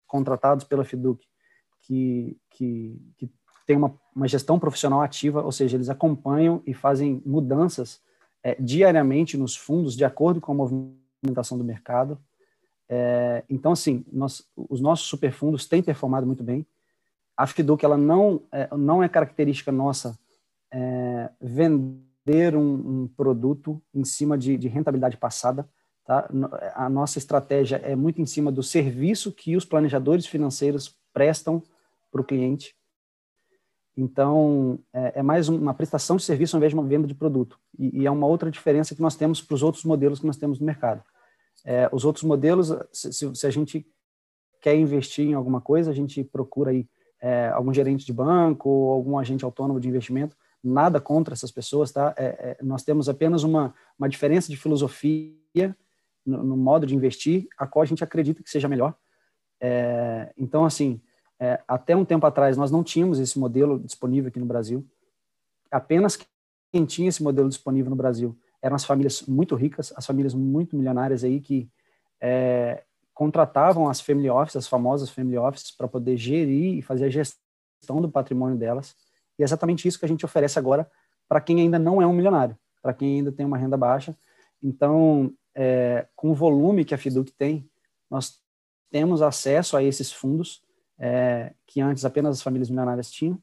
contratados 0.05 0.63
pela 0.63 0.85
Fiduc 0.85 1.25
que, 1.81 2.37
que, 2.51 3.01
que 3.17 3.31
tem 3.65 3.75
uma, 3.75 3.99
uma 4.15 4.27
gestão 4.27 4.59
profissional 4.59 5.01
ativa, 5.01 5.41
ou 5.41 5.51
seja, 5.51 5.75
eles 5.75 5.89
acompanham 5.89 6.61
e 6.65 6.73
fazem 6.73 7.21
mudanças 7.25 7.99
é, 8.43 8.55
diariamente 8.59 9.37
nos 9.37 9.55
fundos 9.55 9.95
de 9.95 10.03
acordo 10.03 10.41
com 10.41 10.51
a 10.51 10.55
movimentação 10.55 11.57
do 11.57 11.63
mercado. 11.63 12.19
É, 12.89 13.43
então, 13.49 13.71
assim, 13.71 14.05
nós, 14.11 14.45
os 14.55 14.81
nossos 14.81 15.07
superfundos 15.07 15.65
têm 15.65 15.81
performado 15.81 16.27
muito 16.27 16.43
bem. 16.43 16.65
A 17.35 17.47
Fiduc, 17.47 17.83
ela 17.83 17.97
não 17.97 18.41
é, 18.51 18.67
não 18.75 19.01
é 19.01 19.09
característica 19.09 19.71
nossa 19.71 20.19
é, 20.71 21.29
vender 21.41 22.55
um, 22.55 23.03
um, 23.03 23.07
produto 23.07 23.81
em 23.93 24.03
cima 24.03 24.37
de, 24.37 24.57
de 24.57 24.67
rentabilidade 24.67 25.17
passada. 25.17 25.67
Tá? 26.05 26.29
A 26.75 26.89
nossa 26.89 27.17
estratégia 27.17 27.77
é 27.77 27.95
muito 27.95 28.21
em 28.21 28.25
cima 28.25 28.51
do 28.51 28.61
serviço 28.61 29.31
que 29.31 29.55
os 29.55 29.65
planejadores 29.65 30.25
financeiros 30.25 30.95
prestam 31.13 31.63
para 32.11 32.21
o 32.21 32.23
cliente. 32.23 32.75
Então, 33.95 34.79
é, 34.91 35.19
é, 35.19 35.23
mais 35.23 35.47
uma 35.47 35.73
prestação 35.73 36.15
de 36.15 36.23
serviço 36.23 36.55
ao 36.55 36.59
invés 36.59 36.71
de 36.71 36.79
uma 36.79 36.87
venda 36.87 37.07
de 37.07 37.13
produto. 37.13 37.59
E, 37.77 38.01
e 38.01 38.05
é 38.05 38.11
uma 38.11 38.25
outra 38.25 38.49
diferença 38.49 38.95
que 38.95 39.01
nós 39.01 39.15
temos 39.15 39.41
para 39.41 39.53
os 39.53 39.61
outros 39.61 39.83
modelos 39.83 40.19
que 40.19 40.25
nós 40.25 40.37
temos 40.37 40.59
no 40.59 40.65
mercado. 40.65 41.03
É, 41.63 41.87
os 41.91 42.03
outros 42.03 42.23
modelos, 42.23 42.73
se, 42.91 43.35
se, 43.35 43.47
a 43.47 43.49
gente 43.49 43.85
quer 44.59 44.75
investir 44.75 45.27
em 45.27 45.33
alguma 45.33 45.61
coisa, 45.61 45.91
a 45.91 45.93
gente 45.93 46.23
procura 46.23 46.71
aí 46.71 46.87
é, 47.21 47.49
algum 47.49 47.73
gerente 47.73 48.05
de 48.05 48.11
banco 48.11 48.67
ou 48.67 48.91
algum 48.91 49.17
agente 49.17 49.45
autônomo 49.45 49.79
de 49.79 49.87
investimento. 49.87 50.35
Nada 50.63 50.99
contra 50.99 51.33
essas 51.33 51.51
pessoas, 51.51 51.91
tá? 51.91 52.13
É, 52.17 52.25
é, 52.25 52.63
nós 52.63 52.83
temos 52.83 53.07
apenas 53.07 53.43
uma, 53.43 53.73
uma 53.97 54.09
diferença 54.09 54.49
de 54.49 54.57
filosofia 54.57 55.75
no, 56.25 56.43
no, 56.43 56.57
modo 56.57 56.85
de 56.85 56.95
investir, 56.95 57.47
a 57.57 57.67
qual 57.67 57.83
a 57.83 57.85
gente 57.85 58.03
acredita 58.03 58.41
que 58.41 58.49
seja 58.49 58.67
melhor. 58.67 58.95
É, 59.61 60.33
então, 60.37 60.65
assim, 60.65 61.01
é, 61.39 61.61
até 61.67 61.95
um 61.95 62.05
tempo 62.05 62.25
atrás 62.25 62.57
nós 62.57 62.71
não 62.71 62.83
tínhamos 62.83 63.19
esse 63.19 63.37
modelo 63.37 63.79
disponível 63.79 64.29
aqui 64.29 64.39
no 64.39 64.45
Brasil. 64.45 64.85
Apenas 65.71 66.17
quem 66.71 66.85
tinha 66.85 67.09
esse 67.09 67.21
modelo 67.21 67.49
disponível 67.49 67.89
no 67.89 67.95
Brasil 67.95 68.37
eram 68.61 68.75
as 68.75 68.85
famílias 68.85 69.23
muito 69.23 69.55
ricas, 69.55 69.91
as 69.95 70.05
famílias 70.05 70.33
muito 70.33 70.75
milionárias 70.75 71.23
aí 71.23 71.41
que 71.41 71.69
é, 72.21 72.83
contratavam 73.13 73.89
as 73.89 73.99
family 73.99 74.29
offices, 74.29 74.55
as 74.57 74.67
famosas 74.67 75.09
family 75.09 75.37
offices, 75.37 75.71
para 75.71 75.87
poder 75.87 76.17
gerir 76.17 76.77
e 76.77 76.81
fazer 76.81 77.05
a 77.05 77.09
gestão 77.09 78.01
do 78.01 78.09
patrimônio 78.09 78.57
delas. 78.57 78.95
E 79.37 79.43
é 79.43 79.45
exatamente 79.45 79.87
isso 79.87 79.99
que 79.99 80.05
a 80.05 80.07
gente 80.07 80.25
oferece 80.25 80.57
agora 80.57 80.89
para 81.27 81.41
quem 81.41 81.59
ainda 81.61 81.77
não 81.77 82.01
é 82.01 82.07
um 82.07 82.13
milionário, 82.13 82.57
para 82.81 82.93
quem 82.93 83.17
ainda 83.17 83.31
tem 83.31 83.45
uma 83.45 83.57
renda 83.57 83.75
baixa. 83.75 84.15
Então, 84.61 85.33
é, 85.53 86.07
com 86.15 86.31
o 86.31 86.33
volume 86.33 86.85
que 86.85 86.93
a 86.93 86.97
Fiduc 86.97 87.31
tem, 87.33 87.69
nós 88.09 88.39
temos 88.89 89.21
acesso 89.21 89.75
a 89.75 89.83
esses 89.83 90.11
fundos 90.11 90.61
é, 90.99 91.53
que 91.65 91.81
antes 91.81 92.05
apenas 92.05 92.37
as 92.37 92.41
famílias 92.41 92.69
milionárias 92.69 93.11
tinham. 93.11 93.39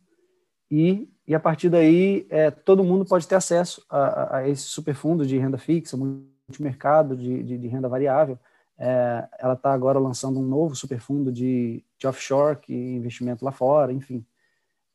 E, 0.70 1.08
e 1.26 1.34
a 1.34 1.40
partir 1.40 1.68
daí, 1.68 2.26
é, 2.30 2.50
todo 2.50 2.84
mundo 2.84 3.04
pode 3.04 3.26
ter 3.26 3.34
acesso 3.34 3.84
a, 3.90 4.38
a 4.38 4.48
esse 4.48 4.62
superfundo 4.62 5.26
de 5.26 5.36
renda 5.36 5.58
fixa, 5.58 5.96
multimercado, 5.96 7.16
de, 7.16 7.42
de, 7.42 7.58
de 7.58 7.68
renda 7.68 7.88
variável. 7.88 8.38
É, 8.78 9.28
ela 9.38 9.54
está 9.54 9.72
agora 9.72 9.98
lançando 9.98 10.40
um 10.40 10.46
novo 10.46 10.74
superfundo 10.74 11.30
de, 11.30 11.84
de 11.98 12.06
offshore, 12.06 12.56
que 12.56 12.72
investimento 12.72 13.44
lá 13.44 13.52
fora, 13.52 13.92
enfim. 13.92 14.24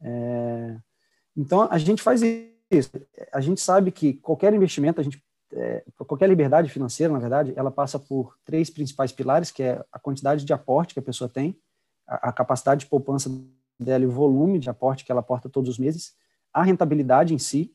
É, 0.01 0.75
então, 1.35 1.67
a 1.69 1.77
gente 1.77 2.01
faz 2.01 2.21
isso. 2.21 2.91
A 3.31 3.41
gente 3.41 3.61
sabe 3.61 3.91
que 3.91 4.13
qualquer 4.13 4.53
investimento, 4.53 5.01
a 5.01 5.03
gente, 5.03 5.21
é, 5.53 5.83
qualquer 6.07 6.29
liberdade 6.29 6.69
financeira, 6.69 7.13
na 7.13 7.19
verdade, 7.19 7.53
ela 7.55 7.69
passa 7.69 7.99
por 7.99 8.37
três 8.43 8.69
principais 8.69 9.11
pilares, 9.11 9.51
que 9.51 9.61
é 9.61 9.83
a 9.91 9.99
quantidade 9.99 10.45
de 10.45 10.53
aporte 10.53 10.93
que 10.93 10.99
a 10.99 11.03
pessoa 11.03 11.29
tem, 11.29 11.55
a, 12.07 12.29
a 12.29 12.33
capacidade 12.33 12.81
de 12.81 12.87
poupança 12.87 13.29
dela 13.79 14.03
e 14.03 14.07
o 14.07 14.11
volume 14.11 14.59
de 14.59 14.69
aporte 14.69 15.03
que 15.03 15.11
ela 15.11 15.21
aporta 15.21 15.49
todos 15.49 15.69
os 15.69 15.77
meses, 15.77 16.15
a 16.53 16.63
rentabilidade 16.63 17.33
em 17.33 17.37
si 17.37 17.73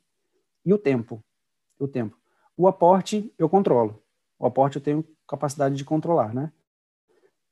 e 0.65 0.73
o 0.73 0.79
tempo. 0.79 1.23
O 1.79 1.89
tempo. 1.89 2.17
O 2.57 2.67
aporte 2.67 3.33
eu 3.39 3.49
controlo. 3.49 4.03
O 4.39 4.47
aporte 4.47 4.77
eu 4.77 4.83
tenho 4.83 5.05
capacidade 5.27 5.75
de 5.75 5.85
controlar, 5.85 6.35
né? 6.35 6.53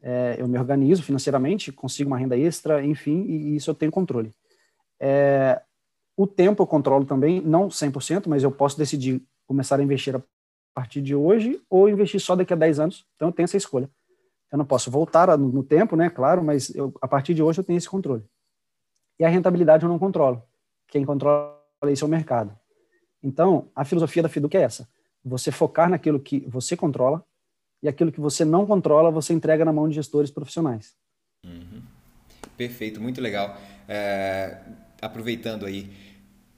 É, 0.01 0.37
eu 0.39 0.47
me 0.47 0.59
organizo 0.59 1.03
financeiramente, 1.03 1.73
consigo 1.73 2.09
uma 2.09 2.19
renda 2.19 2.37
extra, 2.37 2.85
enfim, 2.85 3.25
e 3.25 3.57
isso 3.57 3.71
eu 3.71 3.75
tenho 3.75 3.91
controle. 3.91 4.33
É, 5.01 5.61
o 6.17 6.27
tempo 6.27 6.63
eu 6.63 6.67
controlo 6.67 7.05
também, 7.05 7.41
não 7.41 7.69
100%, 7.69 8.27
mas 8.27 8.43
eu 8.43 8.51
posso 8.51 8.79
decidir 8.79 9.23
começar 9.47 9.79
a 9.79 9.83
investir 9.83 10.15
a 10.17 10.23
partir 10.75 11.01
de 11.01 11.15
hoje 11.15 11.61
ou 11.69 11.89
investir 11.89 12.21
só 12.21 12.37
daqui 12.37 12.53
a 12.53 12.57
10 12.57 12.81
anos. 12.81 13.07
Então 13.17 13.29
eu 13.29 13.33
tenho 13.33 13.45
essa 13.45 13.57
escolha. 13.57 13.91
Eu 14.51 14.59
não 14.59 14.65
posso 14.65 14.91
voltar 14.91 15.37
no, 15.37 15.63
tempo, 15.63 15.95
né? 15.95 16.09
Claro, 16.09 16.43
mas 16.43 16.75
eu, 16.75 16.93
a 17.03 17.09
partir 17.09 17.35
de 17.35 17.43
hoje 17.43 17.61
eu 17.61 17.65
tenho 17.65 17.77
esse 17.77 17.89
controle. 17.89 18.25
E 19.19 19.25
a 19.25 19.29
rentabilidade 19.29 19.85
eu 19.85 19.89
não 19.89 19.99
controlo. 19.99 20.43
Quem 20.87 21.05
controla 21.05 21.59
isso 21.89 22.05
é 22.05 22.09
o 22.09 22.11
mercado. 22.11 22.57
Então, 23.23 23.71
a 23.75 23.85
filosofia 23.85 24.23
da 24.23 24.29
Fiduc 24.29 24.57
é 24.57 24.63
essa: 24.63 24.89
você 25.25 25.51
focar 25.51 25.91
naquilo 25.91 26.19
que 26.19 26.41
você 26.49 26.77
controla 26.77 27.25
e 27.83 27.89
aquilo 27.89 28.11
que 28.11 28.21
você 28.21 28.45
não 28.45 28.67
controla, 28.67 29.11
você 29.11 29.33
entrega 29.33 29.65
na 29.65 29.73
mão 29.73 29.89
de 29.89 29.95
gestores 29.95 30.31
profissionais. 30.31 30.95
Uhum. 31.45 31.83
Perfeito, 32.57 33.01
muito 33.01 33.21
legal. 33.21 33.57
É, 33.87 34.59
aproveitando 35.01 35.67
aí, 35.67 35.91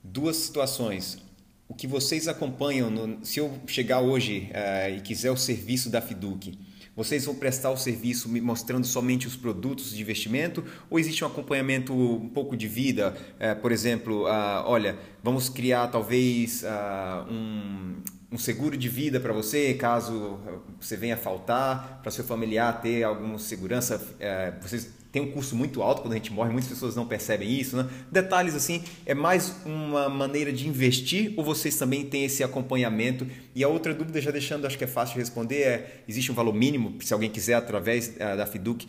duas 0.03 0.37
situações. 0.37 1.23
O 1.69 1.75
que 1.75 1.87
vocês 1.87 2.27
acompanham, 2.27 2.91
no, 2.91 3.25
se 3.25 3.39
eu 3.39 3.53
chegar 3.67 4.01
hoje 4.01 4.51
é, 4.53 4.91
e 4.91 5.01
quiser 5.01 5.31
o 5.31 5.37
serviço 5.37 5.91
da 5.91 6.01
Fiduc, 6.01 6.59
vocês 7.03 7.25
vão 7.25 7.35
prestar 7.35 7.71
o 7.71 7.79
serviço 7.79 8.29
mostrando 8.43 8.87
somente 8.87 9.27
os 9.27 9.35
produtos 9.35 9.95
de 9.95 10.03
investimento 10.03 10.63
ou 10.91 10.99
existe 10.99 11.25
um 11.25 11.27
acompanhamento 11.27 11.95
um 11.95 12.29
pouco 12.29 12.55
de 12.55 12.69
vida? 12.69 13.17
É, 13.39 13.55
por 13.55 13.73
exemplo, 13.73 14.27
uh, 14.27 14.65
olha, 14.67 14.99
vamos 15.23 15.49
criar 15.49 15.87
talvez 15.87 16.63
uh, 16.63 17.33
um, 17.33 18.03
um 18.31 18.37
seguro 18.37 18.77
de 18.77 18.87
vida 18.91 19.19
para 19.19 19.33
você, 19.33 19.73
caso 19.73 20.39
você 20.79 20.95
venha 20.95 21.17
faltar, 21.17 22.01
para 22.03 22.11
seu 22.11 22.23
familiar 22.23 22.83
ter 22.83 23.03
alguma 23.03 23.39
segurança. 23.39 23.99
É, 24.21 24.53
vocês 24.61 25.00
tem 25.13 25.21
um 25.23 25.31
custo 25.33 25.57
muito 25.57 25.83
alto 25.83 26.03
quando 26.03 26.13
a 26.13 26.17
gente 26.17 26.33
morre, 26.33 26.51
muitas 26.51 26.71
pessoas 26.71 26.95
não 26.95 27.07
percebem 27.07 27.51
isso. 27.51 27.77
Né? 27.77 27.89
Detalhes 28.11 28.55
assim, 28.55 28.83
é 29.05 29.15
mais 29.15 29.55
uma 29.65 30.09
maneira 30.09 30.53
de 30.53 30.69
investir 30.69 31.35
ou 31.37 31.45
vocês 31.45 31.77
também 31.77 32.05
têm 32.07 32.25
esse 32.25 32.45
acompanhamento? 32.45 33.27
E 33.55 33.65
a 33.65 33.69
outra 33.69 33.93
dúvida, 33.93 34.21
já 34.21 34.31
deixando, 34.31 34.67
acho 34.67 34.79
que 34.79 34.85
é 34.85 34.87
fácil 34.87 35.15
de 35.15 35.21
responder, 35.21 35.63
é: 35.63 36.03
existe 36.09 36.31
um 36.31 36.35
valor 36.35 36.55
mínimo 36.55 36.95
se 37.01 37.13
alguém 37.13 37.31
quiser, 37.31 37.55
através 37.55 38.09
uh, 38.17 38.37
da 38.37 38.47
Fiduc, 38.47 38.87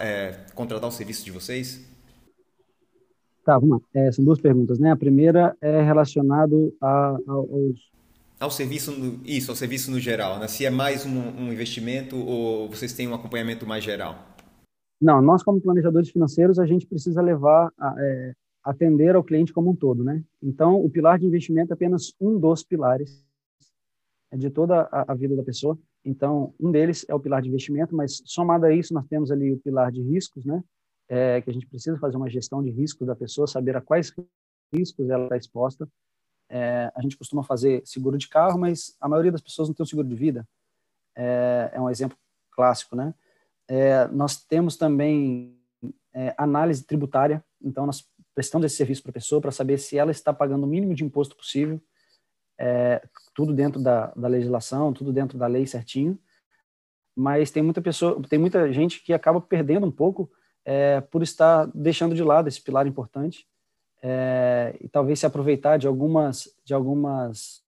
é, 0.00 0.38
contratar 0.54 0.88
o 0.88 0.92
serviço 0.92 1.24
de 1.24 1.30
vocês? 1.30 1.84
Tá, 3.44 3.58
vamos 3.58 3.80
lá. 3.80 4.02
É, 4.02 4.12
são 4.12 4.24
duas 4.24 4.40
perguntas, 4.40 4.78
né? 4.78 4.92
A 4.92 4.96
primeira 4.96 5.56
é 5.60 5.82
relacionado 5.82 6.74
a, 6.80 6.88
a, 6.88 7.32
aos 7.32 7.88
ao 8.40 8.52
serviço 8.52 8.92
no, 8.92 9.20
isso 9.24 9.50
ao 9.50 9.56
serviço 9.56 9.90
no 9.90 9.98
geral 9.98 10.38
né? 10.38 10.46
se 10.46 10.64
é 10.64 10.70
mais 10.70 11.04
um, 11.04 11.10
um 11.10 11.52
investimento 11.52 12.16
ou 12.16 12.68
vocês 12.68 12.92
têm 12.92 13.08
um 13.08 13.14
acompanhamento 13.14 13.66
mais 13.66 13.82
geral 13.82 14.36
não, 15.00 15.22
nós 15.22 15.42
como 15.42 15.60
planejadores 15.60 16.10
financeiros, 16.10 16.58
a 16.58 16.66
gente 16.66 16.86
precisa 16.86 17.22
levar, 17.22 17.72
a, 17.78 17.94
é, 17.98 18.34
atender 18.64 19.14
ao 19.14 19.22
cliente 19.22 19.52
como 19.52 19.70
um 19.70 19.76
todo, 19.76 20.02
né? 20.02 20.22
Então, 20.42 20.84
o 20.84 20.90
pilar 20.90 21.18
de 21.18 21.26
investimento 21.26 21.72
é 21.72 21.74
apenas 21.74 22.12
um 22.20 22.38
dos 22.38 22.64
pilares 22.64 23.24
de 24.36 24.50
toda 24.50 24.82
a, 24.92 25.12
a 25.12 25.14
vida 25.14 25.36
da 25.36 25.42
pessoa. 25.42 25.78
Então, 26.04 26.54
um 26.60 26.70
deles 26.70 27.04
é 27.08 27.14
o 27.14 27.20
pilar 27.20 27.40
de 27.40 27.48
investimento, 27.48 27.94
mas 27.94 28.22
somado 28.24 28.66
a 28.66 28.72
isso, 28.72 28.92
nós 28.92 29.06
temos 29.06 29.30
ali 29.30 29.52
o 29.52 29.58
pilar 29.58 29.92
de 29.92 30.02
riscos, 30.02 30.44
né? 30.44 30.62
É, 31.08 31.40
que 31.40 31.48
a 31.48 31.52
gente 31.52 31.66
precisa 31.66 31.98
fazer 31.98 32.16
uma 32.16 32.28
gestão 32.28 32.62
de 32.62 32.70
riscos 32.70 33.06
da 33.06 33.16
pessoa, 33.16 33.46
saber 33.46 33.76
a 33.76 33.80
quais 33.80 34.12
riscos 34.72 35.08
ela 35.08 35.24
está 35.24 35.36
exposta. 35.36 35.88
É, 36.50 36.92
a 36.94 37.00
gente 37.00 37.16
costuma 37.16 37.42
fazer 37.42 37.82
seguro 37.84 38.18
de 38.18 38.28
carro, 38.28 38.58
mas 38.58 38.96
a 39.00 39.08
maioria 39.08 39.32
das 39.32 39.40
pessoas 39.40 39.68
não 39.68 39.74
tem 39.74 39.84
um 39.84 39.86
seguro 39.86 40.08
de 40.08 40.14
vida. 40.14 40.46
É, 41.16 41.70
é 41.74 41.80
um 41.80 41.88
exemplo 41.88 42.16
clássico, 42.50 42.94
né? 42.94 43.14
É, 43.68 44.08
nós 44.08 44.42
temos 44.44 44.76
também 44.76 45.56
é, 46.14 46.34
análise 46.38 46.84
tributária, 46.84 47.44
então 47.62 47.84
nós 47.84 48.08
prestamos 48.34 48.64
esse 48.64 48.76
serviço 48.76 49.02
para 49.02 49.10
a 49.10 49.14
pessoa 49.14 49.40
para 49.40 49.50
saber 49.50 49.78
se 49.78 49.98
ela 49.98 50.10
está 50.10 50.32
pagando 50.32 50.64
o 50.64 50.66
mínimo 50.66 50.94
de 50.94 51.04
imposto 51.04 51.36
possível, 51.36 51.80
é, 52.58 53.02
tudo 53.34 53.52
dentro 53.52 53.80
da, 53.80 54.06
da 54.16 54.26
legislação, 54.26 54.92
tudo 54.92 55.12
dentro 55.12 55.36
da 55.36 55.46
lei 55.46 55.66
certinho. 55.66 56.18
Mas 57.14 57.50
tem 57.50 57.62
muita 57.62 57.82
pessoa, 57.82 58.20
tem 58.28 58.38
muita 58.38 58.72
gente 58.72 59.02
que 59.02 59.12
acaba 59.12 59.40
perdendo 59.40 59.86
um 59.86 59.90
pouco 59.90 60.30
é, 60.64 61.00
por 61.00 61.22
estar 61.22 61.66
deixando 61.74 62.14
de 62.14 62.22
lado 62.22 62.48
esse 62.48 62.60
pilar 62.60 62.86
importante 62.86 63.46
é, 64.02 64.76
e 64.80 64.88
talvez 64.88 65.18
se 65.18 65.26
aproveitar 65.26 65.78
de 65.78 65.86
algumas 65.86 66.48
de 66.64 66.74
algumas 66.74 67.62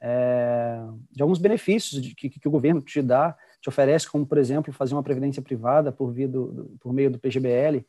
é, 0.00 0.80
de 1.10 1.22
alguns 1.22 1.38
benefícios 1.38 2.02
de, 2.02 2.14
que, 2.14 2.28
que 2.28 2.48
o 2.48 2.50
governo 2.50 2.80
te 2.80 3.00
dá 3.00 3.36
te 3.62 3.68
oferece, 3.68 4.10
como, 4.10 4.26
por 4.26 4.38
exemplo, 4.38 4.72
fazer 4.72 4.92
uma 4.92 5.04
previdência 5.04 5.40
privada 5.40 5.92
por, 5.92 6.10
via 6.10 6.26
do, 6.26 6.76
por 6.80 6.92
meio 6.92 7.08
do 7.08 7.18
PGBL. 7.18 7.86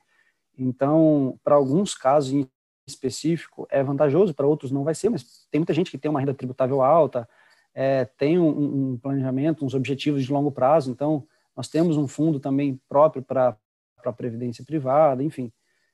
Então, 0.55 1.39
para 1.43 1.55
alguns 1.55 1.95
casos 1.95 2.31
em 2.31 2.47
específico, 2.85 3.67
é 3.71 3.83
vantajoso, 3.83 4.35
para 4.35 4.45
outros 4.45 4.71
não 4.71 4.83
vai 4.83 4.93
ser, 4.93 5.09
mas 5.09 5.47
tem 5.49 5.59
muita 5.59 5.73
gente 5.73 5.89
que 5.89 5.97
tem 5.97 6.11
uma 6.11 6.19
renda 6.19 6.33
tributável 6.33 6.83
alta, 6.83 7.27
é, 7.73 8.05
tem 8.05 8.37
um, 8.37 8.91
um, 8.91 8.97
planejamento, 8.97 9.65
uns 9.65 9.73
objetivos 9.73 10.23
de 10.23 10.31
longo 10.31 10.51
prazo, 10.51 10.91
então 10.91 11.25
nós 11.55 11.67
temos 11.67 11.97
um 11.97 12.07
fundo 12.07 12.39
também 12.39 12.79
próprio 12.87 13.23
para 13.23 13.57
a 14.05 14.13
previdência 14.13 14.63
privada, 14.63 15.23
enfim. 15.23 15.51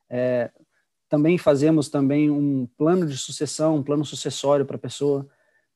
É, 0.09 0.51
também 1.07 1.37
fazemos 1.37 1.87
também 1.87 2.29
um 2.29 2.67
plano 2.77 3.05
de 3.05 3.17
sucessão, 3.17 3.77
um 3.77 3.83
plano 3.83 4.03
sucessório 4.03 4.65
para 4.65 4.75
a 4.75 4.79
pessoa. 4.79 5.27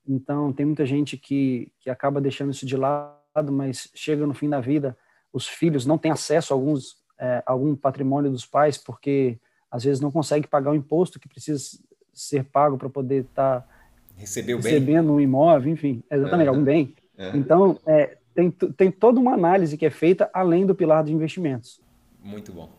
Então, 0.05 0.51
tem 0.51 0.65
muita 0.65 0.85
gente 0.85 1.15
que, 1.15 1.71
que 1.79 1.89
acaba 1.89 2.19
deixando 2.19 2.51
isso 2.51 2.65
de 2.65 2.75
lado 2.75 3.22
mas 3.41 3.89
chega 3.93 4.25
no 4.27 4.33
fim 4.33 4.49
da 4.49 4.59
vida, 4.59 4.97
os 5.31 5.47
filhos 5.47 5.85
não 5.85 5.97
têm 5.97 6.11
acesso 6.11 6.53
a 6.53 6.55
alguns, 6.55 6.97
é, 7.19 7.41
algum 7.45 7.75
patrimônio 7.75 8.31
dos 8.31 8.45
pais, 8.45 8.77
porque 8.77 9.39
às 9.71 9.83
vezes 9.83 9.99
não 9.99 10.11
consegue 10.11 10.47
pagar 10.47 10.71
o 10.71 10.75
imposto 10.75 11.19
que 11.19 11.27
precisa 11.27 11.79
ser 12.13 12.43
pago 12.43 12.77
para 12.77 12.89
poder 12.89 13.23
estar 13.23 13.61
tá 13.61 13.67
recebendo 14.15 15.07
bem. 15.07 15.15
um 15.15 15.19
imóvel, 15.19 15.73
enfim, 15.73 16.03
exatamente, 16.11 16.47
uhum. 16.47 16.53
algum 16.53 16.63
bem. 16.63 16.95
Uhum. 17.17 17.31
Então, 17.33 17.79
é, 17.85 18.17
tem, 18.35 18.51
tem 18.51 18.91
toda 18.91 19.19
uma 19.19 19.33
análise 19.33 19.77
que 19.77 19.85
é 19.85 19.89
feita 19.89 20.29
além 20.33 20.65
do 20.65 20.75
pilar 20.75 21.03
de 21.03 21.13
investimentos. 21.13 21.81
Muito 22.23 22.53
bom. 22.53 22.69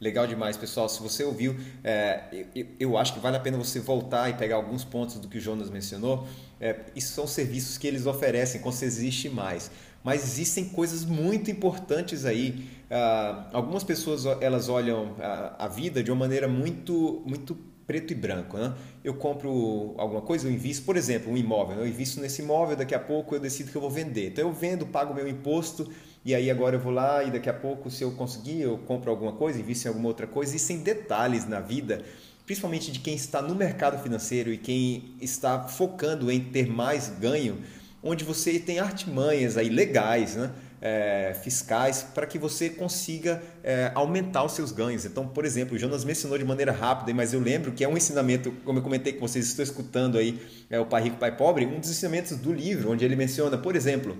Legal 0.00 0.26
demais, 0.26 0.56
pessoal. 0.56 0.88
Se 0.88 1.02
você 1.02 1.24
ouviu, 1.24 1.56
é, 1.82 2.44
eu, 2.54 2.66
eu, 2.78 2.98
acho 2.98 3.14
que 3.14 3.20
vale 3.20 3.36
a 3.36 3.40
pena 3.40 3.56
você 3.56 3.80
voltar 3.80 4.28
e 4.30 4.34
pegar 4.34 4.56
alguns 4.56 4.84
pontos 4.84 5.16
do 5.16 5.28
que 5.28 5.38
o 5.38 5.40
Jonas 5.40 5.70
mencionou. 5.70 6.26
É, 6.60 6.80
isso 6.94 7.12
são 7.12 7.26
serviços 7.26 7.78
que 7.78 7.86
eles 7.86 8.06
oferecem 8.06 8.60
se 8.72 8.84
existe 8.84 9.28
mais. 9.28 9.70
Mas 10.02 10.22
existem 10.22 10.66
coisas 10.66 11.04
muito 11.04 11.50
importantes 11.50 12.24
aí. 12.24 12.68
Ah, 12.90 13.48
algumas 13.52 13.82
pessoas 13.82 14.26
elas 14.40 14.68
olham 14.68 15.16
a, 15.18 15.64
a, 15.64 15.68
vida 15.68 16.02
de 16.02 16.10
uma 16.10 16.18
maneira 16.20 16.46
muito, 16.46 17.22
muito 17.24 17.56
preto 17.86 18.12
e 18.12 18.14
branco. 18.14 18.58
Né? 18.58 18.74
Eu 19.02 19.14
compro 19.14 19.94
alguma 19.96 20.20
coisa, 20.20 20.46
eu 20.46 20.52
invisto, 20.52 20.84
por 20.84 20.96
exemplo, 20.96 21.32
um 21.32 21.36
imóvel. 21.36 21.78
Eu 21.78 21.88
invisto 21.88 22.20
nesse 22.20 22.42
imóvel, 22.42 22.76
daqui 22.76 22.94
a 22.94 23.00
pouco 23.00 23.34
eu 23.34 23.40
decido 23.40 23.70
que 23.70 23.76
eu 23.76 23.80
vou 23.80 23.90
vender. 23.90 24.28
Então 24.28 24.46
eu 24.46 24.52
vendo, 24.52 24.84
pago 24.84 25.14
meu 25.14 25.26
imposto 25.26 25.90
e 26.24 26.34
aí 26.34 26.50
agora 26.50 26.76
eu 26.76 26.80
vou 26.80 26.92
lá 26.92 27.22
e 27.22 27.30
daqui 27.30 27.50
a 27.50 27.54
pouco, 27.54 27.90
se 27.90 28.02
eu 28.02 28.12
conseguir, 28.12 28.62
eu 28.62 28.78
compro 28.78 29.10
alguma 29.10 29.32
coisa, 29.32 29.60
invisto 29.60 29.86
em 29.86 29.88
alguma 29.88 30.08
outra 30.08 30.26
coisa. 30.26 30.56
E 30.56 30.58
sem 30.58 30.78
detalhes 30.78 31.46
na 31.46 31.60
vida, 31.60 32.02
principalmente 32.46 32.90
de 32.90 33.00
quem 33.00 33.14
está 33.14 33.42
no 33.42 33.54
mercado 33.54 34.02
financeiro 34.02 34.52
e 34.52 34.56
quem 34.56 35.14
está 35.20 35.68
focando 35.68 36.30
em 36.30 36.40
ter 36.40 36.66
mais 36.66 37.08
ganho, 37.08 37.58
onde 38.02 38.24
você 38.24 38.58
tem 38.58 38.78
artimanhas 38.78 39.56
aí 39.56 39.68
legais, 39.68 40.34
né? 40.34 40.50
é, 40.84 41.34
fiscais 41.42 42.02
para 42.02 42.26
que 42.26 42.38
você 42.38 42.68
consiga 42.68 43.42
é, 43.62 43.90
aumentar 43.94 44.44
os 44.44 44.52
seus 44.52 44.70
ganhos. 44.70 45.06
Então, 45.06 45.26
por 45.26 45.46
exemplo, 45.46 45.74
o 45.74 45.78
Jonas 45.78 46.04
mencionou 46.04 46.36
de 46.36 46.44
maneira 46.44 46.72
rápida, 46.72 47.12
mas 47.14 47.32
eu 47.32 47.40
lembro 47.40 47.72
que 47.72 47.82
é 47.82 47.88
um 47.88 47.96
ensinamento, 47.96 48.52
como 48.66 48.80
eu 48.80 48.82
comentei 48.82 49.14
com 49.14 49.26
vocês, 49.26 49.46
estou 49.46 49.62
escutando 49.62 50.18
aí 50.18 50.38
é, 50.68 50.78
o 50.78 50.84
Pai 50.84 51.04
Rico, 51.04 51.16
Pai 51.16 51.34
Pobre, 51.34 51.64
um 51.64 51.80
dos 51.80 51.88
ensinamentos 51.88 52.36
do 52.36 52.52
livro, 52.52 52.92
onde 52.92 53.02
ele 53.02 53.16
menciona, 53.16 53.56
por 53.56 53.74
exemplo, 53.74 54.18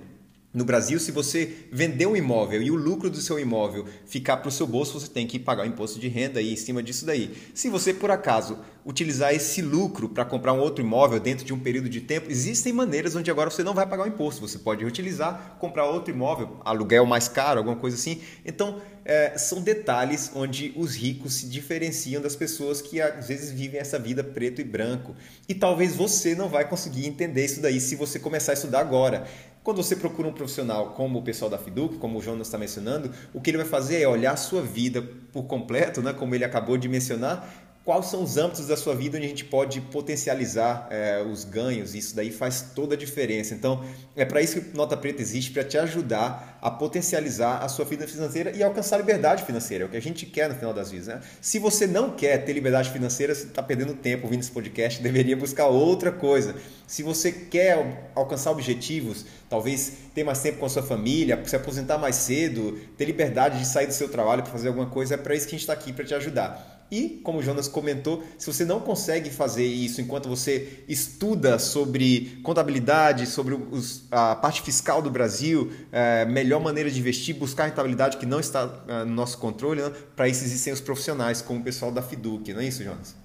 no 0.55 0.63
Brasil, 0.63 0.97
se 1.01 1.11
você 1.11 1.53
vender 1.69 2.05
um 2.05 2.15
imóvel 2.15 2.61
e 2.61 2.71
o 2.71 2.75
lucro 2.75 3.09
do 3.09 3.17
seu 3.17 3.37
imóvel 3.37 3.85
ficar 4.05 4.37
para 4.37 4.47
o 4.47 4.51
seu 4.51 4.65
bolso, 4.65 4.97
você 4.97 5.09
tem 5.09 5.27
que 5.27 5.37
pagar 5.37 5.63
o 5.63 5.67
imposto 5.67 5.99
de 5.99 6.07
renda 6.07 6.39
aí 6.39 6.53
em 6.53 6.55
cima 6.55 6.81
disso 6.81 7.05
daí. 7.05 7.35
Se 7.53 7.67
você, 7.67 7.93
por 7.93 8.09
acaso, 8.09 8.57
utilizar 8.85 9.33
esse 9.33 9.61
lucro 9.61 10.07
para 10.07 10.23
comprar 10.23 10.53
um 10.53 10.59
outro 10.59 10.81
imóvel 10.81 11.19
dentro 11.19 11.43
de 11.43 11.53
um 11.53 11.59
período 11.59 11.89
de 11.89 11.99
tempo, 11.99 12.31
existem 12.31 12.71
maneiras 12.71 13.17
onde 13.17 13.29
agora 13.29 13.49
você 13.49 13.63
não 13.63 13.73
vai 13.73 13.85
pagar 13.85 14.05
o 14.05 14.07
imposto. 14.07 14.47
Você 14.47 14.57
pode 14.57 14.81
reutilizar, 14.81 15.57
comprar 15.59 15.89
outro 15.89 16.13
imóvel, 16.13 16.61
aluguel 16.63 17.05
mais 17.05 17.27
caro, 17.27 17.57
alguma 17.57 17.75
coisa 17.75 17.97
assim. 17.97 18.21
Então, 18.45 18.79
é, 19.05 19.37
são 19.37 19.61
detalhes 19.61 20.31
onde 20.35 20.73
os 20.75 20.95
ricos 20.95 21.35
se 21.35 21.47
diferenciam 21.47 22.21
das 22.21 22.35
pessoas 22.35 22.81
que 22.81 22.99
às 22.99 23.27
vezes 23.27 23.51
vivem 23.51 23.79
essa 23.79 23.99
vida 23.99 24.23
preto 24.23 24.59
e 24.59 24.63
branco. 24.63 25.15
E 25.47 25.53
talvez 25.53 25.95
você 25.95 26.33
não 26.33 26.49
vai 26.49 26.67
conseguir 26.67 27.05
entender 27.05 27.45
isso 27.45 27.61
daí 27.61 27.79
se 27.79 27.95
você 27.95 28.17
começar 28.17 28.53
a 28.53 28.55
estudar 28.55 28.79
agora. 28.79 29.27
Quando 29.63 29.77
você 29.77 29.95
procura 29.95 30.27
um 30.27 30.33
profissional 30.33 30.91
como 30.91 31.19
o 31.19 31.23
pessoal 31.23 31.49
da 31.49 31.57
Fiduc, 31.57 31.97
como 31.97 32.19
o 32.19 32.21
Jonas 32.21 32.47
está 32.47 32.57
mencionando, 32.57 33.11
o 33.33 33.41
que 33.41 33.49
ele 33.49 33.57
vai 33.57 33.65
fazer 33.65 34.01
é 34.01 34.07
olhar 34.07 34.33
a 34.33 34.37
sua 34.37 34.61
vida 34.61 35.01
por 35.31 35.43
completo, 35.43 36.01
né, 36.01 36.13
como 36.13 36.35
ele 36.35 36.43
acabou 36.43 36.77
de 36.77 36.87
mencionar, 36.87 37.64
quais 37.85 38.07
são 38.07 38.23
os 38.23 38.35
âmbitos 38.35 38.65
da 38.65 38.75
sua 38.75 38.95
vida 38.95 39.15
onde 39.15 39.27
a 39.27 39.29
gente 39.29 39.45
pode 39.45 39.79
potencializar 39.79 40.87
é, 40.89 41.21
os 41.21 41.43
ganhos. 41.43 41.93
Isso 41.93 42.15
daí 42.15 42.31
faz 42.31 42.71
toda 42.73 42.95
a 42.95 42.97
diferença. 42.97 43.53
Então, 43.53 43.85
é 44.15 44.25
para 44.25 44.41
isso 44.41 44.59
que 44.59 44.75
Nota 44.75 44.97
Preta 44.97 45.21
existe, 45.21 45.51
para 45.51 45.63
te 45.63 45.77
ajudar 45.77 46.57
a 46.59 46.71
potencializar 46.71 47.59
a 47.59 47.69
sua 47.69 47.85
vida 47.85 48.07
financeira 48.07 48.51
e 48.57 48.63
alcançar 48.63 48.97
liberdade 48.97 49.43
financeira. 49.43 49.83
É 49.83 49.87
o 49.87 49.89
que 49.91 49.97
a 49.97 50.01
gente 50.01 50.25
quer 50.25 50.49
no 50.49 50.55
final 50.55 50.73
das 50.73 50.89
vidas. 50.89 51.05
Né? 51.05 51.21
Se 51.39 51.59
você 51.59 51.85
não 51.85 52.09
quer 52.09 52.39
ter 52.43 52.53
liberdade 52.53 52.89
financeira, 52.89 53.35
você 53.35 53.45
está 53.45 53.61
perdendo 53.61 53.93
tempo 53.93 54.23
ouvindo 54.23 54.41
esse 54.41 54.51
podcast, 54.51 54.99
deveria 55.03 55.37
buscar 55.37 55.67
outra 55.67 56.11
coisa. 56.11 56.55
Se 56.87 57.03
você 57.03 57.31
quer 57.31 58.09
alcançar 58.15 58.49
objetivos, 58.49 59.27
talvez 59.47 59.93
ter 60.15 60.23
mais 60.23 60.41
tempo 60.41 60.57
com 60.57 60.65
a 60.65 60.69
sua 60.69 60.81
família, 60.81 61.39
se 61.45 61.55
aposentar 61.55 61.99
mais 61.99 62.15
cedo, 62.15 62.79
ter 62.97 63.05
liberdade 63.05 63.59
de 63.59 63.67
sair 63.67 63.85
do 63.85 63.93
seu 63.93 64.09
trabalho 64.09 64.41
para 64.41 64.51
fazer 64.51 64.69
alguma 64.69 64.87
coisa, 64.87 65.13
é 65.13 65.17
para 65.17 65.35
isso 65.35 65.45
que 65.45 65.51
a 65.53 65.57
gente 65.57 65.61
está 65.61 65.73
aqui, 65.73 65.93
para 65.93 66.03
te 66.03 66.15
ajudar. 66.15 66.74
E, 66.91 67.21
como 67.23 67.39
o 67.39 67.41
Jonas 67.41 67.67
comentou, 67.67 68.23
se 68.37 68.51
você 68.51 68.63
não 68.63 68.79
consegue 68.79 69.29
fazer 69.29 69.65
isso 69.65 69.99
enquanto 70.01 70.29
você 70.29 70.83
estuda 70.87 71.57
sobre 71.57 72.39
contabilidade, 72.43 73.25
sobre 73.25 73.55
os, 73.55 74.07
a 74.11 74.35
parte 74.35 74.61
fiscal 74.61 75.01
do 75.01 75.09
Brasil, 75.09 75.71
é, 75.91 76.25
melhor 76.25 76.61
maneira 76.61 76.89
de 76.89 76.99
investir, 76.99 77.35
buscar 77.35 77.65
rentabilidade 77.65 78.17
que 78.17 78.25
não 78.25 78.39
está 78.39 78.83
é, 78.87 79.03
no 79.03 79.13
nosso 79.13 79.39
controle, 79.39 79.81
né? 79.81 79.91
para 80.15 80.27
isso 80.27 80.43
existem 80.43 80.71
os 80.71 80.79
profissionais, 80.79 81.41
como 81.41 81.59
o 81.59 81.63
pessoal 81.63 81.91
da 81.91 82.01
Fiduc, 82.01 82.53
não 82.53 82.61
é 82.61 82.67
isso, 82.67 82.83
Jonas? 82.83 83.15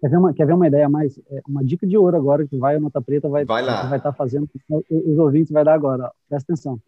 Quer 0.00 0.08
ver 0.08 0.16
uma, 0.16 0.34
quer 0.34 0.46
ver 0.46 0.54
uma 0.54 0.66
ideia 0.66 0.88
mais? 0.88 1.16
É, 1.30 1.40
uma 1.46 1.64
dica 1.64 1.86
de 1.86 1.96
ouro 1.96 2.16
agora 2.16 2.46
que 2.46 2.56
vai 2.56 2.74
a 2.74 2.80
Nota 2.80 3.00
Preta 3.00 3.28
vai, 3.28 3.44
vai, 3.44 3.62
lá. 3.62 3.86
vai 3.86 3.98
estar 3.98 4.10
tá 4.10 4.16
fazendo, 4.16 4.48
os 4.68 5.18
ouvintes 5.18 5.52
vai 5.52 5.64
dar 5.64 5.74
agora. 5.74 6.06
Ó. 6.06 6.10
Presta 6.28 6.52
atenção. 6.52 6.80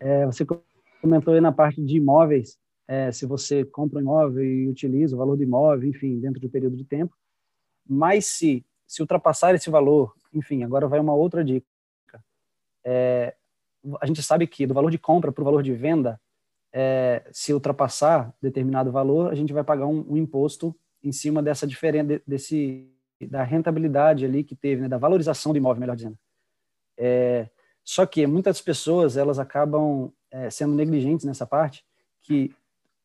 É, 0.00 0.26
você 0.26 0.46
comentou 1.00 1.34
aí 1.34 1.40
na 1.40 1.50
parte 1.50 1.82
de 1.82 1.96
imóveis, 1.96 2.56
é, 2.92 3.10
se 3.10 3.24
você 3.24 3.64
compra 3.64 3.98
um 3.98 4.02
imóvel 4.02 4.44
e 4.44 4.68
utiliza 4.68 5.16
o 5.16 5.18
valor 5.18 5.34
do 5.34 5.42
imóvel, 5.42 5.88
enfim, 5.88 6.20
dentro 6.20 6.38
de 6.38 6.46
um 6.46 6.50
período 6.50 6.76
de 6.76 6.84
tempo. 6.84 7.16
Mas 7.88 8.26
se, 8.26 8.66
se 8.86 9.00
ultrapassar 9.00 9.54
esse 9.54 9.70
valor, 9.70 10.14
enfim, 10.30 10.62
agora 10.62 10.86
vai 10.86 11.00
uma 11.00 11.14
outra 11.14 11.42
dica. 11.42 11.66
É, 12.84 13.34
a 13.98 14.06
gente 14.06 14.22
sabe 14.22 14.46
que 14.46 14.66
do 14.66 14.74
valor 14.74 14.90
de 14.90 14.98
compra 14.98 15.32
para 15.32 15.40
o 15.40 15.44
valor 15.44 15.62
de 15.62 15.72
venda, 15.72 16.20
é, 16.70 17.26
se 17.32 17.54
ultrapassar 17.54 18.30
determinado 18.42 18.92
valor, 18.92 19.32
a 19.32 19.34
gente 19.34 19.54
vai 19.54 19.64
pagar 19.64 19.86
um, 19.86 20.04
um 20.06 20.16
imposto 20.18 20.76
em 21.02 21.12
cima 21.12 21.42
dessa 21.42 21.66
diferença, 21.66 22.20
desse, 22.26 22.92
da 23.22 23.42
rentabilidade 23.42 24.26
ali 24.26 24.44
que 24.44 24.54
teve, 24.54 24.82
né, 24.82 24.88
da 24.88 24.98
valorização 24.98 25.52
do 25.52 25.56
imóvel, 25.56 25.80
melhor 25.80 25.96
dizendo. 25.96 26.18
É, 26.98 27.48
só 27.82 28.04
que 28.04 28.26
muitas 28.26 28.60
pessoas 28.60 29.16
elas 29.16 29.38
acabam 29.38 30.12
é, 30.30 30.50
sendo 30.50 30.74
negligentes 30.74 31.24
nessa 31.24 31.46
parte, 31.46 31.86
que 32.20 32.54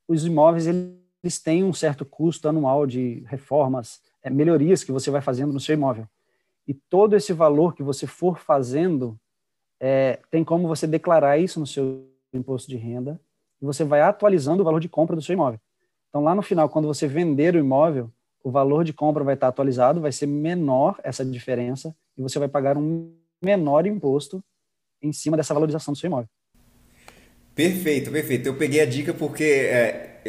os 0.08 0.26
imóveis 0.26 0.68
eles 0.68 1.40
têm 1.44 1.64
um 1.64 1.74
certo 1.74 2.06
custo 2.06 2.48
anual 2.48 2.88
de 2.88 3.24
reformas, 3.28 4.02
é, 4.24 4.30
melhorias 4.30 4.84
que 4.84 4.92
você 4.92 5.12
vai 5.12 5.22
fazendo 5.22 5.54
no 5.54 5.60
seu 5.60 5.74
imóvel. 5.74 6.08
E 6.68 6.74
todo 6.74 7.16
esse 7.16 7.34
valor 7.34 7.74
que 7.74 7.84
você 7.84 8.06
for 8.06 8.40
fazendo, 8.40 9.20
é, 9.80 10.20
tem 10.30 10.44
como 10.44 10.68
você 10.68 10.88
declarar 10.88 11.38
isso 11.38 11.60
no 11.60 11.68
seu 11.68 12.06
imposto 12.34 12.70
de 12.70 12.78
renda 12.78 13.20
e 13.62 13.66
você 13.66 13.84
vai 13.84 14.02
atualizando 14.02 14.62
o 14.62 14.66
valor 14.66 14.80
de 14.80 14.90
compra 14.90 15.16
do 15.16 15.22
seu 15.22 15.34
imóvel. 15.34 15.60
Então, 16.10 16.24
lá 16.24 16.34
no 16.34 16.42
final, 16.42 16.70
quando 16.70 16.88
você 16.88 17.08
vender 17.08 17.56
o 17.56 17.60
imóvel, 17.60 18.12
o 18.44 18.52
valor 18.52 18.84
de 18.84 18.94
compra 18.94 19.24
vai 19.24 19.34
estar 19.34 19.48
atualizado, 19.48 20.02
vai 20.02 20.12
ser 20.12 20.26
menor 20.26 21.00
essa 21.04 21.26
diferença 21.26 21.96
e 22.18 22.22
você 22.22 22.40
vai 22.40 22.48
pagar 22.48 22.78
um 22.78 23.14
menor 23.42 23.86
imposto 23.86 24.44
em 25.02 25.12
cima 25.12 25.38
dessa 25.38 25.54
valorização 25.54 25.94
do 25.94 25.98
seu 25.98 26.08
imóvel. 26.08 26.30
Perfeito, 27.58 28.12
perfeito. 28.12 28.46
Eu 28.46 28.54
peguei 28.54 28.82
a 28.82 28.86
dica 28.86 29.16
porque, 29.16 29.44
é, 29.44 30.20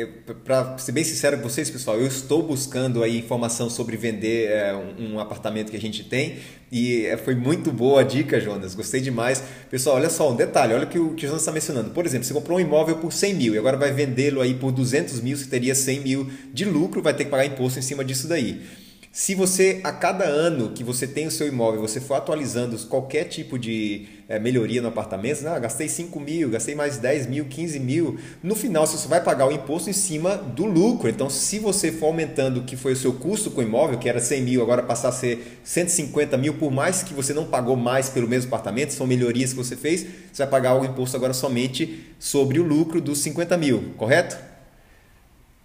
para 0.46 0.78
ser 0.78 0.92
bem 0.92 1.04
sincero 1.04 1.36
com 1.36 1.42
vocês, 1.42 1.68
pessoal, 1.68 1.98
eu 2.00 2.06
estou 2.06 2.42
buscando 2.42 3.02
aí 3.02 3.18
informação 3.18 3.68
sobre 3.68 3.98
vender 3.98 4.50
é, 4.50 4.74
um, 4.74 5.12
um, 5.12 5.20
apartamento 5.20 5.70
que 5.70 5.76
a 5.76 5.80
gente 5.80 6.02
tem 6.04 6.38
e 6.72 7.04
é, 7.04 7.18
foi 7.18 7.34
muito 7.34 7.70
boa 7.70 8.00
a 8.00 8.02
dica, 8.02 8.40
Jonas. 8.40 8.74
Gostei 8.74 9.02
demais. 9.02 9.44
Pessoal, 9.70 9.96
olha 9.96 10.08
só, 10.08 10.32
um 10.32 10.36
detalhe, 10.36 10.72
olha 10.72 10.86
o 10.86 10.88
que 10.88 10.98
o, 10.98 11.12
que 11.12 11.26
o 11.26 11.28
Jonas 11.28 11.42
está 11.42 11.52
mencionando. 11.52 11.90
Por 11.90 12.06
exemplo, 12.06 12.26
você 12.26 12.32
comprou 12.32 12.56
um 12.56 12.60
imóvel 12.62 12.96
por 12.96 13.12
100 13.12 13.34
mil 13.34 13.54
e 13.54 13.58
agora 13.58 13.76
vai 13.76 13.92
vendê-lo 13.92 14.40
aí 14.40 14.54
por 14.54 14.72
200 14.72 15.20
mil, 15.20 15.36
você 15.36 15.50
teria 15.50 15.74
100 15.74 16.00
mil 16.00 16.30
de 16.50 16.64
lucro, 16.64 17.02
vai 17.02 17.12
ter 17.12 17.24
que 17.24 17.30
pagar 17.30 17.44
imposto 17.44 17.78
em 17.78 17.82
cima 17.82 18.02
disso 18.02 18.26
daí. 18.26 18.62
Se 19.10 19.34
você, 19.34 19.80
a 19.82 19.90
cada 19.90 20.24
ano 20.24 20.70
que 20.70 20.84
você 20.84 21.06
tem 21.06 21.26
o 21.26 21.30
seu 21.30 21.48
imóvel, 21.48 21.80
você 21.80 21.98
for 21.98 22.14
atualizando 22.14 22.78
qualquer 22.86 23.24
tipo 23.24 23.58
de 23.58 24.06
é, 24.28 24.38
melhoria 24.38 24.82
no 24.82 24.88
apartamento, 24.88 25.42
né? 25.42 25.50
ah, 25.50 25.58
gastei 25.58 25.88
5 25.88 26.20
mil, 26.20 26.50
gastei 26.50 26.74
mais 26.74 26.98
10 26.98 27.26
mil, 27.26 27.46
15 27.46 27.80
mil, 27.80 28.18
no 28.42 28.54
final 28.54 28.86
você 28.86 28.98
só 28.98 29.08
vai 29.08 29.22
pagar 29.22 29.48
o 29.48 29.52
imposto 29.52 29.88
em 29.88 29.94
cima 29.94 30.36
do 30.36 30.66
lucro. 30.66 31.08
Então, 31.08 31.30
se 31.30 31.58
você 31.58 31.90
for 31.90 32.06
aumentando 32.06 32.60
o 32.60 32.64
que 32.64 32.76
foi 32.76 32.92
o 32.92 32.96
seu 32.96 33.14
custo 33.14 33.50
com 33.50 33.62
o 33.62 33.64
imóvel, 33.64 33.98
que 33.98 34.08
era 34.08 34.20
100 34.20 34.42
mil, 34.42 34.62
agora 34.62 34.82
passar 34.82 35.08
a 35.08 35.12
ser 35.12 35.58
150 35.64 36.36
mil, 36.36 36.54
por 36.54 36.70
mais 36.70 37.02
que 37.02 37.14
você 37.14 37.32
não 37.32 37.46
pagou 37.46 37.76
mais 37.76 38.10
pelo 38.10 38.28
mesmo 38.28 38.48
apartamento, 38.48 38.92
são 38.92 39.06
melhorias 39.06 39.50
que 39.50 39.56
você 39.56 39.74
fez, 39.74 40.02
você 40.30 40.42
vai 40.42 40.48
pagar 40.48 40.78
o 40.78 40.84
imposto 40.84 41.16
agora 41.16 41.32
somente 41.32 42.04
sobre 42.18 42.60
o 42.60 42.62
lucro 42.62 43.00
dos 43.00 43.18
50 43.20 43.56
mil, 43.56 43.94
correto? 43.96 44.47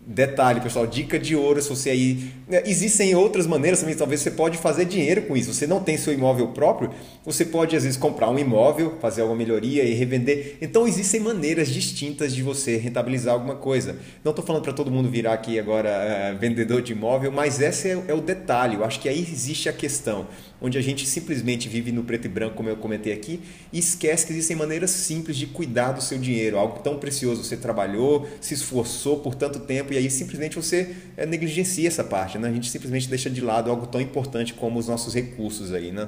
Detalhe, 0.05 0.59
pessoal, 0.59 0.85
dica 0.85 1.17
de 1.17 1.33
ouro, 1.33 1.61
se 1.61 1.69
você 1.69 1.89
aí. 1.89 2.31
Né, 2.45 2.61
existem 2.65 3.15
outras 3.15 3.47
maneiras 3.47 3.79
também, 3.79 3.95
talvez 3.95 4.19
você 4.19 4.31
pode 4.31 4.57
fazer 4.57 4.83
dinheiro 4.83 5.21
com 5.21 5.37
isso. 5.37 5.53
Você 5.53 5.65
não 5.65 5.81
tem 5.81 5.95
seu 5.95 6.13
imóvel 6.13 6.49
próprio, 6.49 6.89
você 7.23 7.45
pode 7.45 7.73
às 7.73 7.83
vezes 7.83 7.97
comprar 7.97 8.29
um 8.29 8.37
imóvel, 8.37 8.97
fazer 8.99 9.21
alguma 9.21 9.37
melhoria 9.37 9.81
e 9.83 9.93
revender. 9.93 10.57
Então 10.61 10.85
existem 10.85 11.21
maneiras 11.21 11.69
distintas 11.69 12.35
de 12.35 12.43
você 12.43 12.75
rentabilizar 12.75 13.33
alguma 13.33 13.55
coisa. 13.55 13.95
Não 14.25 14.31
estou 14.31 14.45
falando 14.45 14.63
para 14.63 14.73
todo 14.73 14.91
mundo 14.91 15.09
virar 15.09 15.33
aqui 15.33 15.57
agora 15.57 15.87
é, 15.87 16.33
vendedor 16.33 16.81
de 16.81 16.91
imóvel, 16.91 17.31
mas 17.31 17.61
esse 17.61 17.89
é, 17.89 18.03
é 18.09 18.13
o 18.13 18.19
detalhe. 18.19 18.75
Eu 18.75 18.83
acho 18.83 18.99
que 18.99 19.07
aí 19.07 19.21
existe 19.21 19.69
a 19.69 19.73
questão 19.73 20.27
onde 20.63 20.77
a 20.77 20.81
gente 20.81 21.05
simplesmente 21.05 21.67
vive 21.67 21.91
no 21.91 22.05
preto 22.05 22.25
e 22.25 22.29
branco, 22.29 22.55
como 22.55 22.69
eu 22.69 22.77
comentei 22.77 23.11
aqui, 23.11 23.41
e 23.71 23.79
esquece 23.79 24.25
que 24.25 24.31
existem 24.31 24.55
maneiras 24.55 24.91
simples 24.91 25.35
de 25.35 25.45
cuidar 25.45 25.91
do 25.91 26.01
seu 26.01 26.17
dinheiro, 26.17 26.57
algo 26.57 26.79
tão 26.79 26.97
precioso. 26.97 27.43
Você 27.43 27.57
trabalhou, 27.57 28.25
se 28.39 28.53
esforçou 28.53 29.19
por 29.19 29.35
tanto 29.35 29.59
tempo 29.59 29.91
e 29.91 29.97
aí 29.97 30.09
simplesmente 30.09 30.55
você 30.55 30.95
é, 31.17 31.25
negligencia 31.25 31.85
essa 31.85 32.03
parte, 32.03 32.39
né? 32.39 32.47
A 32.47 32.51
gente 32.53 32.69
simplesmente 32.69 33.09
deixa 33.09 33.29
de 33.29 33.41
lado 33.41 33.69
algo 33.69 33.85
tão 33.85 33.99
importante 33.99 34.53
como 34.53 34.79
os 34.79 34.87
nossos 34.87 35.13
recursos 35.13 35.73
aí, 35.73 35.91
né? 35.91 36.07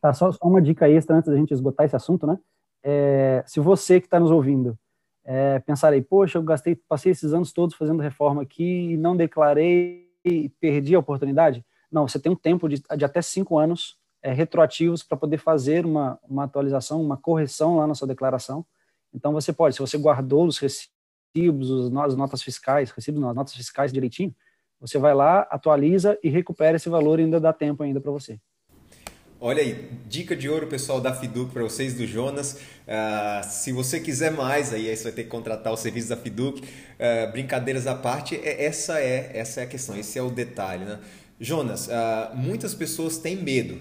Tá, 0.00 0.14
só, 0.14 0.32
só 0.32 0.38
uma 0.44 0.62
dica 0.62 0.88
extra 0.88 1.16
antes 1.16 1.30
da 1.30 1.36
gente 1.36 1.52
esgotar 1.52 1.84
esse 1.84 1.94
assunto, 1.94 2.26
né? 2.26 2.38
É, 2.82 3.44
se 3.46 3.60
você 3.60 4.00
que 4.00 4.06
está 4.06 4.18
nos 4.18 4.30
ouvindo 4.30 4.78
é, 5.22 5.58
pensar 5.58 5.92
aí, 5.92 6.00
poxa, 6.00 6.38
eu 6.38 6.42
gastei, 6.42 6.76
passei 6.88 7.12
esses 7.12 7.34
anos 7.34 7.52
todos 7.52 7.74
fazendo 7.76 8.00
reforma 8.00 8.40
aqui 8.40 8.92
e 8.92 8.96
não 8.96 9.16
declarei 9.16 10.08
e 10.24 10.48
perdi 10.48 10.94
a 10.94 10.98
oportunidade, 10.98 11.64
não, 11.90 12.06
você 12.06 12.18
tem 12.18 12.30
um 12.32 12.36
tempo 12.36 12.68
de, 12.68 12.82
de 12.96 13.04
até 13.04 13.22
cinco 13.22 13.58
anos 13.58 13.96
é, 14.22 14.32
retroativos 14.32 15.02
para 15.02 15.16
poder 15.16 15.38
fazer 15.38 15.86
uma, 15.86 16.18
uma 16.28 16.44
atualização, 16.44 17.00
uma 17.00 17.16
correção 17.16 17.76
lá 17.76 17.86
na 17.86 17.94
sua 17.94 18.08
declaração. 18.08 18.64
Então, 19.14 19.32
você 19.32 19.52
pode, 19.52 19.74
se 19.74 19.80
você 19.80 19.96
guardou 19.96 20.46
os 20.46 20.58
recibos, 20.58 21.70
as 22.04 22.16
notas 22.16 22.42
fiscais, 22.42 22.90
recibos, 22.90 23.22
as 23.22 23.34
notas 23.34 23.54
fiscais 23.54 23.92
direitinho, 23.92 24.34
Você 24.80 24.98
vai 24.98 25.14
lá, 25.14 25.40
atualiza 25.50 26.18
e 26.22 26.28
recupera 26.28 26.76
esse 26.76 26.88
valor 26.88 27.18
e 27.18 27.22
ainda 27.22 27.40
dá 27.40 27.52
tempo 27.52 27.82
ainda 27.82 28.00
para 28.00 28.10
você. 28.10 28.38
Olha 29.38 29.62
aí, 29.62 29.90
dica 30.06 30.34
de 30.34 30.48
ouro, 30.48 30.66
pessoal, 30.66 30.98
da 30.98 31.14
Fiduc 31.14 31.52
para 31.52 31.62
vocês, 31.62 31.92
do 31.94 32.06
Jonas. 32.06 32.54
Uh, 32.54 33.44
se 33.44 33.70
você 33.70 34.00
quiser 34.00 34.32
mais, 34.32 34.72
aí, 34.72 34.88
aí 34.88 34.96
você 34.96 35.04
vai 35.04 35.12
ter 35.12 35.24
que 35.24 35.28
contratar 35.28 35.72
o 35.72 35.76
serviço 35.76 36.08
da 36.08 36.16
Fiduc. 36.16 36.62
Uh, 36.62 37.32
brincadeiras 37.32 37.86
à 37.86 37.94
parte, 37.94 38.34
é, 38.34 38.64
essa 38.64 38.98
é, 38.98 39.32
essa 39.34 39.60
é 39.60 39.64
a 39.64 39.66
questão, 39.66 39.94
esse 39.94 40.18
é 40.18 40.22
o 40.22 40.30
detalhe. 40.30 40.86
Né? 40.86 40.98
Jonas, 41.38 41.88
uh, 41.88 42.34
muitas 42.34 42.74
pessoas 42.74 43.18
têm 43.18 43.36
medo 43.36 43.78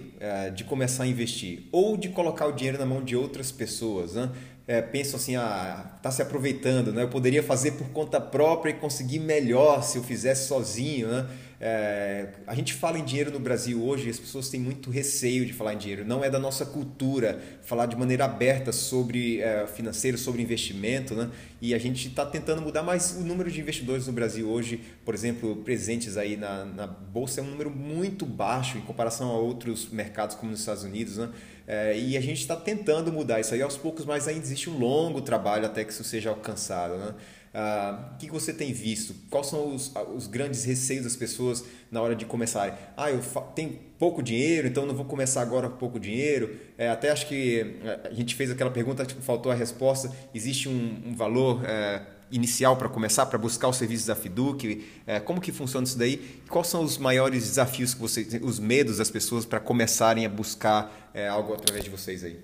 de 0.55 0.63
começar 0.63 1.03
a 1.03 1.07
investir 1.07 1.63
ou 1.71 1.95
de 1.95 2.09
colocar 2.09 2.47
o 2.47 2.51
dinheiro 2.51 2.77
na 2.77 2.85
mão 2.85 3.03
de 3.03 3.15
outras 3.15 3.51
pessoas. 3.51 4.15
Né? 4.15 4.29
É, 4.67 4.81
pensam 4.81 5.19
assim, 5.19 5.35
ah, 5.35 5.85
tá 6.01 6.09
se 6.09 6.23
aproveitando, 6.23 6.91
né? 6.91 7.03
Eu 7.03 7.09
poderia 7.09 7.43
fazer 7.43 7.73
por 7.73 7.87
conta 7.89 8.19
própria 8.19 8.71
e 8.71 8.73
conseguir 8.73 9.19
melhor 9.19 9.83
se 9.83 9.99
eu 9.99 10.03
fizesse 10.03 10.47
sozinho, 10.47 11.07
né? 11.07 11.27
É, 11.59 12.27
a 12.45 12.53
gente 12.53 12.73
fala 12.73 12.99
em 12.99 13.05
dinheiro 13.05 13.31
no 13.31 13.39
Brasil 13.39 13.81
hoje 13.81 14.09
as 14.09 14.19
pessoas 14.19 14.49
têm 14.49 14.59
muito 14.59 14.89
receio 14.89 15.45
de 15.45 15.53
falar 15.53 15.73
em 15.73 15.77
dinheiro. 15.77 16.05
Não 16.05 16.23
é 16.23 16.29
da 16.29 16.39
nossa 16.39 16.65
cultura 16.65 17.39
falar 17.61 17.85
de 17.85 17.95
maneira 17.95 18.25
aberta 18.25 18.71
sobre 18.71 19.39
é, 19.39 19.65
financeiro, 19.67 20.17
sobre 20.17 20.41
investimento, 20.41 21.15
né? 21.15 21.29
E 21.61 21.73
a 21.73 21.77
gente 21.77 22.07
está 22.09 22.25
tentando 22.25 22.61
mudar, 22.61 22.83
mas 22.83 23.15
o 23.17 23.21
número 23.21 23.49
de 23.49 23.59
investidores 23.61 24.05
no 24.05 24.13
Brasil 24.13 24.49
hoje, 24.49 24.81
por 25.03 25.13
exemplo, 25.13 25.55
presentes 25.57 26.17
aí 26.17 26.35
na, 26.35 26.65
na 26.65 26.87
bolsa 26.87 27.39
é 27.39 27.43
um 27.43 27.47
número 27.47 27.71
muito 27.71 28.25
baixo 28.25 28.77
em 28.77 28.81
comparação 28.81 29.29
a 29.31 29.39
outros 29.39 29.89
mercados 29.89 30.35
como 30.35 30.51
nos 30.51 30.59
Estados 30.59 30.83
Unidos, 30.83 31.17
né? 31.17 31.29
É, 31.67 31.97
e 31.97 32.15
a 32.15 32.21
gente 32.21 32.41
está 32.41 32.55
tentando 32.55 33.11
mudar 33.11 33.39
isso 33.39 33.53
aí 33.53 33.61
aos 33.61 33.75
poucos, 33.75 34.05
mas 34.05 34.27
ainda 34.27 34.41
existe 34.41 34.69
um 34.69 34.77
longo 34.77 35.21
trabalho 35.21 35.65
até 35.65 35.83
que 35.83 35.91
isso 35.91 36.03
seja 36.03 36.29
alcançado, 36.29 36.97
né? 36.97 37.15
Uh, 37.55 38.15
o 38.15 38.17
que 38.17 38.29
você 38.29 38.51
tem 38.51 38.73
visto? 38.73 39.15
Quais 39.29 39.47
são 39.47 39.73
os, 39.73 39.89
os, 40.13 40.27
grandes 40.27 40.65
receios 40.65 41.05
das 41.05 41.15
pessoas 41.15 41.63
na 41.89 42.01
hora 42.01 42.13
de 42.13 42.25
começarem? 42.25 42.73
Ah, 42.97 43.09
eu 43.09 43.21
tenho 43.55 43.79
pouco 43.97 44.21
dinheiro, 44.21 44.67
então 44.67 44.85
não 44.85 44.93
vou 44.93 45.05
começar 45.05 45.41
agora 45.41 45.69
com 45.69 45.77
pouco 45.77 45.97
dinheiro. 45.97 46.53
É, 46.77 46.89
até 46.89 47.11
acho 47.11 47.25
que 47.29 47.77
é, 47.81 48.09
a 48.09 48.13
gente 48.13 48.35
fez 48.35 48.51
aquela 48.51 48.71
pergunta, 48.71 49.05
faltou 49.21 49.53
a 49.53 49.55
resposta. 49.55 50.11
Existe 50.33 50.67
um, 50.67 51.01
um 51.05 51.15
valor 51.15 51.63
é, 51.65 52.01
inicial 52.29 52.75
para 52.75 52.89
começar, 52.89 53.25
para 53.25 53.39
buscar 53.39 53.69
os 53.69 53.77
serviços 53.77 54.07
da 54.07 54.17
Fiduc? 54.17 54.83
É, 55.07 55.21
como 55.21 55.39
que 55.39 55.53
funciona 55.53 55.85
isso 55.85 55.97
daí? 55.97 56.17
Quais 56.49 56.67
são 56.67 56.83
os 56.83 56.97
maiores 56.97 57.43
desafios 57.43 57.93
que 57.93 58.01
vocês, 58.01 58.37
os 58.43 58.59
medos 58.59 58.97
das 58.97 59.09
pessoas 59.09 59.45
para 59.45 59.61
começarem 59.61 60.25
a 60.25 60.29
buscar 60.29 61.09
é, 61.13 61.29
algo 61.29 61.53
através 61.53 61.85
de 61.85 61.89
vocês 61.89 62.21
aí? 62.21 62.37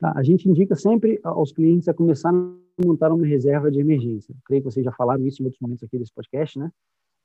Tá, 0.00 0.14
a 0.16 0.22
gente 0.22 0.48
indica 0.48 0.74
sempre 0.76 1.20
aos 1.22 1.52
clientes 1.52 1.88
a 1.88 1.92
começar 1.92 2.32
montar 2.84 3.12
uma 3.12 3.26
reserva 3.26 3.70
de 3.70 3.80
emergência. 3.80 4.34
Creio 4.44 4.62
que 4.62 4.70
vocês 4.70 4.84
já 4.84 4.92
falaram 4.92 5.26
isso 5.26 5.42
em 5.42 5.46
outros 5.46 5.60
momentos 5.60 5.84
aqui 5.84 5.98
desse 5.98 6.12
podcast, 6.12 6.58
né? 6.58 6.70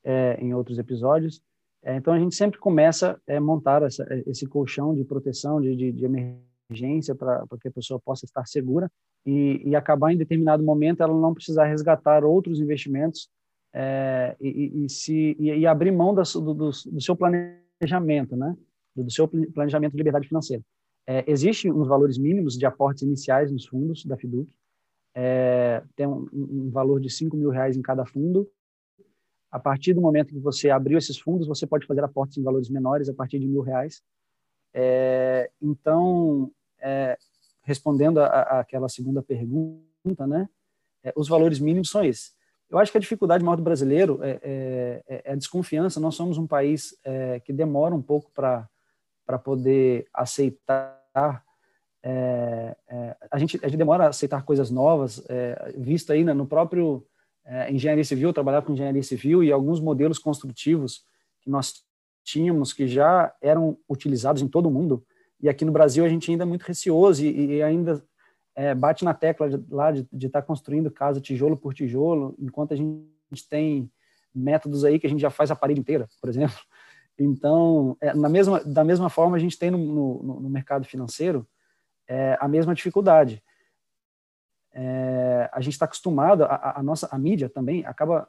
É, 0.04 0.38
em 0.42 0.54
outros 0.54 0.78
episódios. 0.78 1.42
É, 1.84 1.96
então, 1.96 2.14
a 2.14 2.20
gente 2.20 2.36
sempre 2.36 2.60
começa 2.60 3.20
a 3.28 3.34
é, 3.34 3.40
montar 3.40 3.84
essa, 3.84 4.04
é, 4.10 4.24
esse 4.28 4.46
colchão 4.46 4.96
de 4.96 5.04
proteção, 5.04 5.62
de, 5.62 5.76
de, 5.76 5.92
de 5.92 6.06
emergência, 6.06 7.14
para 7.14 7.46
que 7.62 7.68
a 7.68 7.72
pessoa 7.72 8.00
possa 8.00 8.26
estar 8.26 8.46
segura 8.46 8.90
e, 9.26 9.62
e, 9.66 9.76
acabar 9.76 10.12
em 10.12 10.18
determinado 10.18 10.64
momento 10.64 11.02
ela 11.02 11.14
não 11.14 11.34
precisar 11.34 11.66
resgatar 11.66 12.24
outros 12.24 12.60
investimentos 12.60 13.30
é, 13.74 14.36
e, 14.40 14.86
e, 14.86 14.90
se, 14.90 15.36
e, 15.40 15.66
abrir 15.66 15.92
mão 15.92 16.14
do, 16.14 16.22
do, 16.22 16.54
do, 16.54 17.02
seu 17.02 17.16
planejamento, 17.16 18.36
né? 18.36 18.56
Do, 18.96 19.12
seu 19.12 19.28
planejamento 19.28 19.92
de 19.92 19.98
liberdade 19.98 20.28
financeira. 20.28 20.64
É, 21.08 21.24
Existem 21.30 21.72
uns 21.72 21.88
valores 21.88 22.18
mínimos 22.18 22.58
de 22.58 22.66
aportes 22.66 23.04
iniciais 23.04 23.52
nos 23.52 23.66
fundos 23.66 24.06
da 24.06 24.18
FIDUC, 24.18 24.50
é, 25.16 25.84
tem 25.96 26.08
um, 26.08 26.28
um, 26.34 26.70
valor 26.72 27.00
de 27.00 27.10
5 27.10 27.38
mil 27.38 27.50
reais 27.50 27.78
em 27.78 27.82
cada 27.82 28.06
fundo. 28.06 28.50
A 29.52 29.60
partir 29.60 29.94
do 29.94 30.02
momento 30.02 30.34
que 30.34 30.40
você 30.40 30.70
abriu 30.70 30.98
esses 30.98 31.18
fundos, 31.20 31.48
você 31.48 31.68
pode 31.68 31.86
fazer 31.86 32.04
aportes 32.04 32.38
em 32.38 32.44
valores 32.44 32.70
menores 32.70 33.08
a 33.08 33.14
partir 33.14 33.40
de 33.40 33.48
mil 33.48 33.62
reais. 33.62 34.02
É, 34.74 35.52
então, 35.62 36.52
é, 36.80 37.18
respondendo 37.62 38.20
àquela 38.20 38.90
segunda 38.90 39.22
pergunta, 39.22 40.26
né, 40.28 40.50
é, 41.04 41.14
os 41.16 41.28
valores 41.28 41.60
mínimos 41.60 41.90
são 41.90 42.04
esses. 42.04 42.36
Eu 42.70 42.80
acho 42.80 42.92
que 42.92 42.98
a 42.98 43.02
dificuldade 43.02 43.44
maior 43.44 43.56
do 43.56 43.62
brasileiro 43.62 44.20
é, 44.24 44.40
é, 44.42 45.22
é, 45.26 45.32
a 45.32 45.36
desconfiança. 45.36 46.00
Nós 46.00 46.16
somos 46.16 46.40
um 46.40 46.48
país 46.48 46.98
que 47.44 47.54
demora 47.54 47.94
um 47.94 48.02
pouco 48.02 48.32
para 48.32 49.38
poder 49.44 50.08
aceitar 50.12 51.44
é, 52.04 52.76
é, 52.90 53.16
a, 53.32 53.40
gente, 53.40 53.58
a 53.64 53.68
gente 53.68 53.78
demora 53.78 54.06
a 54.06 54.10
aceitar 54.10 54.44
coisas 54.44 54.70
novas, 54.70 55.24
é, 55.30 55.74
visto 55.78 56.12
aí 56.12 56.24
né, 56.24 56.34
no 56.34 56.46
próprio 56.46 57.06
é, 57.46 57.72
engenharia 57.72 58.04
civil, 58.04 58.34
trabalhar 58.34 58.62
com 58.62 58.74
engenharia 58.74 59.02
civil 59.02 59.44
e 59.44 59.52
alguns 59.52 59.80
modelos 59.80 60.20
construtivos 60.20 61.06
que 61.42 61.50
nós 61.50 61.84
tínhamos 62.24 62.74
que 62.74 62.88
já 62.88 63.34
eram 63.42 63.78
utilizados 63.88 64.42
em 64.42 64.48
todo 64.48 64.68
o 64.68 64.72
mundo, 64.72 65.06
e 65.42 65.50
aqui 65.50 65.66
no 65.66 65.72
Brasil 65.72 66.06
a 66.06 66.10
gente 66.10 66.30
ainda 66.30 66.44
é 66.44 66.46
muito 66.46 66.64
receoso 66.64 67.24
e, 67.24 67.58
e 67.58 67.64
ainda 67.64 68.04
é, 68.56 68.76
bate 68.76 69.04
na 69.04 69.14
tecla 69.14 69.50
de, 69.50 69.74
lá 69.74 69.92
de 69.92 70.08
estar 70.14 70.42
tá 70.42 70.48
construindo 70.48 70.92
casa 70.92 71.22
tijolo 71.22 71.58
por 71.58 71.74
tijolo, 71.74 72.36
enquanto 72.38 72.74
a 72.74 72.78
gente 72.78 73.48
tem 73.50 73.90
métodos 74.34 74.84
aí 74.84 75.00
que 75.00 75.08
a 75.08 75.10
gente 75.10 75.22
já 75.22 75.30
faz 75.30 75.52
a 75.52 75.56
parede 75.56 75.80
inteira, 75.80 76.08
por 76.20 76.30
exemplo. 76.30 76.58
Então, 77.18 77.96
é, 78.02 78.14
na 78.14 78.28
mesma, 78.28 78.64
da 78.64 78.84
mesma 78.84 79.10
forma, 79.10 79.38
a 79.38 79.40
gente 79.40 79.58
tem 79.58 79.70
no, 79.70 79.78
no, 79.78 80.40
no 80.42 80.50
mercado 80.50 80.86
financeiro 80.86 81.48
é, 82.08 82.38
a 82.40 82.48
mesma 82.48 82.74
dificuldade. 82.74 83.44
É, 84.74 85.50
a 85.54 85.62
gente 85.62 85.74
está 85.74 85.86
acostumado, 85.86 86.44
a, 86.44 86.80
a, 86.80 86.84
nossa 86.84 87.08
a 87.12 87.18
mídia 87.18 87.48
também 87.48 87.86
acaba, 87.86 88.28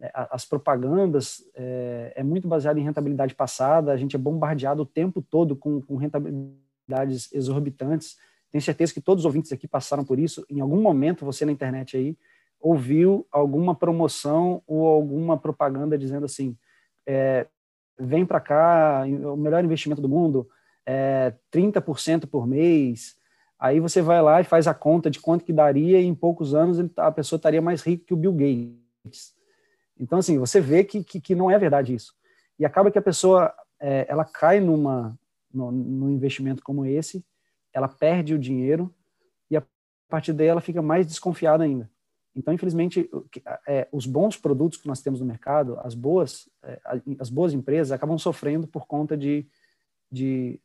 é, 0.00 0.10
as 0.14 0.44
propagandas 0.44 1.42
é, 1.54 2.12
é, 2.16 2.22
muito 2.22 2.48
baseada 2.48 2.80
em 2.80 2.82
rentabilidade 2.82 3.34
passada, 3.34 3.92
a 3.92 3.96
gente 3.96 4.16
é 4.16 4.18
bombardeado 4.18 4.82
o 4.82 4.86
tempo 4.86 5.22
todo 5.22 5.54
com, 5.54 5.80
com 5.80 5.96
rentabilidades 5.96 7.32
exorbitantes. 7.32 8.18
Tenho 8.50 8.62
certeza 8.62 8.92
que 8.92 9.00
todos 9.00 9.22
os 9.22 9.26
ouvintes 9.26 9.52
aqui 9.52 9.68
passaram 9.68 10.04
por 10.04 10.18
isso. 10.18 10.44
Em 10.48 10.60
algum 10.60 10.80
momento, 10.80 11.24
você 11.24 11.44
na 11.44 11.52
internet 11.52 11.96
aí, 11.96 12.16
ouviu 12.60 13.26
alguma 13.30 13.74
promoção 13.74 14.62
ou 14.66 14.86
alguma 14.86 15.38
propaganda 15.38 15.98
dizendo 15.98 16.24
assim, 16.24 16.56
é, 17.06 17.46
vem 17.98 18.24
para 18.26 18.40
cá, 18.40 19.04
o 19.32 19.36
melhor 19.36 19.64
investimento 19.64 20.00
do 20.00 20.08
mundo, 20.08 20.48
é, 20.86 21.32
30% 21.52 22.26
por 22.26 22.46
mês. 22.46 23.16
Aí 23.58 23.80
você 23.80 24.02
vai 24.02 24.20
lá 24.22 24.40
e 24.40 24.44
faz 24.44 24.66
a 24.66 24.74
conta 24.74 25.10
de 25.10 25.20
quanto 25.20 25.44
que 25.44 25.52
daria 25.52 26.00
e 26.00 26.04
em 26.04 26.14
poucos 26.14 26.54
anos 26.54 26.78
a 26.96 27.10
pessoa 27.10 27.38
estaria 27.38 27.62
mais 27.62 27.82
rica 27.82 28.04
que 28.06 28.14
o 28.14 28.16
Bill 28.16 28.32
Gates. 28.32 29.34
Então, 29.98 30.18
assim, 30.18 30.38
você 30.38 30.60
vê 30.60 30.84
que, 30.84 31.02
que, 31.04 31.20
que 31.20 31.34
não 31.34 31.50
é 31.50 31.58
verdade 31.58 31.94
isso. 31.94 32.14
E 32.58 32.64
acaba 32.64 32.90
que 32.90 32.98
a 32.98 33.02
pessoa 33.02 33.54
é, 33.80 34.06
ela 34.08 34.24
cai 34.24 34.60
numa, 34.60 35.18
no, 35.52 35.70
num 35.70 36.10
investimento 36.10 36.62
como 36.62 36.84
esse, 36.84 37.24
ela 37.72 37.88
perde 37.88 38.34
o 38.34 38.38
dinheiro 38.38 38.92
e 39.50 39.56
a 39.56 39.62
partir 40.08 40.32
daí 40.32 40.46
ela 40.46 40.60
fica 40.60 40.82
mais 40.82 41.06
desconfiada 41.06 41.64
ainda. 41.64 41.90
Então, 42.36 42.52
infelizmente, 42.52 43.08
é, 43.66 43.86
os 43.92 44.06
bons 44.06 44.36
produtos 44.36 44.78
que 44.78 44.88
nós 44.88 45.00
temos 45.00 45.20
no 45.20 45.26
mercado, 45.26 45.78
as 45.80 45.94
boas, 45.94 46.48
é, 46.64 46.80
as 47.18 47.30
boas 47.30 47.52
empresas 47.52 47.92
acabam 47.92 48.18
sofrendo 48.18 48.66
por 48.66 48.86
conta 48.86 49.16
de 49.16 49.46
de, 50.14 50.60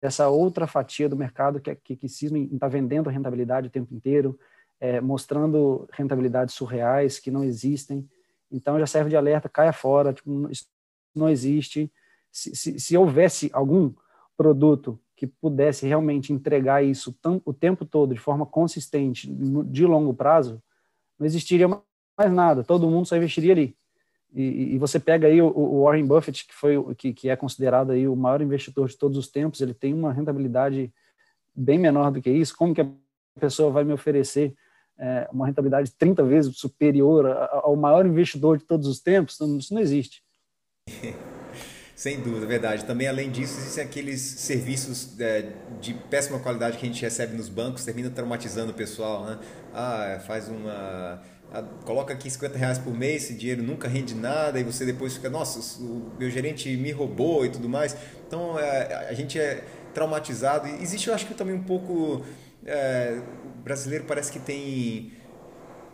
dessa 0.00 0.28
outra 0.28 0.66
fatia 0.66 1.08
do 1.08 1.16
mercado 1.16 1.60
que, 1.60 1.74
que, 1.74 1.96
que 1.96 2.08
cisma 2.08 2.38
em 2.38 2.44
estar 2.44 2.58
tá 2.60 2.68
vendendo 2.68 3.10
rentabilidade 3.10 3.66
o 3.66 3.70
tempo 3.70 3.94
inteiro, 3.94 4.38
é, 4.80 5.00
mostrando 5.00 5.88
rentabilidades 5.92 6.54
surreais 6.54 7.18
que 7.18 7.30
não 7.30 7.42
existem. 7.42 8.08
Então 8.50 8.78
já 8.78 8.86
serve 8.86 9.10
de 9.10 9.16
alerta, 9.16 9.48
caia 9.48 9.72
fora, 9.72 10.12
tipo, 10.12 10.48
isso 10.50 10.66
não 11.14 11.28
existe. 11.28 11.92
Se, 12.30 12.54
se, 12.54 12.78
se, 12.78 12.96
houvesse 12.96 13.50
algum 13.52 13.92
produto 14.36 15.00
que 15.16 15.26
pudesse 15.26 15.86
realmente 15.86 16.32
entregar 16.32 16.84
isso 16.84 17.16
o 17.44 17.52
tempo 17.52 17.84
todo 17.84 18.14
de 18.14 18.20
forma 18.20 18.44
consistente, 18.44 19.28
de 19.30 19.86
longo 19.86 20.12
prazo, 20.12 20.62
não 21.18 21.26
existiria 21.26 21.68
mais 21.68 22.32
nada, 22.32 22.64
todo 22.64 22.90
mundo 22.90 23.06
só 23.06 23.16
investiria 23.16 23.52
ali. 23.52 23.76
E, 24.34 24.74
e, 24.74 24.78
você 24.78 24.98
pega 24.98 25.28
aí 25.28 25.40
o, 25.40 25.46
o, 25.46 25.84
Warren 25.84 26.04
Buffett, 26.04 26.44
que 26.44 26.52
foi 26.52 26.94
que, 26.96 27.12
que 27.12 27.28
é 27.28 27.36
considerado 27.36 27.92
aí 27.92 28.08
o 28.08 28.16
maior 28.16 28.42
investidor 28.42 28.88
de 28.88 28.98
todos 28.98 29.16
os 29.16 29.28
tempos, 29.28 29.60
ele 29.60 29.72
tem 29.72 29.94
uma 29.94 30.12
rentabilidade 30.12 30.92
bem 31.54 31.78
menor 31.78 32.10
do 32.10 32.20
que 32.20 32.30
isso. 32.30 32.56
Como 32.56 32.74
que 32.74 32.80
a 32.80 32.88
pessoa 33.38 33.70
vai 33.70 33.84
me 33.84 33.92
oferecer 33.92 34.52
é, 34.98 35.28
uma 35.32 35.46
rentabilidade 35.46 35.92
30 35.96 36.24
vezes 36.24 36.56
superior 36.58 37.26
ao 37.62 37.76
maior 37.76 38.04
investidor 38.04 38.58
de 38.58 38.64
todos 38.64 38.88
os 38.88 39.00
tempos? 39.00 39.38
Isso 39.40 39.72
não 39.72 39.80
existe. 39.80 40.20
Sem 41.94 42.20
dúvida, 42.20 42.44
verdade. 42.44 42.84
Também, 42.84 43.06
além 43.06 43.30
disso, 43.30 43.56
existem 43.56 43.84
aqueles 43.84 44.20
serviços 44.20 45.18
é, 45.20 45.52
de 45.80 45.94
péssima 45.94 46.40
qualidade 46.40 46.76
que 46.76 46.84
a 46.84 46.88
gente 46.88 47.00
recebe 47.00 47.36
nos 47.36 47.48
bancos, 47.48 47.84
termina 47.84 48.10
traumatizando 48.10 48.72
o 48.72 48.74
pessoal, 48.74 49.24
né? 49.24 49.38
Ah, 49.72 50.20
faz 50.26 50.48
uma 50.48 51.22
coloca 51.84 52.12
aqui 52.12 52.30
50 52.30 52.58
reais 52.58 52.78
por 52.78 52.94
mês, 52.94 53.24
esse 53.24 53.34
dinheiro 53.34 53.62
nunca 53.62 53.88
rende 53.88 54.14
nada, 54.14 54.58
e 54.58 54.64
você 54.64 54.84
depois 54.84 55.14
fica, 55.14 55.30
nossa, 55.30 55.82
o 55.82 56.12
meu 56.18 56.30
gerente 56.30 56.74
me 56.76 56.90
roubou 56.90 57.44
e 57.44 57.48
tudo 57.48 57.68
mais. 57.68 57.96
Então 58.26 58.58
é, 58.58 59.08
a 59.08 59.12
gente 59.12 59.38
é 59.38 59.64
traumatizado. 59.92 60.66
Existe, 60.80 61.08
eu 61.08 61.14
acho 61.14 61.26
que 61.26 61.34
também 61.34 61.54
um 61.54 61.62
pouco. 61.62 62.24
É, 62.66 63.20
o 63.44 63.62
brasileiro 63.62 64.04
parece 64.06 64.32
que 64.32 64.38
tem 64.38 65.12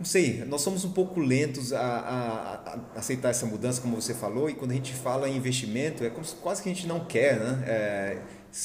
não 0.01 0.05
sei, 0.07 0.43
nós 0.47 0.63
somos 0.63 0.83
um 0.83 0.93
pouco 0.93 1.21
lentos 1.21 1.75
a, 1.75 1.79
a, 1.79 2.55
a, 2.55 2.99
aceitar 2.99 3.29
essa 3.29 3.45
mudança, 3.45 3.83
como 3.83 4.01
você 4.01 4.15
falou, 4.15 4.49
e 4.49 4.55
quando 4.55 4.71
a 4.71 4.75
gente 4.75 4.95
fala 4.95 5.29
em 5.29 5.37
investimento, 5.37 6.03
é 6.03 6.09
como 6.09 6.25
se, 6.25 6.35
quase 6.37 6.63
que 6.63 6.71
a 6.71 6.75
gente 6.75 6.87
não 6.87 7.01
quer, 7.01 7.39
né? 7.39 7.63
É, 7.67 8.19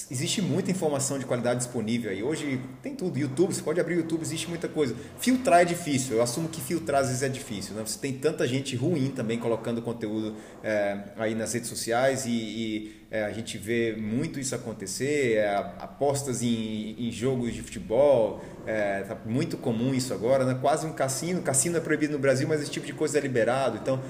existe 0.09 0.41
muita 0.41 0.71
informação 0.71 1.19
de 1.19 1.25
qualidade 1.25 1.59
disponível 1.59 2.09
aí. 2.09 2.23
Hoje 2.23 2.59
tem 2.81 2.95
tudo, 2.95 3.17
YouTube, 3.17 3.53
você 3.53 3.61
pode 3.61 3.79
abrir 3.79 3.95
o 3.95 3.97
YouTube, 3.99 4.21
existe 4.21 4.49
muita 4.49 4.67
coisa. 4.67 4.95
Filtrar 5.19 5.61
é 5.61 5.65
difícil, 5.65 6.17
eu 6.17 6.23
assumo 6.23 6.49
que 6.49 6.59
filtrar 6.59 7.01
às 7.01 7.07
vezes 7.07 7.23
é 7.23 7.29
difícil. 7.29 7.75
Né? 7.75 7.83
Você 7.85 7.99
tem 7.99 8.13
tanta 8.13 8.47
gente 8.47 8.75
ruim 8.75 9.09
também 9.11 9.37
colocando 9.37 9.81
conteúdo 9.81 10.35
é, 10.63 10.97
aí 11.17 11.35
nas 11.35 11.53
redes 11.53 11.69
sociais 11.69 12.25
e, 12.25 12.31
e 12.31 13.05
é, 13.11 13.23
a 13.23 13.31
gente 13.31 13.57
vê 13.57 13.95
muito 13.95 14.39
isso 14.39 14.55
acontecer, 14.55 15.35
é, 15.35 15.55
apostas 15.55 16.41
em, 16.41 16.95
em, 16.97 17.11
jogos 17.11 17.53
de 17.53 17.61
futebol, 17.61 18.43
é 18.65 19.01
tá 19.03 19.15
muito 19.25 19.55
comum 19.57 19.93
isso 19.93 20.11
agora, 20.13 20.43
né? 20.43 20.57
quase 20.59 20.87
um 20.87 20.91
cassino. 20.91 21.41
Cassino 21.43 21.77
é 21.77 21.79
proibido 21.79 22.13
no 22.13 22.19
Brasil, 22.19 22.47
mas 22.47 22.61
esse 22.61 22.71
tipo 22.71 22.85
de 22.85 22.93
coisa 22.93 23.19
é 23.19 23.21
liberado. 23.21 23.77
Então, 23.77 24.01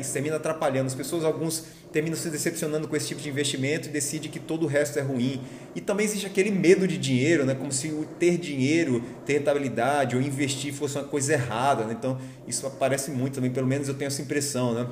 isso 0.00 0.12
termina 0.12 0.36
atrapalhando. 0.36 0.88
As 0.88 0.94
pessoas, 0.94 1.24
alguns 1.24 1.64
terminam 1.96 2.14
se 2.14 2.28
decepcionando 2.28 2.86
com 2.86 2.94
esse 2.94 3.08
tipo 3.08 3.22
de 3.22 3.30
investimento 3.30 3.88
e 3.88 3.90
decidem 3.90 4.30
que 4.30 4.38
todo 4.38 4.64
o 4.64 4.66
resto 4.66 4.98
é 4.98 5.02
ruim. 5.02 5.40
E 5.74 5.80
também 5.80 6.04
existe 6.04 6.26
aquele 6.26 6.50
medo 6.50 6.86
de 6.86 6.98
dinheiro, 6.98 7.46
né? 7.46 7.54
como 7.54 7.72
se 7.72 7.88
o 7.88 8.04
ter 8.18 8.36
dinheiro, 8.36 9.02
ter 9.24 9.38
rentabilidade 9.38 10.14
ou 10.14 10.20
investir 10.20 10.74
fosse 10.74 10.98
uma 10.98 11.04
coisa 11.04 11.32
errada. 11.32 11.84
Né? 11.84 11.96
Então, 11.98 12.18
isso 12.46 12.66
aparece 12.66 13.10
muito 13.10 13.36
também, 13.36 13.50
pelo 13.50 13.66
menos 13.66 13.88
eu 13.88 13.94
tenho 13.94 14.08
essa 14.08 14.20
impressão. 14.20 14.74
Né? 14.74 14.86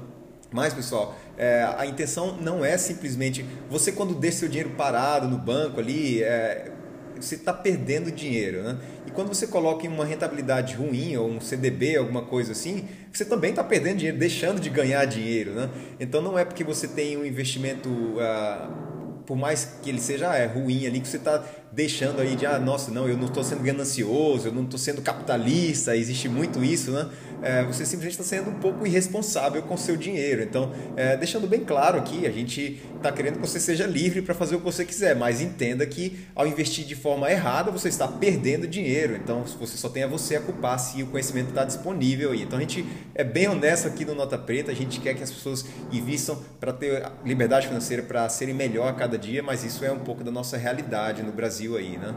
Mas, 0.51 0.73
pessoal, 0.73 1.15
é, 1.37 1.69
a 1.77 1.85
intenção 1.85 2.39
não 2.41 2.65
é 2.65 2.79
simplesmente 2.79 3.45
você, 3.69 3.93
quando 3.93 4.15
deixa 4.15 4.39
seu 4.39 4.49
dinheiro 4.49 4.71
parado 4.71 5.29
no 5.29 5.37
banco 5.37 5.81
ali, 5.81 6.23
é, 6.23 6.73
você 7.21 7.35
está 7.35 7.53
perdendo 7.53 8.11
dinheiro. 8.11 8.63
Né? 8.63 8.79
E 9.07 9.11
quando 9.11 9.29
você 9.29 9.47
coloca 9.47 9.87
em 9.87 9.89
uma 9.89 10.05
rentabilidade 10.05 10.75
ruim, 10.75 11.17
ou 11.17 11.29
um 11.29 11.41
CDB, 11.41 11.97
alguma 11.97 12.23
coisa 12.23 12.53
assim, 12.53 12.89
você 13.13 13.25
também 13.25 13.51
está 13.51 13.63
perdendo 13.63 13.99
dinheiro, 13.99 14.19
deixando 14.19 14.61
de 14.61 14.71
ganhar 14.71 15.05
dinheiro. 15.05 15.53
Né? 15.53 15.71
Então, 16.01 16.21
não 16.21 16.39
é 16.39 16.45
porque 16.45 16.65
você 16.65 16.89
tem 16.89 17.17
um 17.17 17.25
investimento. 17.25 17.89
Uh, 17.89 18.95
por 19.27 19.37
mais 19.37 19.79
que 19.83 19.89
ele 19.89 20.01
seja 20.01 20.35
é, 20.35 20.47
ruim 20.47 20.87
ali, 20.87 21.01
que 21.01 21.09
você 21.09 21.17
está 21.17 21.43
deixando 21.73 22.21
aí 22.21 22.37
de, 22.37 22.47
ah, 22.47 22.59
nossa, 22.59 22.91
não, 22.91 23.09
eu 23.09 23.17
não 23.17 23.27
estou 23.27 23.43
sendo 23.43 23.63
ganancioso, 23.63 24.49
eu 24.49 24.53
não 24.53 24.65
estou 24.65 24.79
sendo 24.79 25.03
capitalista, 25.03 25.97
existe 25.97 26.29
muito 26.29 26.63
isso, 26.63 26.91
né? 26.91 27.09
É, 27.43 27.63
você 27.65 27.85
simplesmente 27.85 28.21
está 28.21 28.25
sendo 28.25 28.51
um 28.51 28.55
pouco 28.55 28.87
irresponsável 28.87 29.63
com 29.63 29.75
o 29.75 29.79
seu 29.79 29.97
dinheiro. 29.97 30.43
Então, 30.43 30.73
é, 30.97 31.17
deixando 31.17 31.47
bem 31.47 31.61
claro 31.61 31.99
aqui, 31.99 32.27
a 32.27 32.31
gente 32.31 32.81
está 32.97 33.13
querendo 33.13 33.35
que 33.35 33.41
você 33.41 33.61
seja 33.61 33.87
livre 33.87 34.23
para 34.23 34.35
fazer 34.35 34.57
o 34.57 34.59
que 34.59 34.65
você 34.65 34.85
quiser, 34.85 35.15
mas 35.15 35.41
entenda 35.41 35.85
que 35.87 36.25
ao 36.35 36.47
investir 36.47 36.85
de 36.85 36.95
forma 36.95 37.31
errada, 37.31 37.71
você 37.71 37.89
está 37.89 38.09
perdendo 38.09 38.67
dinheiro. 38.67 39.15
Então, 39.15 39.45
você 39.45 39.77
só 39.77 39.89
tem 39.89 40.05
a 40.05 40.07
você 40.07 40.37
a 40.37 40.41
culpar 40.41 40.79
se 40.79 41.03
o 41.03 41.07
conhecimento 41.07 41.51
está 41.51 41.65
disponível 41.65 42.33
aí. 42.33 42.43
Então, 42.43 42.59
a 42.59 42.61
gente 42.61 42.85
é 43.15 43.25
bem 43.25 43.49
honesto 43.49 43.87
aqui 43.87 44.05
no 44.05 44.15
Nota 44.15 44.39
Preta, 44.39 44.73
a 44.73 44.75
gente 44.75 45.01
quer 45.01 45.15
que 45.15 45.23
as 45.23 45.31
pessoas 45.31 45.65
invistam 45.93 46.39
para 46.59 46.73
ter 46.73 47.05
liberdade 47.25 47.67
financeira, 47.67 48.03
para 48.03 48.29
serem 48.29 48.55
melhor 48.55 48.89
a 48.89 48.93
cada 48.93 49.19
dia, 49.19 49.43
mas 49.43 49.65
isso 49.65 49.85
é 49.85 49.93
um 49.93 49.99
pouco 49.99 50.25
da 50.25 50.31
nossa 50.31 50.57
realidade 50.57 51.23
no 51.23 51.33
Brasil 51.33 51.77
aí, 51.77 51.97
né? 51.97 52.15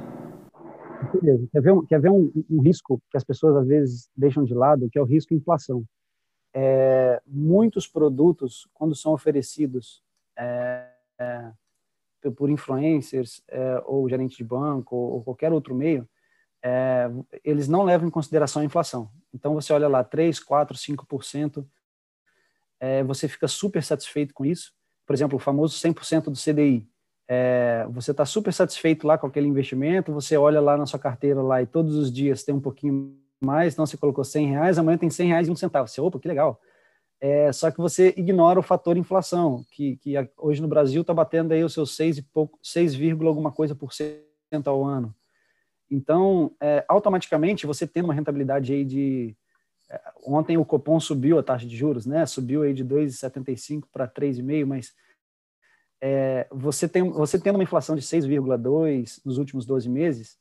Beleza. 1.13 1.47
Quer 1.51 1.61
ver, 1.61 1.71
um, 1.71 1.85
quer 1.85 2.01
ver 2.01 2.11
um, 2.11 2.31
um, 2.49 2.61
risco 2.61 3.01
que 3.09 3.17
as 3.17 3.23
pessoas 3.23 3.55
às 3.55 3.67
vezes 3.67 4.09
deixam 4.15 4.43
de 4.43 4.53
lado, 4.53 4.89
que 4.89 4.97
é 4.97 5.01
o 5.01 5.05
risco 5.05 5.33
inflação. 5.33 5.83
É, 6.53 7.21
muitos 7.25 7.87
produtos, 7.87 8.67
quando 8.73 8.95
são 8.95 9.13
oferecidos 9.13 10.03
é, 10.35 10.89
é, 11.19 11.51
por 12.35 12.49
influencers 12.49 13.43
é, 13.47 13.81
ou 13.85 14.09
gerente 14.09 14.37
de 14.37 14.43
banco 14.43 14.95
ou, 14.95 15.13
ou 15.13 15.23
qualquer 15.23 15.51
outro 15.51 15.75
meio, 15.75 16.07
é, 16.63 17.09
eles 17.43 17.67
não 17.67 17.83
levam 17.83 18.07
em 18.07 18.11
consideração 18.11 18.61
a 18.61 18.65
inflação. 18.65 19.11
Então 19.33 19.53
você 19.53 19.71
olha 19.71 19.87
lá 19.87 20.03
3, 20.03 20.39
4, 20.39 20.77
5%, 20.77 21.65
é, 22.79 23.03
você 23.03 23.27
fica 23.27 23.47
super 23.47 23.83
satisfeito 23.83 24.33
com 24.33 24.45
isso. 24.45 24.73
Por 25.05 25.13
exemplo, 25.13 25.37
o 25.37 25.39
famoso 25.39 25.77
100% 25.77 26.25
do 26.25 26.33
CDI 26.33 26.87
é, 27.27 27.85
você 27.89 28.11
está 28.11 28.25
super 28.25 28.53
satisfeito 28.53 29.05
lá 29.05 29.17
com 29.17 29.27
aquele 29.27 29.47
investimento, 29.47 30.13
você 30.13 30.37
olha 30.37 30.61
lá 30.61 30.77
na 30.77 30.85
sua 30.85 30.99
carteira 30.99 31.41
lá 31.41 31.61
e 31.61 31.65
todos 31.65 31.95
os 31.95 32.11
dias 32.11 32.43
tem 32.43 32.55
um 32.55 32.61
pouquinho 32.61 33.17
mais, 33.39 33.73
então 33.73 33.85
você 33.85 33.97
colocou 33.97 34.23
100 34.23 34.47
reais, 34.47 34.77
amanhã 34.77 34.97
tem 34.97 35.09
100 35.09 35.27
reais 35.27 35.47
e 35.47 35.51
um 35.51 35.55
centavo. 35.55 35.87
Você, 35.87 35.99
opa, 35.99 36.19
que 36.19 36.27
legal. 36.27 36.59
É, 37.19 37.51
só 37.51 37.69
que 37.69 37.77
você 37.77 38.13
ignora 38.15 38.59
o 38.59 38.63
fator 38.63 38.95
inflação, 38.95 39.65
que, 39.71 39.97
que 39.97 40.13
hoje 40.37 40.61
no 40.61 40.67
Brasil 40.67 41.01
está 41.01 41.13
batendo 41.13 41.51
aí 41.51 41.63
os 41.63 41.73
seus 41.73 41.95
6 41.95 42.19
e 42.19 42.21
pouco, 42.21 42.57
6, 42.61 42.95
alguma 43.25 43.51
coisa 43.51 43.75
por 43.75 43.91
cento 43.91 44.67
ao 44.67 44.85
ano. 44.85 45.13
Então, 45.89 46.51
é, 46.61 46.85
automaticamente, 46.87 47.65
você 47.65 47.87
tendo 47.87 48.05
uma 48.05 48.13
rentabilidade 48.13 48.73
aí 48.73 48.85
de... 48.85 49.35
É, 49.89 50.01
ontem 50.25 50.57
o 50.57 50.65
Copom 50.65 50.99
subiu 50.99 51.39
a 51.39 51.43
taxa 51.43 51.65
de 51.65 51.75
juros, 51.75 52.05
né? 52.05 52.25
Subiu 52.25 52.63
aí 52.63 52.73
de 52.73 52.85
2,75 52.85 53.85
para 53.91 54.07
3,5, 54.07 54.65
mas 54.65 54.93
é, 56.01 56.47
você, 56.51 56.87
tem, 56.87 57.09
você 57.09 57.39
tendo 57.39 57.55
uma 57.55 57.63
inflação 57.63 57.95
de 57.95 58.01
6,2 58.01 59.19
nos 59.25 59.37
últimos 59.37 59.65
12 59.65 59.89
meses, 59.89 60.37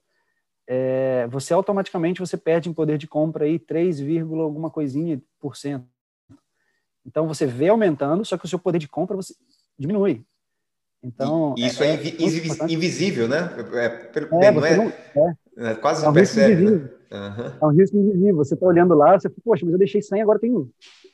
é, 0.68 1.26
você 1.28 1.54
automaticamente 1.54 2.20
você 2.20 2.36
perde 2.36 2.68
em 2.68 2.72
poder 2.72 2.98
de 2.98 3.06
compra 3.06 3.44
aí 3.44 3.58
3, 3.58 4.00
alguma 4.20 4.70
coisinha 4.70 5.20
por 5.40 5.56
cento. 5.56 5.86
Então 7.04 7.28
você 7.28 7.46
vê 7.46 7.68
aumentando, 7.68 8.24
só 8.24 8.36
que 8.36 8.44
o 8.44 8.48
seu 8.48 8.58
poder 8.58 8.78
de 8.78 8.88
compra 8.88 9.16
você 9.16 9.34
diminui. 9.78 10.24
Então 11.02 11.54
e 11.56 11.66
isso 11.66 11.84
é, 11.84 11.94
é, 11.94 12.08
é 12.08 12.72
invisível, 12.72 13.28
né? 13.28 13.50
É, 13.74 14.10
é, 14.18 14.50
não 14.50 14.64
é, 14.66 14.76
não, 14.76 14.92
é, 15.58 15.74
quase 15.76 16.04
não 16.04 16.12
percebe. 16.12 16.64
Né? 16.64 16.90
Uhum. 17.12 17.58
É 17.62 17.66
um 17.66 17.70
risco 17.70 17.96
invisível. 17.96 18.36
Você 18.36 18.54
está 18.54 18.66
olhando 18.66 18.94
lá, 18.94 19.18
você 19.18 19.28
fala, 19.28 19.40
poxa, 19.44 19.64
mas 19.64 19.72
eu 19.72 19.78
deixei 19.78 20.02
100, 20.02 20.22
agora 20.22 20.40
tenho 20.40 20.68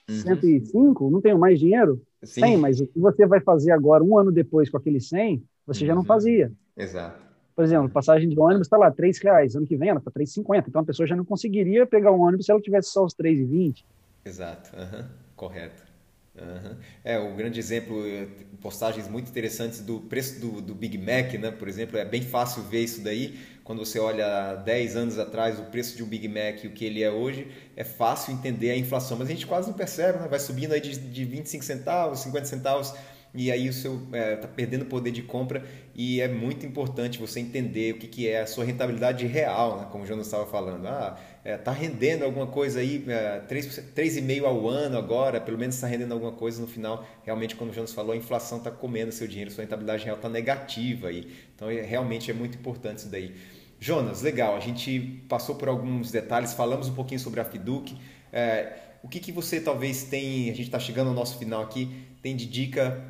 105, 0.08 1.04
uhum. 1.04 1.10
não 1.10 1.20
tenho 1.20 1.38
mais 1.38 1.60
dinheiro? 1.60 2.00
Sim. 2.22 2.40
100, 2.42 2.56
mas 2.58 2.80
o 2.80 2.86
que 2.86 2.98
você 2.98 3.26
vai 3.26 3.40
fazer 3.40 3.72
agora, 3.72 4.02
um 4.02 4.16
ano 4.18 4.30
depois, 4.30 4.70
com 4.70 4.76
aquele 4.76 5.00
100, 5.00 5.42
você 5.66 5.82
uhum. 5.82 5.86
já 5.86 5.94
não 5.94 6.02
uhum. 6.02 6.06
fazia. 6.06 6.52
Exato. 6.76 7.20
Por 7.54 7.64
exemplo, 7.64 7.88
passagem 7.90 8.28
de 8.28 8.38
ônibus 8.38 8.66
está 8.66 8.78
lá, 8.78 8.90
3 8.90 9.18
reais. 9.18 9.54
Ano 9.54 9.66
que 9.66 9.76
vem 9.76 9.90
ela 9.90 9.98
está 9.98 10.10
3,50. 10.10 10.64
Então 10.68 10.80
a 10.80 10.84
pessoa 10.84 11.06
já 11.06 11.14
não 11.14 11.24
conseguiria 11.24 11.86
pegar 11.86 12.10
um 12.10 12.20
ônibus 12.20 12.46
se 12.46 12.52
ela 12.52 12.60
tivesse 12.60 12.90
só 12.90 13.04
os 13.04 13.14
3,20. 13.14 13.84
Exato. 14.24 14.70
Uhum. 14.74 15.04
Correto. 15.36 15.91
Uhum. 16.34 16.76
É, 17.04 17.18
o 17.18 17.28
um 17.28 17.36
grande 17.36 17.60
exemplo, 17.60 18.06
eh, 18.06 18.26
postagens 18.62 19.06
muito 19.06 19.28
interessantes 19.28 19.80
do 19.80 20.00
preço 20.00 20.40
do, 20.40 20.62
do, 20.62 20.74
Big 20.74 20.96
Mac, 20.96 21.34
né? 21.34 21.50
Por 21.50 21.68
exemplo, 21.68 21.98
é 21.98 22.06
bem 22.06 22.22
fácil 22.22 22.62
ver 22.62 22.80
isso 22.80 23.02
daí. 23.02 23.38
Quando 23.62 23.80
você 23.84 23.98
olha 23.98 24.54
10 24.54 24.96
anos 24.96 25.18
atrás 25.18 25.58
o 25.58 25.64
preço 25.64 25.94
de 25.94 26.02
um 26.02 26.06
Big 26.06 26.26
Mac 26.28 26.64
e 26.64 26.68
o 26.68 26.70
que 26.70 26.86
ele 26.86 27.02
é 27.02 27.10
hoje, 27.10 27.48
é 27.76 27.84
fácil 27.84 28.32
entender 28.32 28.70
a 28.70 28.76
inflação, 28.76 29.18
mas 29.18 29.28
a 29.28 29.30
gente 29.30 29.46
quase 29.46 29.68
não 29.68 29.76
percebe, 29.76 30.20
né? 30.20 30.26
Vai 30.26 30.38
subindo 30.38 30.72
aí 30.72 30.80
de, 30.80 30.98
de 30.98 31.24
25 31.24 31.62
centavos, 31.64 32.20
50 32.20 32.46
centavos 32.46 32.94
e 33.34 33.50
aí 33.50 33.66
o 33.66 33.72
seu 33.72 33.94
está 33.94 34.16
é, 34.16 34.36
tá 34.36 34.46
perdendo 34.46 34.84
poder 34.84 35.10
de 35.10 35.22
compra 35.22 35.64
e 35.94 36.20
é 36.20 36.28
muito 36.28 36.66
importante 36.66 37.18
você 37.18 37.40
entender 37.40 37.94
o 37.94 37.98
que, 37.98 38.06
que 38.06 38.28
é 38.28 38.42
a 38.42 38.46
sua 38.46 38.62
rentabilidade 38.62 39.26
real, 39.26 39.80
né? 39.80 39.88
como 39.90 40.04
o 40.04 40.06
Jonas 40.06 40.26
estava 40.26 40.44
falando. 40.44 40.86
Ah, 40.86 41.18
está 41.38 41.50
é, 41.50 41.56
tá 41.56 41.72
rendendo 41.72 42.24
alguma 42.24 42.46
coisa 42.46 42.80
aí, 42.80 43.02
é, 43.08 43.40
3,5% 43.48 44.44
ao 44.44 44.68
ano 44.68 44.98
agora, 44.98 45.40
pelo 45.40 45.56
menos 45.56 45.76
está 45.76 45.86
rendendo 45.86 46.12
alguma 46.12 46.32
coisa 46.32 46.60
no 46.60 46.66
final. 46.66 47.06
Realmente, 47.24 47.56
como 47.56 47.70
o 47.70 47.74
Jonas 47.74 47.92
falou, 47.92 48.12
a 48.12 48.16
inflação 48.16 48.58
está 48.58 48.70
comendo 48.70 49.10
seu 49.12 49.26
dinheiro, 49.26 49.50
sua 49.50 49.62
rentabilidade 49.62 50.04
real 50.04 50.16
está 50.16 50.28
negativa 50.28 51.08
aí. 51.08 51.32
Então, 51.54 51.70
é, 51.70 51.80
realmente 51.80 52.30
é 52.30 52.34
muito 52.34 52.58
importante 52.58 52.98
isso 52.98 53.08
daí. 53.08 53.34
Jonas, 53.80 54.20
legal, 54.20 54.54
a 54.54 54.60
gente 54.60 55.24
passou 55.26 55.54
por 55.54 55.68
alguns 55.68 56.10
detalhes, 56.10 56.52
falamos 56.52 56.88
um 56.88 56.94
pouquinho 56.94 57.18
sobre 57.18 57.40
a 57.40 57.44
Fiduc. 57.44 57.96
É, 58.30 58.74
o 59.02 59.08
que, 59.08 59.18
que 59.18 59.32
você 59.32 59.58
talvez 59.58 60.04
tem, 60.04 60.50
a 60.50 60.54
gente 60.54 60.66
está 60.66 60.78
chegando 60.78 61.08
ao 61.08 61.14
nosso 61.14 61.38
final 61.38 61.62
aqui, 61.62 61.90
tem 62.22 62.36
de 62.36 62.46
dica 62.46 63.02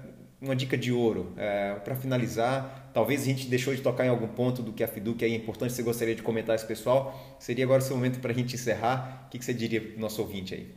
uma 0.42 0.56
dica 0.56 0.76
de 0.76 0.92
ouro 0.92 1.32
é, 1.36 1.76
para 1.76 1.94
finalizar. 1.94 2.90
Talvez 2.92 3.22
a 3.22 3.24
gente 3.24 3.48
deixou 3.48 3.74
de 3.74 3.80
tocar 3.80 4.04
em 4.04 4.08
algum 4.08 4.26
ponto 4.26 4.60
do 4.62 4.72
que 4.72 4.82
a 4.82 4.88
Fiduc 4.88 5.24
é 5.24 5.28
importante. 5.28 5.72
Você 5.72 5.82
gostaria 5.82 6.14
de 6.14 6.22
comentar 6.22 6.56
isso, 6.56 6.66
pessoal? 6.66 7.14
Seria 7.38 7.64
agora 7.64 7.80
o 7.80 7.84
seu 7.84 7.96
momento 7.96 8.20
para 8.20 8.32
a 8.32 8.34
gente 8.34 8.56
encerrar. 8.56 9.24
O 9.26 9.30
que, 9.30 9.38
que 9.38 9.44
você 9.44 9.54
diria 9.54 9.80
para 9.80 9.96
o 9.96 10.00
nosso 10.00 10.20
ouvinte 10.20 10.54
aí? 10.54 10.74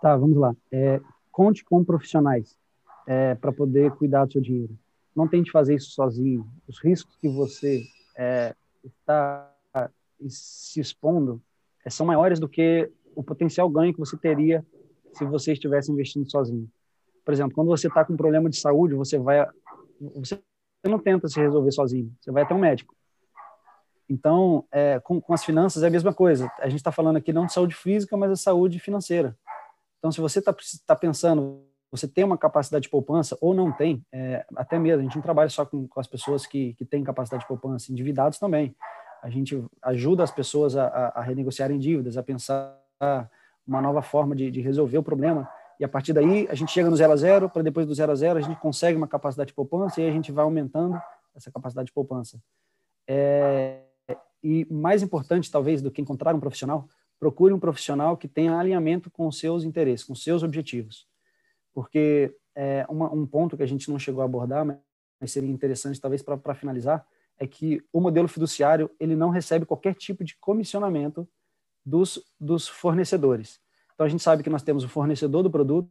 Tá, 0.00 0.16
vamos 0.16 0.36
lá. 0.38 0.56
É, 0.72 1.00
conte 1.30 1.62
com 1.62 1.84
profissionais 1.84 2.56
é, 3.06 3.34
para 3.34 3.52
poder 3.52 3.92
cuidar 3.92 4.24
do 4.24 4.32
seu 4.32 4.40
dinheiro. 4.40 4.76
Não 5.14 5.28
tente 5.28 5.50
fazer 5.50 5.74
isso 5.74 5.90
sozinho. 5.90 6.46
Os 6.66 6.82
riscos 6.82 7.16
que 7.16 7.28
você 7.28 7.82
é, 8.16 8.54
está 8.84 9.52
se 10.28 10.80
expondo 10.80 11.42
é, 11.84 11.90
são 11.90 12.06
maiores 12.06 12.40
do 12.40 12.48
que 12.48 12.90
o 13.14 13.22
potencial 13.22 13.68
ganho 13.68 13.92
que 13.92 14.00
você 14.00 14.16
teria 14.16 14.64
se 15.12 15.24
você 15.24 15.52
estivesse 15.52 15.92
investindo 15.92 16.30
sozinho. 16.30 16.70
Por 17.26 17.34
exemplo, 17.34 17.56
quando 17.56 17.66
você 17.66 17.88
está 17.88 18.04
com 18.04 18.12
um 18.12 18.16
problema 18.16 18.48
de 18.48 18.56
saúde, 18.56 18.94
você 18.94 19.18
vai, 19.18 19.44
você 20.14 20.40
não 20.84 21.00
tenta 21.00 21.26
se 21.26 21.40
resolver 21.40 21.72
sozinho, 21.72 22.14
você 22.20 22.30
vai 22.30 22.44
até 22.44 22.54
um 22.54 22.58
médico. 22.58 22.94
Então, 24.08 24.64
é, 24.70 25.00
com, 25.00 25.20
com, 25.20 25.34
as 25.34 25.44
finanças 25.44 25.82
é 25.82 25.88
a 25.88 25.90
mesma 25.90 26.14
coisa. 26.14 26.48
A 26.60 26.68
gente 26.68 26.78
está 26.78 26.92
falando 26.92 27.16
aqui 27.16 27.32
não 27.32 27.44
de 27.44 27.52
saúde 27.52 27.74
física, 27.74 28.16
mas 28.16 28.30
de 28.30 28.38
saúde 28.38 28.78
financeira. 28.78 29.36
Então, 29.98 30.12
se 30.12 30.20
você 30.20 30.38
está 30.38 30.54
tá 30.86 30.94
pensando, 30.94 31.64
você 31.90 32.06
tem 32.06 32.22
uma 32.22 32.38
capacidade 32.38 32.84
de 32.84 32.88
poupança 32.88 33.36
ou 33.40 33.52
não 33.52 33.72
tem, 33.72 34.06
é, 34.12 34.46
até 34.54 34.78
mesmo, 34.78 35.00
a 35.00 35.02
gente 35.02 35.16
não 35.16 35.22
trabalha 35.22 35.50
só 35.50 35.66
com, 35.66 35.88
com 35.88 35.98
as 35.98 36.06
pessoas 36.06 36.46
que, 36.46 36.74
que 36.74 36.84
têm 36.84 37.02
capacidade 37.02 37.42
de 37.42 37.48
poupança, 37.48 37.90
endividados 37.90 38.38
também. 38.38 38.76
a 39.20 39.28
gente 39.28 39.64
ajuda 39.82 40.22
as 40.22 40.30
pessoas 40.30 40.76
a, 40.76 40.86
a, 40.86 41.08
a 41.18 41.22
renegociarem 41.22 41.76
dívidas, 41.76 42.16
a 42.16 42.22
pensar 42.22 42.80
uma 43.66 43.82
nova 43.82 44.00
forma 44.00 44.36
de, 44.36 44.48
de, 44.48 44.60
resolver 44.60 44.98
o 44.98 45.02
problema. 45.02 45.48
E 45.78 45.84
a 45.84 45.88
partir 45.88 46.12
daí, 46.12 46.46
a 46.48 46.54
gente 46.54 46.72
chega 46.72 46.88
no 46.88 46.96
zero 46.96 47.12
a 47.12 47.16
zero, 47.16 47.50
para 47.50 47.62
depois 47.62 47.86
do 47.86 47.94
zero 47.94 48.12
a 48.12 48.14
zero, 48.14 48.38
a 48.38 48.42
gente 48.42 48.58
consegue 48.60 48.96
uma 48.96 49.06
capacidade 49.06 49.48
de 49.48 49.54
poupança 49.54 50.00
e 50.00 50.08
a 50.08 50.12
gente 50.12 50.32
vai 50.32 50.44
aumentando 50.44 51.00
essa 51.34 51.50
capacidade 51.50 51.86
de 51.86 51.92
poupança. 51.92 52.40
É, 53.06 53.82
e 54.42 54.66
mais 54.70 55.02
importante, 55.02 55.50
talvez, 55.50 55.82
do 55.82 55.90
que 55.90 56.00
encontrar 56.00 56.34
um 56.34 56.40
profissional, 56.40 56.88
procure 57.18 57.52
um 57.52 57.58
profissional 57.58 58.16
que 58.16 58.28
tenha 58.28 58.58
alinhamento 58.58 59.10
com 59.10 59.26
os 59.26 59.38
seus 59.38 59.64
interesses, 59.64 60.04
com 60.04 60.12
os 60.12 60.22
seus 60.22 60.42
objetivos. 60.42 61.06
Porque 61.74 62.34
é, 62.54 62.86
uma, 62.88 63.12
um 63.12 63.26
ponto 63.26 63.56
que 63.56 63.62
a 63.62 63.66
gente 63.66 63.90
não 63.90 63.98
chegou 63.98 64.22
a 64.22 64.24
abordar, 64.24 64.64
mas 64.64 65.32
seria 65.32 65.50
interessante, 65.50 66.00
talvez, 66.00 66.22
para 66.22 66.54
finalizar, 66.54 67.06
é 67.38 67.46
que 67.46 67.84
o 67.92 68.00
modelo 68.00 68.28
fiduciário 68.28 68.90
ele 68.98 69.14
não 69.14 69.28
recebe 69.28 69.66
qualquer 69.66 69.94
tipo 69.94 70.24
de 70.24 70.36
comissionamento 70.38 71.28
dos, 71.84 72.22
dos 72.40 72.66
fornecedores. 72.66 73.60
Então, 73.96 74.04
a 74.04 74.10
gente 74.10 74.22
sabe 74.22 74.42
que 74.42 74.50
nós 74.50 74.62
temos 74.62 74.84
o 74.84 74.88
fornecedor 74.90 75.42
do 75.42 75.50
produto, 75.50 75.90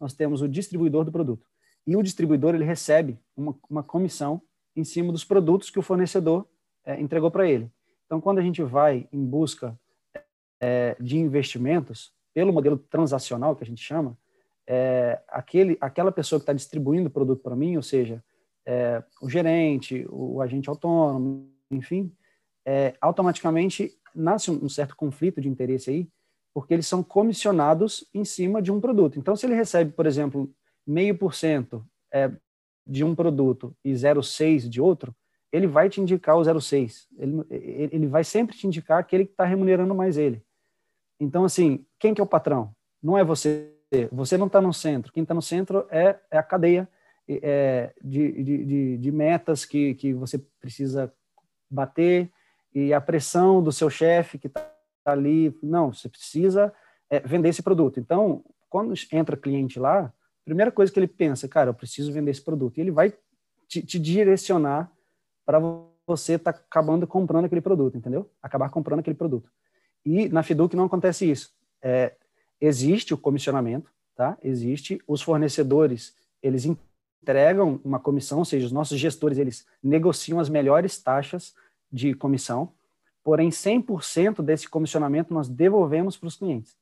nós 0.00 0.14
temos 0.14 0.40
o 0.40 0.48
distribuidor 0.48 1.04
do 1.04 1.12
produto. 1.12 1.46
E 1.86 1.94
o 1.94 2.02
distribuidor 2.02 2.54
ele 2.54 2.64
recebe 2.64 3.20
uma, 3.36 3.54
uma 3.68 3.82
comissão 3.82 4.40
em 4.74 4.84
cima 4.84 5.12
dos 5.12 5.22
produtos 5.22 5.68
que 5.68 5.78
o 5.78 5.82
fornecedor 5.82 6.48
é, 6.82 6.98
entregou 6.98 7.30
para 7.30 7.46
ele. 7.46 7.70
Então, 8.06 8.22
quando 8.22 8.38
a 8.38 8.42
gente 8.42 8.62
vai 8.62 9.06
em 9.12 9.22
busca 9.22 9.78
é, 10.58 10.96
de 10.98 11.18
investimentos, 11.18 12.10
pelo 12.32 12.54
modelo 12.54 12.78
transacional 12.78 13.54
que 13.54 13.64
a 13.64 13.66
gente 13.66 13.82
chama, 13.82 14.16
é, 14.66 15.20
aquele, 15.28 15.76
aquela 15.78 16.10
pessoa 16.10 16.38
que 16.38 16.44
está 16.44 16.54
distribuindo 16.54 17.08
o 17.08 17.12
produto 17.12 17.42
para 17.42 17.54
mim, 17.54 17.76
ou 17.76 17.82
seja, 17.82 18.24
é, 18.64 19.02
o 19.20 19.28
gerente, 19.28 20.06
o 20.08 20.40
agente 20.40 20.70
autônomo, 20.70 21.50
enfim, 21.70 22.10
é, 22.64 22.94
automaticamente 22.98 23.92
nasce 24.14 24.50
um, 24.50 24.64
um 24.64 24.68
certo 24.68 24.96
conflito 24.96 25.38
de 25.38 25.48
interesse 25.48 25.90
aí, 25.90 26.08
porque 26.52 26.74
eles 26.74 26.86
são 26.86 27.02
comissionados 27.02 28.08
em 28.12 28.24
cima 28.24 28.60
de 28.60 28.72
um 28.72 28.80
produto. 28.80 29.18
Então, 29.18 29.36
se 29.36 29.46
ele 29.46 29.54
recebe, 29.54 29.92
por 29.92 30.06
exemplo, 30.06 30.50
meio 30.86 31.16
por 31.16 31.34
cento 31.34 31.84
é, 32.12 32.30
de 32.86 33.04
um 33.04 33.14
produto 33.14 33.74
e 33.84 33.92
0,6 33.92 34.68
de 34.68 34.80
outro, 34.80 35.14
ele 35.52 35.66
vai 35.66 35.88
te 35.88 36.00
indicar 36.00 36.36
o 36.36 36.42
0,6. 36.42 37.06
Ele, 37.18 37.44
ele 37.50 38.06
vai 38.06 38.24
sempre 38.24 38.56
te 38.56 38.66
indicar 38.66 38.98
aquele 38.98 39.24
que 39.24 39.32
está 39.32 39.44
remunerando 39.44 39.94
mais 39.94 40.16
ele. 40.16 40.42
Então, 41.18 41.44
assim, 41.44 41.84
quem 41.98 42.14
que 42.14 42.20
é 42.20 42.24
o 42.24 42.26
patrão? 42.26 42.74
Não 43.02 43.16
é 43.16 43.24
você. 43.24 43.74
Você 44.12 44.38
não 44.38 44.46
está 44.46 44.60
no 44.60 44.72
centro. 44.72 45.12
Quem 45.12 45.22
está 45.22 45.34
no 45.34 45.42
centro 45.42 45.86
é, 45.90 46.18
é 46.30 46.38
a 46.38 46.42
cadeia 46.42 46.88
é, 47.28 47.92
de, 48.02 48.42
de, 48.42 48.98
de, 48.98 49.12
metas 49.12 49.64
que, 49.64 49.94
que 49.94 50.14
você 50.14 50.38
precisa 50.60 51.12
bater 51.68 52.30
e 52.74 52.92
a 52.92 53.00
pressão 53.00 53.62
do 53.62 53.72
seu 53.72 53.90
chefe 53.90 54.38
que 54.38 54.46
está 54.46 54.72
ali. 55.12 55.56
Não, 55.62 55.92
você 55.92 56.08
precisa 56.08 56.72
é, 57.08 57.20
vender 57.20 57.48
esse 57.48 57.62
produto. 57.62 57.98
Então, 57.98 58.44
quando 58.68 58.94
entra 59.12 59.36
cliente 59.36 59.78
lá, 59.78 60.02
a 60.02 60.12
primeira 60.44 60.70
coisa 60.70 60.92
que 60.92 60.98
ele 60.98 61.08
pensa, 61.08 61.48
cara, 61.48 61.70
eu 61.70 61.74
preciso 61.74 62.12
vender 62.12 62.30
esse 62.30 62.42
produto. 62.42 62.78
E 62.78 62.80
ele 62.80 62.90
vai 62.90 63.12
te, 63.68 63.82
te 63.82 63.98
direcionar 63.98 64.90
para 65.44 65.60
você 66.06 66.34
estar 66.34 66.52
tá 66.52 66.58
acabando 66.58 67.06
comprando 67.06 67.44
aquele 67.44 67.60
produto, 67.60 67.96
entendeu? 67.96 68.30
Acabar 68.42 68.70
comprando 68.70 69.00
aquele 69.00 69.16
produto. 69.16 69.50
E 70.04 70.28
na 70.28 70.42
Fiduc 70.42 70.74
não 70.74 70.84
acontece 70.84 71.30
isso. 71.30 71.52
É, 71.82 72.14
existe 72.60 73.14
o 73.14 73.18
comissionamento, 73.18 73.90
tá? 74.16 74.36
Existe 74.42 75.00
os 75.06 75.22
fornecedores, 75.22 76.14
eles 76.42 76.64
entregam 76.64 77.80
uma 77.84 77.98
comissão, 77.98 78.38
ou 78.38 78.44
seja, 78.44 78.66
os 78.66 78.72
nossos 78.72 78.98
gestores 78.98 79.38
eles 79.38 79.66
negociam 79.82 80.40
as 80.40 80.48
melhores 80.48 80.98
taxas 81.02 81.54
de 81.92 82.14
comissão, 82.14 82.72
porém 83.22 83.50
100% 83.50 84.42
desse 84.42 84.68
comissionamento 84.68 85.32
nós 85.32 85.48
devolvemos 85.48 86.16
para 86.16 86.28
os 86.28 86.36
clientes. 86.36 86.76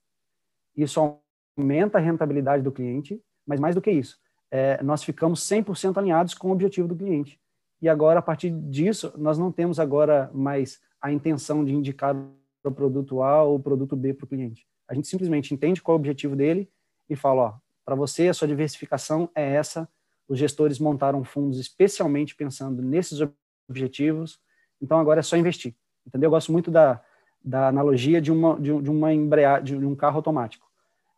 Isso 0.77 1.21
aumenta 1.57 1.99
a 1.99 2.01
rentabilidade 2.01 2.63
do 2.63 2.73
cliente, 2.73 3.21
mas 3.47 3.59
mais 3.59 3.75
do 3.75 3.81
que 3.81 3.91
isso, 3.91 4.19
é, 4.51 4.83
nós 4.83 5.03
ficamos 5.03 5.41
100% 5.41 5.97
alinhados 5.99 6.35
com 6.35 6.49
o 6.49 6.53
objetivo 6.53 6.89
do 6.89 6.97
cliente. 6.97 7.41
E 7.81 7.89
agora, 7.89 8.19
a 8.19 8.23
partir 8.23 8.51
disso, 8.51 9.13
nós 9.17 9.39
não 9.39 9.53
temos 9.53 9.79
agora 9.79 10.31
mais 10.35 10.81
a 11.01 11.13
intenção 11.13 11.65
de 11.65 11.75
indicar 11.75 12.17
o 12.65 12.71
produto 12.71 13.23
A 13.23 13.43
ou 13.43 13.57
o 13.57 13.61
produto 13.61 13.97
B 13.97 14.13
para 14.13 14.25
o 14.25 14.29
cliente. 14.29 14.67
A 14.89 14.95
gente 14.95 15.07
simplesmente 15.07 15.55
entende 15.55 15.81
qual 15.81 15.95
é 15.95 15.97
o 15.97 16.01
objetivo 16.01 16.35
dele 16.35 16.69
e 17.09 17.15
fala, 17.15 17.61
para 17.85 17.95
você 17.95 18.29
a 18.29 18.35
sua 18.35 18.49
diversificação 18.49 19.31
é 19.35 19.55
essa. 19.55 19.89
Os 20.29 20.39
gestores 20.39 20.79
montaram 20.79 21.25
fundos 21.25 21.59
especialmente 21.59 22.35
pensando 22.35 22.83
nesses 22.83 23.21
objetivos. 23.69 24.41
Então 24.81 24.99
agora 24.99 25.21
é 25.21 25.23
só 25.23 25.37
investir. 25.37 25.75
Entendeu? 26.09 26.29
Eu 26.29 26.33
gosto 26.33 26.51
muito 26.51 26.71
da, 26.71 27.01
da 27.45 27.69
analogia 27.69 28.21
de 28.21 28.33
uma 28.33 28.59
de, 28.59 28.73
uma 28.73 29.13
embreagem 29.13 29.79
de 29.79 29.87
um 29.87 29.95
carro 29.95 30.17
automático. 30.17 30.67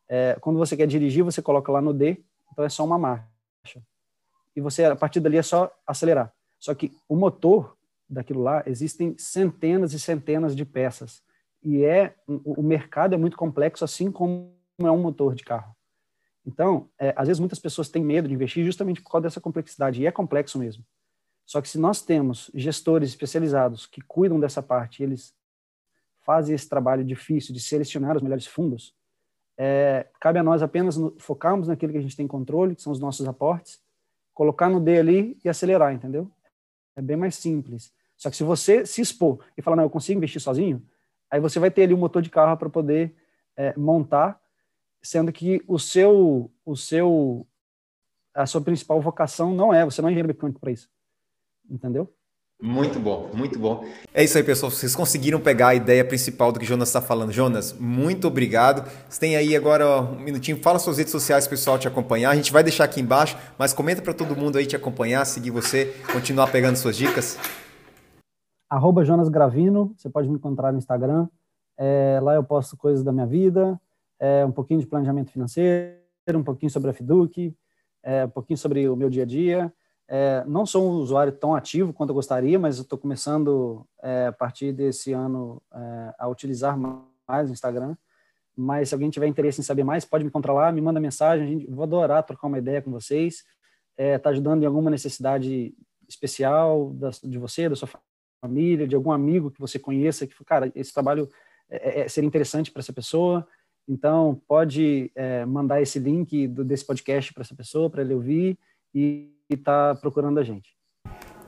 É, 0.08 0.36
quando 0.40 0.58
você 0.58 0.76
quer 0.76 0.86
dirigir, 0.86 1.22
você 1.22 1.40
coloca 1.40 1.70
lá 1.70 1.80
no 1.80 1.94
D, 1.94 2.18
então 2.52 2.64
é 2.64 2.68
só 2.68 2.84
uma 2.84 2.98
marcha. 2.98 3.80
E 4.54 4.60
você 4.60 4.84
a 4.84 4.96
partir 4.96 5.20
dali 5.20 5.38
é 5.38 5.42
só 5.42 5.72
acelerar. 5.86 6.32
Só 6.58 6.74
que 6.74 6.92
o 7.08 7.14
motor 7.14 7.76
daquilo 8.08 8.42
lá 8.42 8.62
existem 8.66 9.16
centenas 9.16 9.92
e 9.92 10.00
centenas 10.00 10.56
de 10.56 10.64
peças 10.64 11.22
e 11.62 11.84
é 11.84 12.14
o 12.26 12.62
mercado 12.62 13.14
é 13.14 13.18
muito 13.18 13.36
complexo, 13.36 13.84
assim 13.84 14.10
como 14.10 14.52
é 14.78 14.90
um 14.90 15.00
motor 15.00 15.34
de 15.34 15.44
carro. 15.44 15.74
Então, 16.44 16.88
é, 16.98 17.12
às 17.16 17.28
vezes 17.28 17.38
muitas 17.38 17.58
pessoas 17.58 17.88
têm 17.88 18.02
medo 18.02 18.26
de 18.26 18.34
investir 18.34 18.64
justamente 18.64 19.00
por 19.02 19.10
causa 19.10 19.24
dessa 19.24 19.40
complexidade, 19.40 20.02
e 20.02 20.06
é 20.06 20.10
complexo 20.10 20.58
mesmo. 20.58 20.84
Só 21.50 21.60
que 21.60 21.68
se 21.68 21.78
nós 21.78 22.00
temos 22.00 22.50
gestores 22.54 23.08
especializados 23.08 23.86
que 23.86 24.00
cuidam 24.00 24.38
dessa 24.38 24.62
parte, 24.62 25.02
eles 25.02 25.34
fazem 26.20 26.54
esse 26.54 26.68
trabalho 26.68 27.04
difícil 27.04 27.52
de 27.52 27.60
selecionar 27.60 28.16
os 28.16 28.22
melhores 28.22 28.46
fundos, 28.46 28.94
é, 29.58 30.06
cabe 30.20 30.38
a 30.38 30.42
nós 30.42 30.62
apenas 30.62 30.96
no, 30.96 31.14
focarmos 31.18 31.66
naquilo 31.66 31.92
que 31.92 31.98
a 31.98 32.02
gente 32.02 32.16
tem 32.16 32.28
controle, 32.28 32.76
que 32.76 32.82
são 32.82 32.92
os 32.92 33.00
nossos 33.00 33.26
aportes, 33.26 33.82
colocar 34.32 34.68
no 34.68 34.78
D 34.78 34.98
ali 34.98 35.38
e 35.44 35.48
acelerar, 35.48 35.92
entendeu? 35.92 36.30
É 36.94 37.02
bem 37.02 37.16
mais 37.16 37.34
simples. 37.34 37.92
Só 38.16 38.30
que 38.30 38.36
se 38.36 38.44
você 38.44 38.86
se 38.86 39.00
expor 39.00 39.44
e 39.56 39.62
falar, 39.62 39.76
não, 39.76 39.84
eu 39.84 39.90
consigo 39.90 40.18
investir 40.18 40.40
sozinho, 40.40 40.86
Aí 41.30 41.38
você 41.38 41.60
vai 41.60 41.70
ter 41.70 41.84
ali 41.84 41.94
um 41.94 41.98
motor 41.98 42.20
de 42.20 42.28
carro 42.28 42.56
para 42.56 42.68
poder 42.68 43.14
é, 43.56 43.72
montar, 43.78 44.40
sendo 45.00 45.32
que 45.32 45.62
o 45.66 45.78
seu, 45.78 46.50
o 46.66 46.76
seu, 46.76 47.46
a 48.34 48.46
sua 48.46 48.60
principal 48.60 49.00
vocação 49.00 49.54
não 49.54 49.72
é, 49.72 49.84
você 49.84 50.02
não 50.02 50.08
é 50.08 50.12
engenheiro 50.12 50.28
mecânico 50.28 50.58
para 50.58 50.72
isso. 50.72 50.90
Entendeu? 51.70 52.12
Muito 52.62 52.98
bom, 52.98 53.30
muito 53.32 53.58
bom. 53.58 53.86
É 54.12 54.22
isso 54.22 54.36
aí, 54.36 54.44
pessoal. 54.44 54.70
Vocês 54.70 54.94
conseguiram 54.94 55.40
pegar 55.40 55.68
a 55.68 55.74
ideia 55.74 56.04
principal 56.04 56.52
do 56.52 56.58
que 56.58 56.66
o 56.66 56.68
Jonas 56.68 56.88
está 56.88 57.00
falando. 57.00 57.32
Jonas, 57.32 57.72
muito 57.72 58.28
obrigado. 58.28 58.86
Você 59.08 59.18
tem 59.18 59.36
aí 59.36 59.56
agora 59.56 60.02
um 60.02 60.20
minutinho. 60.20 60.58
Fala 60.58 60.78
suas 60.78 60.98
redes 60.98 61.12
sociais, 61.12 61.46
pessoal, 61.46 61.78
te 61.78 61.88
acompanhar. 61.88 62.30
A 62.30 62.36
gente 62.36 62.52
vai 62.52 62.62
deixar 62.62 62.84
aqui 62.84 63.00
embaixo, 63.00 63.38
mas 63.56 63.72
comenta 63.72 64.02
para 64.02 64.12
todo 64.12 64.36
mundo 64.36 64.58
aí 64.58 64.66
te 64.66 64.76
acompanhar, 64.76 65.24
seguir 65.24 65.50
você, 65.50 65.94
continuar 66.12 66.48
pegando 66.48 66.76
suas 66.76 66.96
dicas 66.96 67.38
arroba 68.70 69.04
Jonas 69.04 69.28
Gravino, 69.28 69.92
você 69.96 70.08
pode 70.08 70.28
me 70.28 70.36
encontrar 70.36 70.70
no 70.70 70.78
Instagram. 70.78 71.28
É, 71.76 72.20
lá 72.22 72.36
eu 72.36 72.44
posto 72.44 72.76
coisas 72.76 73.02
da 73.02 73.12
minha 73.12 73.26
vida, 73.26 73.78
é, 74.18 74.46
um 74.46 74.52
pouquinho 74.52 74.78
de 74.78 74.86
planejamento 74.86 75.32
financeiro, 75.32 75.98
um 76.34 76.44
pouquinho 76.44 76.70
sobre 76.70 76.90
a 76.90 76.92
Fiduc, 76.92 77.52
é, 78.02 78.24
um 78.24 78.30
pouquinho 78.30 78.56
sobre 78.56 78.88
o 78.88 78.94
meu 78.94 79.10
dia 79.10 79.24
a 79.24 79.26
dia. 79.26 79.72
É, 80.12 80.42
não 80.44 80.66
sou 80.66 80.90
um 80.90 80.96
usuário 80.96 81.32
tão 81.32 81.54
ativo 81.54 81.92
quanto 81.92 82.10
eu 82.10 82.14
gostaria, 82.14 82.58
mas 82.58 82.78
estou 82.78 82.98
começando 82.98 83.86
é, 84.02 84.26
a 84.26 84.32
partir 84.32 84.72
desse 84.72 85.12
ano 85.12 85.62
é, 85.72 86.14
a 86.18 86.26
utilizar 86.26 86.76
mais 86.76 87.48
o 87.48 87.52
Instagram. 87.52 87.96
Mas 88.56 88.88
se 88.88 88.94
alguém 88.94 89.08
tiver 89.08 89.28
interesse 89.28 89.60
em 89.60 89.64
saber 89.64 89.84
mais, 89.84 90.04
pode 90.04 90.24
me 90.24 90.28
encontrar 90.28 90.52
lá, 90.52 90.72
me 90.72 90.80
manda 90.80 90.98
mensagem. 90.98 91.46
Gente, 91.46 91.70
vou 91.70 91.84
adorar 91.84 92.24
trocar 92.24 92.48
uma 92.48 92.58
ideia 92.58 92.82
com 92.82 92.90
vocês. 92.90 93.44
Está 93.96 94.30
ajudando 94.30 94.64
em 94.64 94.66
alguma 94.66 94.90
necessidade 94.90 95.72
especial 96.08 96.90
da, 96.94 97.10
de 97.22 97.38
você, 97.38 97.68
da 97.68 97.76
sua 97.76 97.88
família, 98.40 98.88
de 98.88 98.96
algum 98.96 99.12
amigo 99.12 99.48
que 99.48 99.60
você 99.60 99.78
conheça, 99.78 100.26
que, 100.26 100.34
cara, 100.44 100.72
esse 100.74 100.92
trabalho 100.92 101.28
é, 101.70 102.00
é, 102.00 102.08
seria 102.08 102.26
interessante 102.26 102.72
para 102.72 102.80
essa 102.80 102.92
pessoa. 102.92 103.46
Então, 103.86 104.42
pode 104.48 105.12
é, 105.14 105.44
mandar 105.46 105.80
esse 105.80 106.00
link 106.00 106.48
do, 106.48 106.64
desse 106.64 106.84
podcast 106.84 107.32
para 107.32 107.42
essa 107.42 107.54
pessoa, 107.54 107.88
para 107.88 108.02
ele 108.02 108.14
ouvir 108.14 108.58
e 108.94 109.30
estar 109.48 109.94
tá 109.94 110.00
procurando 110.00 110.38
a 110.38 110.42
gente. 110.42 110.80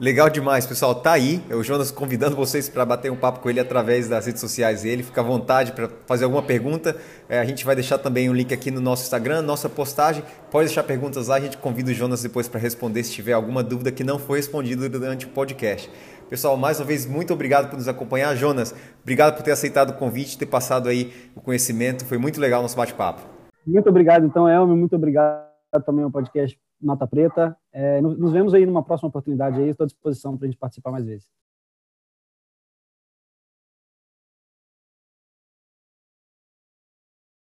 Legal 0.00 0.28
demais, 0.28 0.66
pessoal. 0.66 0.96
Tá 0.96 1.12
aí, 1.12 1.40
é 1.48 1.54
o 1.54 1.62
Jonas 1.62 1.92
convidando 1.92 2.34
vocês 2.34 2.68
para 2.68 2.84
bater 2.84 3.12
um 3.12 3.16
papo 3.16 3.38
com 3.38 3.48
ele 3.48 3.60
através 3.60 4.08
das 4.08 4.26
redes 4.26 4.40
sociais 4.40 4.82
dele. 4.82 5.02
Fica 5.02 5.20
à 5.20 5.24
vontade 5.24 5.70
para 5.70 5.88
fazer 6.06 6.24
alguma 6.24 6.42
pergunta. 6.42 6.96
É, 7.28 7.38
a 7.38 7.44
gente 7.44 7.64
vai 7.64 7.76
deixar 7.76 7.98
também 7.98 8.28
o 8.28 8.32
um 8.32 8.34
link 8.34 8.52
aqui 8.52 8.70
no 8.70 8.80
nosso 8.80 9.04
Instagram, 9.04 9.42
nossa 9.42 9.68
postagem. 9.68 10.24
Pode 10.50 10.66
deixar 10.66 10.82
perguntas 10.82 11.28
lá, 11.28 11.36
a 11.36 11.40
gente 11.40 11.56
convida 11.56 11.92
o 11.92 11.94
Jonas 11.94 12.20
depois 12.20 12.48
para 12.48 12.58
responder 12.58 13.04
se 13.04 13.12
tiver 13.12 13.32
alguma 13.32 13.62
dúvida 13.62 13.92
que 13.92 14.02
não 14.02 14.18
foi 14.18 14.38
respondida 14.38 14.88
durante 14.88 15.26
o 15.26 15.28
podcast. 15.28 15.88
Pessoal, 16.28 16.56
mais 16.56 16.80
uma 16.80 16.86
vez, 16.86 17.06
muito 17.06 17.32
obrigado 17.32 17.70
por 17.70 17.76
nos 17.76 17.86
acompanhar. 17.86 18.34
Jonas, 18.34 18.74
obrigado 19.02 19.36
por 19.36 19.44
ter 19.44 19.52
aceitado 19.52 19.90
o 19.90 19.92
convite, 19.92 20.36
ter 20.36 20.46
passado 20.46 20.88
aí 20.88 21.12
o 21.36 21.40
conhecimento. 21.40 22.04
Foi 22.04 22.18
muito 22.18 22.40
legal 22.40 22.58
o 22.58 22.62
nosso 22.62 22.76
bate-papo. 22.76 23.20
Muito 23.64 23.88
obrigado, 23.88 24.26
então, 24.26 24.48
Elmer. 24.48 24.74
Muito 24.76 24.96
obrigado 24.96 25.46
também 25.84 26.02
ao 26.02 26.10
podcast 26.10 26.58
Nota 26.82 27.06
Preta. 27.06 27.56
É, 27.72 28.00
nos 28.00 28.32
vemos 28.32 28.52
aí 28.52 28.66
numa 28.66 28.82
próxima 28.82 29.08
oportunidade 29.08 29.60
aí. 29.60 29.68
Estou 29.68 29.84
à 29.84 29.86
disposição 29.86 30.36
para 30.36 30.46
a 30.46 30.50
gente 30.50 30.58
participar 30.58 30.90
mais 30.90 31.04
vezes. 31.04 31.28